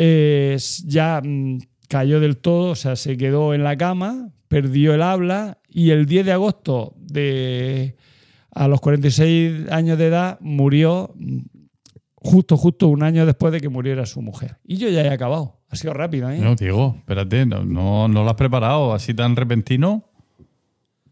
[0.00, 1.58] eh, ya mm,
[1.88, 6.06] cayó del todo, o sea, se quedó en la cama, perdió el habla y el
[6.06, 7.96] 10 de agosto de
[8.50, 11.38] a los 46 años de edad murió mm,
[12.14, 14.58] justo, justo un año después de que muriera su mujer.
[14.64, 15.60] Y yo ya he acabado.
[15.70, 16.38] Ha sido rápido, ¿eh?
[16.38, 20.04] No, Diego, espérate, no, no, no lo has preparado así tan repentino.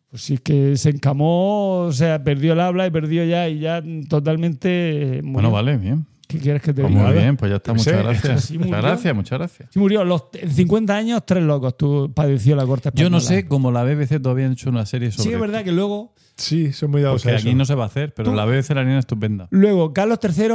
[0.08, 3.58] Pues sí, es que se encamó, o sea, perdió el habla y perdió ya y
[3.58, 5.32] ya totalmente murió.
[5.32, 6.06] Bueno, vale, bien.
[6.26, 7.04] ¿Qué quieres que te Pues diga?
[7.06, 8.44] muy bien, pues ya está, muchas gracias.
[8.44, 9.68] sí Muchas gracias, muchas gracias.
[9.72, 10.04] Sí, murió.
[10.04, 13.42] Los, en 50 años, tres locos tú padeció la corte Yo no española.
[13.42, 16.14] sé cómo la BBC todavía ha hecho una serie sobre Sí, es verdad que luego,
[16.36, 17.48] Sí, son muy dados Porque a eso.
[17.48, 19.46] aquí no se va a hacer, pero Tú- la BBC la harían estupenda.
[19.50, 20.48] luego Carlos III,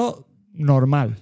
[0.53, 1.18] normal.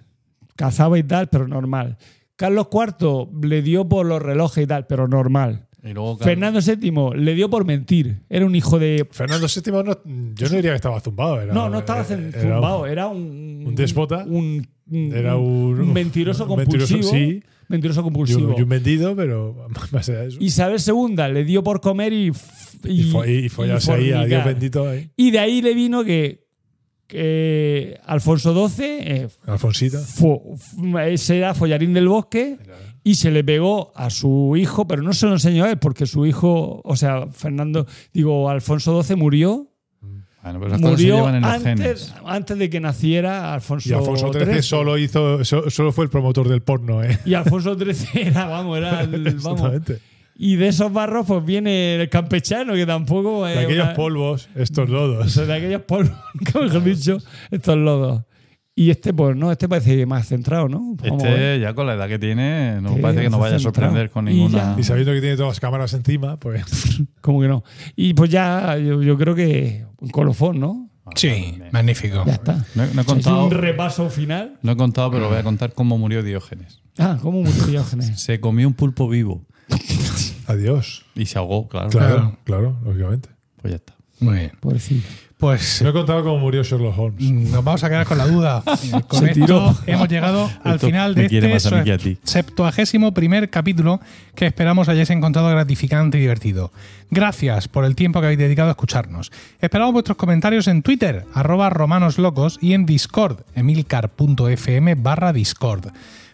[0.56, 1.98] Cazaba y tal, pero normal.
[2.36, 5.68] Carlos IV le dio por los relojes y tal, pero normal.
[5.84, 8.20] Y luego, claro, Fernando VII le dio por mentir.
[8.30, 9.08] Era un hijo de.
[9.12, 9.84] Fernando VII, no,
[10.36, 11.42] yo no diría que estaba zumbado.
[11.42, 13.64] Era, No, no estaba era- era zumbado, un- era un.
[13.68, 14.26] un déspota.
[14.28, 17.12] Un, un- Era un- un mentiroso un mentiroso, compulsivo.
[17.18, 17.44] sí.
[17.70, 18.56] Mentiroso compulsivo.
[18.58, 20.38] y un vendido, pero más allá de eso.
[20.42, 22.32] Isabel II le dio por comer y.
[22.84, 25.12] Y, fo- y, y follarse ahí, a Dios bendito ahí.
[25.16, 26.46] Y de ahí le vino que,
[27.08, 30.00] que Alfonso XII eh, Alfonsita.
[31.08, 32.58] ese era follarín del bosque
[33.04, 36.06] y se le pegó a su hijo, pero no se lo enseñó a él, porque
[36.06, 39.68] su hijo, o sea, Fernando, digo, Alfonso XII murió,
[40.44, 42.14] Bueno, pero se murió llevan en los antes, genes.
[42.26, 46.48] antes de que naciera Alfonso Y Alfonso XIII solo hizo, so- solo fue el promotor
[46.50, 47.18] del porno, ¿eh?
[47.26, 49.72] Y Alfonso XIII era, vamos, era el, vamos.
[50.42, 54.90] Y de esos barros, pues viene el campechano, que tampoco De aquellos una- polvos, estos
[54.90, 55.36] lodos.
[55.48, 56.16] de aquellos polvos,
[56.46, 57.18] que mejor dicho,
[57.52, 58.24] estos lodos.
[58.80, 60.96] Y este, pues no, este parece más centrado, ¿no?
[60.96, 61.22] Vamos.
[61.24, 63.90] Este, ya con la edad que tiene, no Sí, parece que nos vaya a centrado.
[63.90, 64.76] sorprender con ninguna.
[64.78, 66.64] Y sabiendo que tiene todas las cámaras encima, pues.
[67.22, 67.64] ¿Cómo que no?
[67.98, 70.90] Y pues ya, yo, yo creo que un colofón, ¿no?
[71.16, 72.24] Sí, magnífico.
[72.26, 72.66] Ya está.
[72.76, 74.58] No, he- no he Es contado, un repaso final.
[74.62, 76.82] no he contado, pero voy a contar cómo murió Diógenes.
[76.98, 78.18] Ah, ¿cómo murió Diógenes?
[78.22, 79.46] Se comió un pulpo vivo
[80.48, 81.06] Adiós.
[81.16, 81.90] y se ahogó, claro.
[81.90, 83.30] Claro, claro, lógicamente.
[83.62, 83.94] Pues ya está.
[84.22, 84.52] Muy bien.
[84.60, 85.08] Pobrecito.
[85.40, 87.32] Pues No he contado cómo murió Sherlock Holmes.
[87.32, 88.62] nos vamos a quedar con la duda.
[89.08, 89.78] Con Se esto tiró.
[89.88, 94.02] hemos llegado al Esto final de este septuagésimo primer capítulo
[94.36, 96.74] que esperamos hayáis encontrado gratificante y divertido.
[97.10, 99.32] Gracias por el tiempo que habéis dedicado a escucharnos.
[99.62, 105.88] Esperamos vuestros comentarios en Twitter, arroba romanoslocos y en Discord, emilcar.fm barra Discord.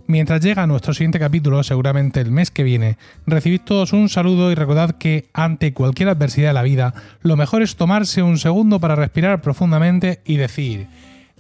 [0.07, 4.56] Mientras llega nuestro siguiente capítulo, seguramente el mes que viene, recibid todos un saludo y
[4.56, 8.95] recordad que ante cualquier adversidad de la vida, lo mejor es tomarse un segundo para
[8.95, 10.88] respirar profundamente y decir...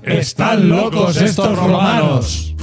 [0.03, 2.55] ¡Están locos estos romanos!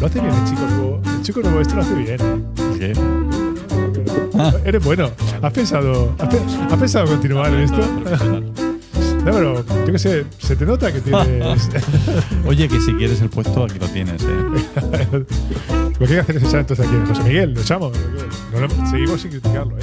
[0.00, 1.02] Lo hace bien el chico nuevo.
[1.04, 2.18] El chico nuevo este lo hace bien.
[2.78, 2.92] ¿Qué?
[4.68, 5.10] Eres bueno.
[5.42, 6.40] ¿Has pensado, has, pe-
[6.70, 8.65] has pensado continuar en esto?
[9.26, 11.68] No, pero yo qué sé, se te nota que tienes.
[12.46, 14.26] Oye, que si quieres el puesto, aquí lo tienes, ¿eh?
[15.98, 17.92] lo que hay que hacer es echar entonces aquí José Miguel, lo echamos.
[18.52, 19.80] No lo- seguimos sin criticarlo, ¿eh?